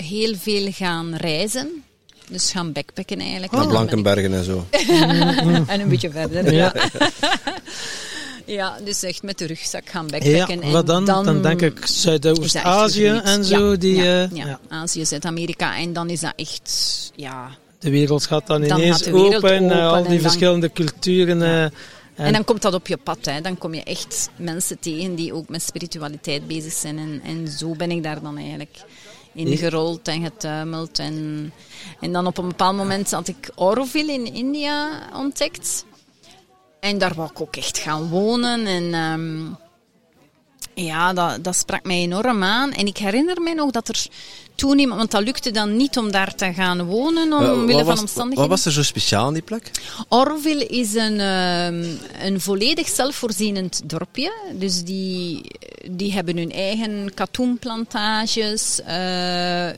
[0.04, 1.82] heel veel gaan reizen.
[2.30, 3.52] Dus gaan backpacken eigenlijk.
[3.52, 4.66] Naar En dan ik- Blankenbergen en zo.
[5.72, 6.52] en een beetje verder.
[6.52, 6.72] Ja.
[8.58, 10.62] ja, dus echt met de rugzak gaan backpacken.
[10.62, 11.04] en wat dan?
[11.04, 11.42] dan?
[11.42, 13.70] denk ik Zuidoost-Azië en zo.
[13.70, 14.46] Ja, die, ja, eh, ja.
[14.46, 14.60] ja.
[14.68, 15.76] Azië, Zuid-Amerika.
[15.76, 17.50] En dan is dat echt, ja...
[17.78, 21.72] De wereld gaat dan Dan ineens gaat open, open al en die dan- verschillende culturen.
[22.18, 23.24] En, en- dan komt dat op je pad.
[23.24, 23.40] Hè.
[23.40, 26.98] Dan kom je echt mensen tegen die ook met spiritualiteit bezig zijn.
[26.98, 28.80] En, en zo ben ik daar dan eigenlijk
[29.32, 30.98] in gerold en getuimeld.
[30.98, 31.52] En,
[32.00, 35.84] en dan op een bepaald moment had ik Auroville in India ontdekt.
[36.80, 38.66] En daar wou ik ook echt gaan wonen.
[38.66, 39.44] En ehm,
[40.84, 42.72] ja, dat, dat sprak mij enorm aan.
[42.72, 44.06] En ik herinner mij nog dat er
[44.54, 44.98] toen iemand...
[44.98, 48.34] Want dat lukte dan niet om daar te gaan wonen, Eh, omwille van omstandigheden.
[48.34, 49.70] wat was er zo speciaal aan die plek?
[50.08, 51.84] Orville is een, ehm,
[52.20, 54.32] een volledig zelfvoorzienend dorpje.
[54.52, 55.42] Dus die,
[55.90, 58.96] die hebben hun eigen katoenplantages, eh,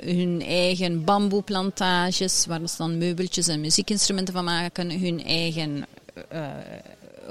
[0.05, 5.87] hun eigen bamboeplantages, waar ze dan meubeltjes en muziekinstrumenten van maken, hun eigen
[6.29, 6.41] eh,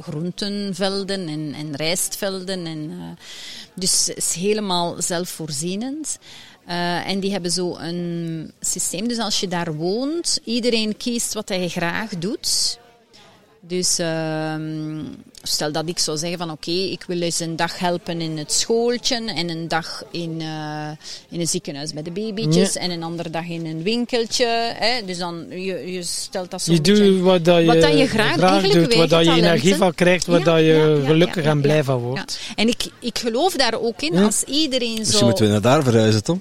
[0.02, 2.66] groentenvelden en, en rijstvelden.
[2.66, 3.26] En, eh,
[3.74, 6.18] dus het is helemaal zelfvoorzienend.
[6.66, 9.08] Eh, en die hebben zo een systeem.
[9.08, 12.80] Dus als je daar woont, iedereen kiest wat hij graag doet.
[13.70, 15.04] Dus ehm,
[15.44, 18.52] stel dat ik zou zeggen van oké, ik wil eens een dag helpen in het
[18.52, 20.90] schooltje en een dag in, eh,
[21.30, 22.80] in een ziekenhuis bij de babytjes Ja.
[22.80, 24.46] en een andere dag in een winkeltje.
[24.76, 25.06] Hè?
[25.06, 28.08] Dus dan, je, je stelt dat zo je doet wat, dat je, wat dat je
[28.08, 29.50] graag, eigenlijk doet, waar wij dat je talenten.
[29.50, 32.02] energie van krijgt, waar Ja, dat je ja, ja, gelukkig ja, en blij van Ja.
[32.02, 32.40] wordt.
[32.56, 34.24] En ik, ik geloof daar ook in, Ja.
[34.24, 35.26] als iedereen Misschien zo...
[35.26, 36.40] moeten we naar daar verhuizen, Tom.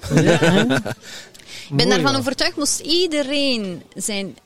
[1.69, 2.17] Ik ben Mooi, daarvan ja.
[2.19, 4.37] overtuigd, moest iedereen zijn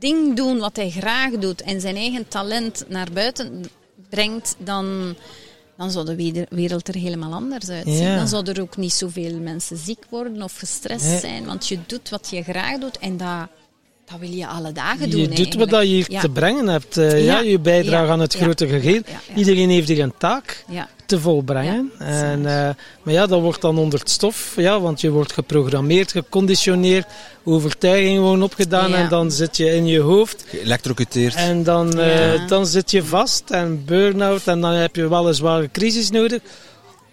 [0.00, 3.64] ding doen wat hij graag doet en zijn eigen talent naar buiten
[4.08, 5.16] brengt, dan,
[5.76, 8.02] dan zou de wereld er helemaal anders uitzien.
[8.02, 8.16] Ja.
[8.16, 12.08] Dan zouden er ook niet zoveel mensen ziek worden of gestrest zijn, want je doet
[12.08, 13.48] wat je graag doet en dat,
[14.10, 15.20] dat wil je alle dagen doen.
[15.20, 15.82] Je doet wat eigenlijk.
[15.82, 16.20] je hier Ja.
[16.20, 16.96] te brengen hebt.
[16.96, 17.38] eh, ja.
[17.38, 17.40] Ja.
[17.40, 18.12] je bijdrage Ja.
[18.12, 18.38] aan het Ja.
[18.40, 18.92] grote geheel.
[19.06, 19.34] Ja, ja.
[19.34, 20.88] Iedereen heeft hier een taak Ja.
[21.06, 21.90] te volbrengen.
[21.98, 24.52] Ja, en, eh, maar ja, dat wordt dan onder het stof.
[24.56, 27.06] Ja, want je wordt geprogrammeerd, geconditioneerd,
[27.44, 28.96] overtuigingen worden opgedaan Ja.
[28.96, 30.44] en dan zit je in je hoofd.
[30.46, 31.34] Geëlectrocuteerd.
[31.34, 32.46] En dan, eh, Ja.
[32.46, 36.40] dan zit je vast en burn-out en dan heb je wel een zware crisis nodig.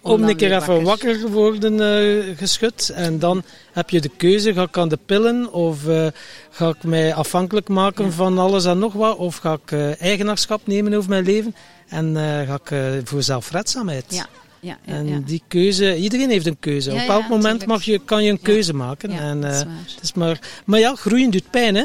[0.02, 1.28] Om een keer even wakker.
[1.28, 2.88] worden eh, geschud.
[2.94, 3.42] En dan
[3.72, 6.06] heb je de keuze, ga ik aan de pillen of eh,
[6.50, 9.16] ga ik mij afhankelijk maken van alles en nog wat.
[9.16, 11.54] Of ga ik eh, eigenaarschap nemen over mijn leven
[11.88, 14.04] en eh, ga ik eh, voor zelfredzaamheid.
[14.08, 14.26] Ja.
[14.60, 15.18] ja, ja, En ja.
[15.24, 16.92] die keuze, iedereen heeft een keuze.
[16.92, 18.46] Ja, Op elk ja, moment mag je, kan je een Ja.
[18.52, 19.10] keuze maken.
[19.10, 19.76] Ja, en, dat is eh, waar.
[19.94, 21.84] het is maar, maar ja, groeien doet pijn, hè?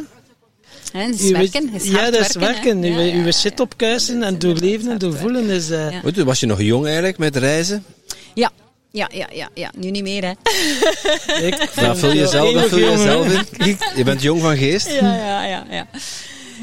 [1.10, 2.82] Is werken, is ja, dat is werken.
[2.82, 2.82] werken.
[2.84, 2.90] hè.
[2.90, 3.64] Uw, Ja, ja, uw ja, shit ja.
[3.64, 5.70] opkuisen en doorleven en doorvoelen is...
[5.70, 6.12] eh, Ja.
[6.12, 7.84] Toen was je nog jong eigenlijk met reizen.
[8.34, 8.52] Ja,
[8.92, 9.72] ja, ja, ja, ja.
[9.78, 10.32] Nu niet meer, hè.
[11.48, 13.28] ik Daar vul je zelf, daar vul je zelf
[13.58, 13.78] in.
[13.96, 14.92] Je bent jong van geest.
[14.92, 15.88] Ja, ja, ja, ja.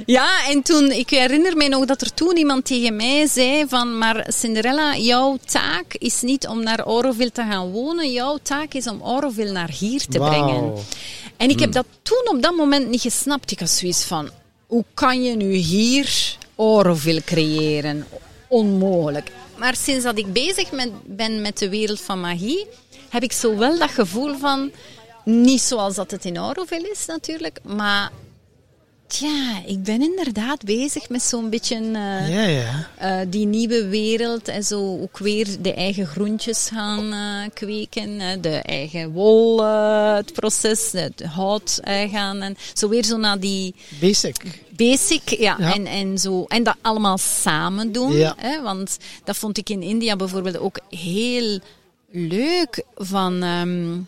[0.06, 3.98] Ja, en toen, ik herinner me nog dat er toen iemand tegen mij zei van,
[3.98, 8.86] maar Cinderella, jouw taak is niet om naar Auroville te gaan wonen, jouw taak is
[8.86, 10.72] om Auroville naar hier te brengen.
[11.36, 13.50] En ik heb dat toen op dat moment niet gesnapt.
[13.50, 14.30] Ik had zoiets van,
[14.66, 18.06] hoe kan je nu hier Auroville creëren?
[18.48, 19.30] Onmogelijk.
[19.60, 20.70] Maar sinds dat ik bezig
[21.04, 22.66] ben met de wereld van magie,
[23.08, 24.72] heb ik zo wel dat gevoel van,
[25.24, 28.10] niet zoals dat het in Auroville is natuurlijk, maar
[29.10, 32.88] Tja, ik ben inderdaad bezig met zo'n beetje eh, Ja, ja.
[32.98, 38.48] eh, die nieuwe wereld en zo ook weer de eigen groentjes gaan eh, kweken, de
[38.56, 39.64] eigen wol,
[40.14, 44.60] het proces, het hout gaan en zo weer zo naar die Basic.
[44.70, 45.74] basic, ja, Ja.
[45.74, 50.16] En, en zo en dat allemaal samen doen, hè, want dat vond ik in India
[50.16, 51.58] bijvoorbeeld ook heel
[52.10, 53.42] leuk van.
[53.42, 53.98] ehm,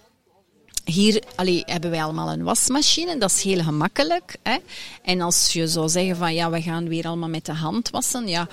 [0.85, 4.37] hier allee, hebben wij allemaal een wasmachine, dat is heel gemakkelijk.
[4.43, 4.57] Hè?
[5.03, 8.29] En als je zou zeggen van ja, we gaan weer allemaal met de hand wassen,
[8.29, 8.49] ja,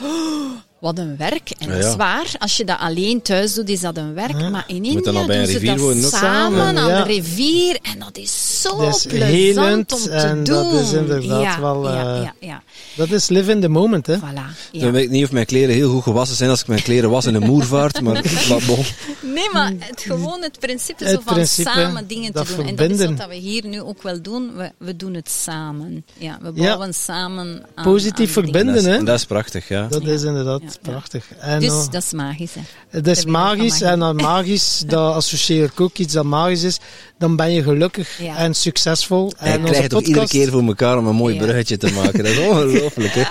[0.79, 1.49] wat een werk.
[1.49, 4.49] En Ja, dat is waar, als je dat alleen thuis doet, is dat een werk.
[4.49, 7.77] Maar in India bij een doen ze dat samen aan de rivier.
[7.81, 10.71] En dat is zo Dat is plezant helend om te en doen.
[10.71, 12.63] dat is inderdaad ja, wel, Ja, eh, ja, ja.
[12.95, 14.17] Dat is live in the moment, hè?
[14.17, 14.71] Voilà.
[14.71, 17.09] Dan weet ik niet of mijn kleren heel goed gewassen zijn als ik mijn kleren
[17.09, 18.13] was in een moervaart, maar,
[18.49, 18.83] maar bon.
[19.21, 22.65] Nee, maar het, gewoon het principe zo van principe, samen dingen te doen.
[22.67, 24.55] En dat is wat dat we hier nu ook wel doen.
[24.55, 26.05] We, we doen het samen.
[26.17, 26.63] Ja, we Ja.
[26.63, 28.59] bouwen samen aan Positief aan dingen.
[28.59, 29.03] En dat, verbinden, is, hè?
[29.05, 29.87] dat is prachtig, ja.
[29.87, 31.25] Dat is inderdaad Prachtig.
[31.39, 32.61] En, Dus oh, dat is magisch, hè.
[32.89, 36.77] het is magisch en aan magisch, dat associeer ik ook iets dat magisch is.
[37.17, 38.35] Dan ben je gelukkig Ja.
[38.37, 39.31] en succesvol.
[39.37, 41.41] Hij en onze krijgt toch iedere keer voor elkaar om een mooi Ja.
[41.41, 42.17] bruggetje te maken.
[42.23, 43.21] Dat is ongelooflijk, hè.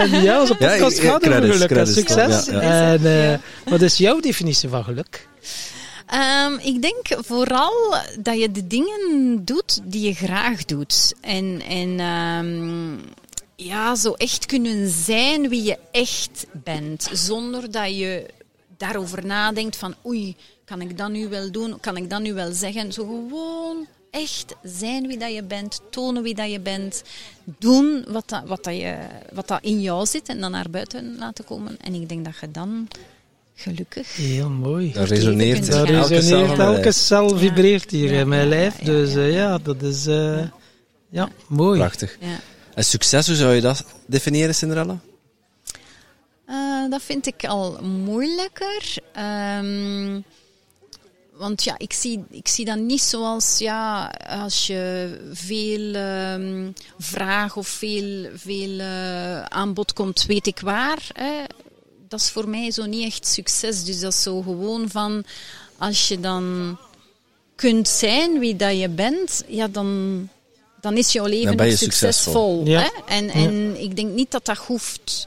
[0.00, 2.46] En ja, onze Ja, podcast ja, gaat over credits, geluk en succes.
[2.46, 2.92] ja, ja.
[2.92, 3.38] En eh,
[3.70, 5.28] wat is jouw definitie van geluk?
[6.06, 11.14] Ehm, ik denk vooral dat je de dingen doet die je graag doet.
[11.20, 12.96] En, en ehm,
[13.66, 17.08] ja, zo echt kunnen zijn wie je echt bent.
[17.12, 18.26] Zonder dat je
[18.76, 21.80] daarover nadenkt van oei, kan ik dat nu wel doen?
[21.80, 22.92] Kan ik dat nu wel zeggen?
[22.92, 27.02] Zo gewoon echt zijn wie dat je bent, tonen wie dat je bent,
[27.44, 28.96] doen wat dat, wat dat, je,
[29.32, 31.76] wat dat in jou zit en dan naar buiten laten komen.
[31.80, 32.88] En ik denk dat je dan
[33.54, 34.92] gelukkig Heel mooi.
[34.92, 35.66] Dat resoneert.
[35.70, 38.78] Dat elke cel resoneert, elke cel vibreert hier Ja, in mijn ja, lijf.
[38.78, 39.48] ja, Dus ja, eh, ja.
[39.48, 40.40] ja, dat is eh,
[41.08, 41.78] ja, mooi.
[41.78, 42.18] Prachtig.
[42.84, 44.98] Succes, hoe zou je dat definiëren, Cinderella?
[46.44, 48.96] Eh, dat vind ik al moeilijker.
[49.12, 50.20] Ehm,
[51.32, 57.56] want ja, ik zie, ik zie dat niet zoals ja, als je veel ehm, vraag
[57.56, 61.06] of veel, veel eh, aanbod komt, weet ik waar.
[61.12, 61.44] Hè.
[62.08, 63.84] Dat is voor mij zo niet echt succes.
[63.84, 65.24] Dus dat is zo gewoon van
[65.78, 66.76] als je dan
[67.54, 70.28] kunt zijn wie dat je bent, ja, dan,
[70.80, 72.12] dan is jouw leven Dan ben ook je succesvol.
[72.12, 72.66] succesvol.
[72.66, 72.80] Ja.
[72.80, 73.14] Hè?
[73.14, 75.26] En, en ik denk niet dat dat hoeft,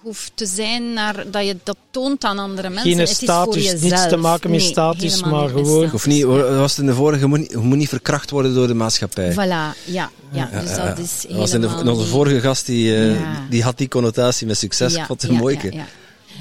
[0.00, 2.90] hoeft te zijn naar, dat je dat toont aan andere mensen.
[2.90, 3.80] Geen Het is status, voor jezelf.
[3.92, 5.92] niets te maken met Nee, status, maar gewoon-.
[5.92, 8.54] Of niet, was het in de vorige, je moet niet, je moet niet verkracht worden
[8.54, 9.32] door de maatschappij.
[9.32, 9.74] Voilà, ja.
[9.84, 11.02] ja, dus Ja, dat ja.
[11.02, 13.46] is Dat was in de, helemaal onze vorige gast, die, eh, Ja.
[13.50, 14.94] die had die connotatie met succes.
[14.94, 15.66] Ja, het een ja, mooike.
[15.72, 15.86] ja, ja.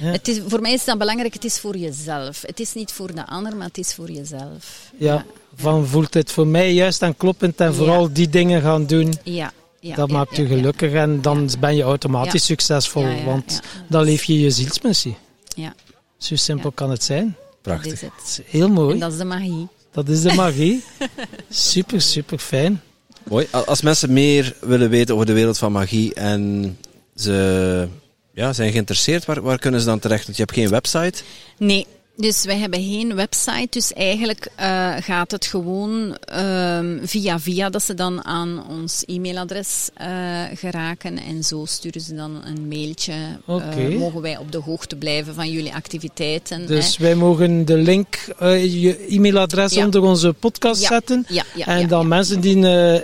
[0.01, 0.11] Ja.
[0.11, 2.41] Het is, voor mij is dat belangrijk, het is voor jezelf.
[2.45, 4.91] Het is niet voor de ander, maar het is voor jezelf.
[4.97, 5.25] Ja,
[5.57, 7.73] van voelt het voor mij juist en kloppend en Ja.
[7.73, 9.13] vooral die dingen gaan doen.
[9.23, 10.45] Ja, ja, dat ja, maakt ja.
[10.45, 12.39] gelukkig en dan ben je automatisch Ja.
[12.55, 13.85] succesvol, Ja, ja, want ja.
[13.89, 15.17] dan leef je je zielsmissie.
[15.55, 15.73] Ja,
[16.17, 16.75] Zo simpel Ja.
[16.75, 17.35] kan het zijn.
[17.61, 17.91] dat Prachtig.
[17.93, 18.11] is het.
[18.17, 18.93] Dat is heel mooi.
[18.93, 19.67] En dat is de magie.
[19.91, 20.83] Dat is de magie.
[21.49, 22.81] super, super fijn.
[23.23, 23.47] Mooi.
[23.65, 26.77] Als mensen meer willen weten over de wereld van magie en
[27.15, 27.87] ze
[28.33, 30.25] ja, zijn geïnteresseerd, waar, waar kunnen ze dan terecht?
[30.25, 31.23] Want je hebt geen website.
[31.57, 31.87] Nee,
[32.17, 33.67] dus wij hebben geen website.
[33.69, 39.89] Dus eigenlijk eh, gaat het gewoon ehm, via via dat ze dan aan ons e-mailadres
[39.93, 40.07] eh,
[40.53, 41.17] geraken.
[41.17, 43.13] En zo sturen ze dan een mailtje.
[43.47, 43.89] Eh, Oké.
[43.97, 46.67] mogen wij op de hoogte blijven van jullie activiteiten.
[46.67, 47.03] Dus hè?
[47.03, 49.85] wij mogen de link, je e-mailadres Ja.
[49.85, 50.87] onder onze podcast Ja.
[50.87, 51.25] zetten.
[51.29, 52.55] Ja, ja, en dan mensen die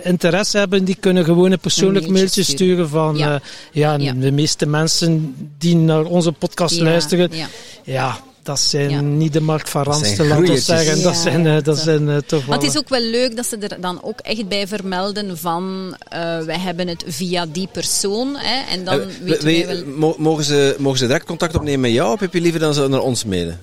[0.02, 3.16] interesse hebben, die kunnen gewoon een persoonlijk Een mailtje mailtje sturen van
[3.72, 3.98] Ja.
[3.98, 7.30] de meeste mensen die naar onze podcast Ja, luisteren,
[7.84, 8.20] ja.
[8.44, 9.00] Dat zijn Ja.
[9.00, 10.64] niet de Mark van we groeiertjes.
[10.64, 11.02] zeggen.
[11.02, 12.48] Dat Ja, zijn, eh, dat dat- zijn eh, toch wel...
[12.48, 15.96] Maar het is ook wel leuk dat ze er dan ook echt bij vermelden van
[16.08, 18.36] eh wij hebben het via die persoon.
[18.36, 19.94] Hè, en dan weten we- wij we- wel...
[19.96, 22.74] mo- mogen, ze, mogen ze direct contact opnemen met jou of heb je liever dan
[22.74, 23.60] ze naar ons mailen?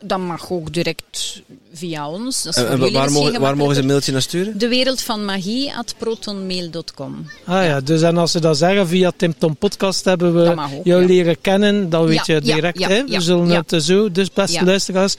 [0.00, 1.42] Dat mag ook direct
[1.72, 2.42] via ons.
[2.42, 4.58] Dat is En, en jullie waar, mogen, waar mogen ze een mailtje naar sturen?
[4.58, 7.30] De wereld van magie at protonmail.com.
[7.44, 10.60] Ah ja, dus en als ze dat zeggen via Tim Tom Podcast hebben we ook,
[10.84, 11.06] jou ja.
[11.06, 12.78] leren kennen, dan weet Ja, je direct.
[12.78, 12.94] ja, hè?
[12.94, 13.56] ja, we zullen ja.
[13.60, 14.64] het eh, zo, dus beste Ja.
[14.64, 15.16] luisteraars,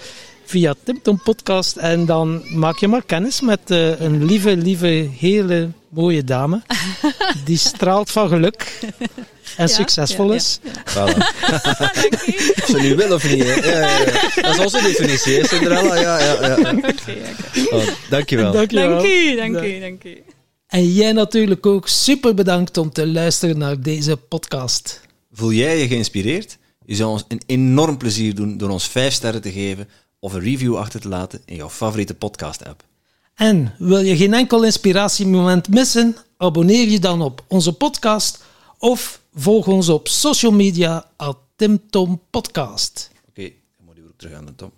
[0.47, 1.75] via Tim Tom Podcast.
[1.75, 6.61] En dan maak je maar kennis met eh, een lieve, lieve, hele mooie dame.
[7.45, 8.79] die straalt van geluk
[9.57, 10.37] en Ja, succesvol ja, ja.
[10.37, 10.59] is.
[10.85, 11.17] Voilà.
[12.61, 13.43] of ze nu wil of niet.
[13.43, 13.53] Hè?
[13.53, 14.41] Ja, ja, ja.
[14.41, 15.95] Dat is onze definitie, Cinderella?
[15.95, 16.73] Ja, ja, ja.
[17.69, 18.51] Oh, dankjewel.
[18.51, 19.01] Dankjewel.
[19.01, 20.23] Dank u, dank u, dank u.
[20.67, 25.01] En jij natuurlijk ook super bedankt om te luisteren naar deze podcast.
[25.31, 26.57] Voel jij je geïnspireerd?
[26.85, 29.87] Je zou ons een enorm plezier doen door ons 5 sterren te geven
[30.19, 32.83] of een review achter te laten in jouw favoriete podcast-app.
[33.35, 36.15] En wil je geen enkel inspiratiemoment missen?
[36.37, 38.43] Abonneer je dan op onze podcast
[38.77, 43.09] of volg ons op social media at TimTomPodcast.
[43.11, 44.71] Oké, okay, dan moet je weer terug aan de Tom.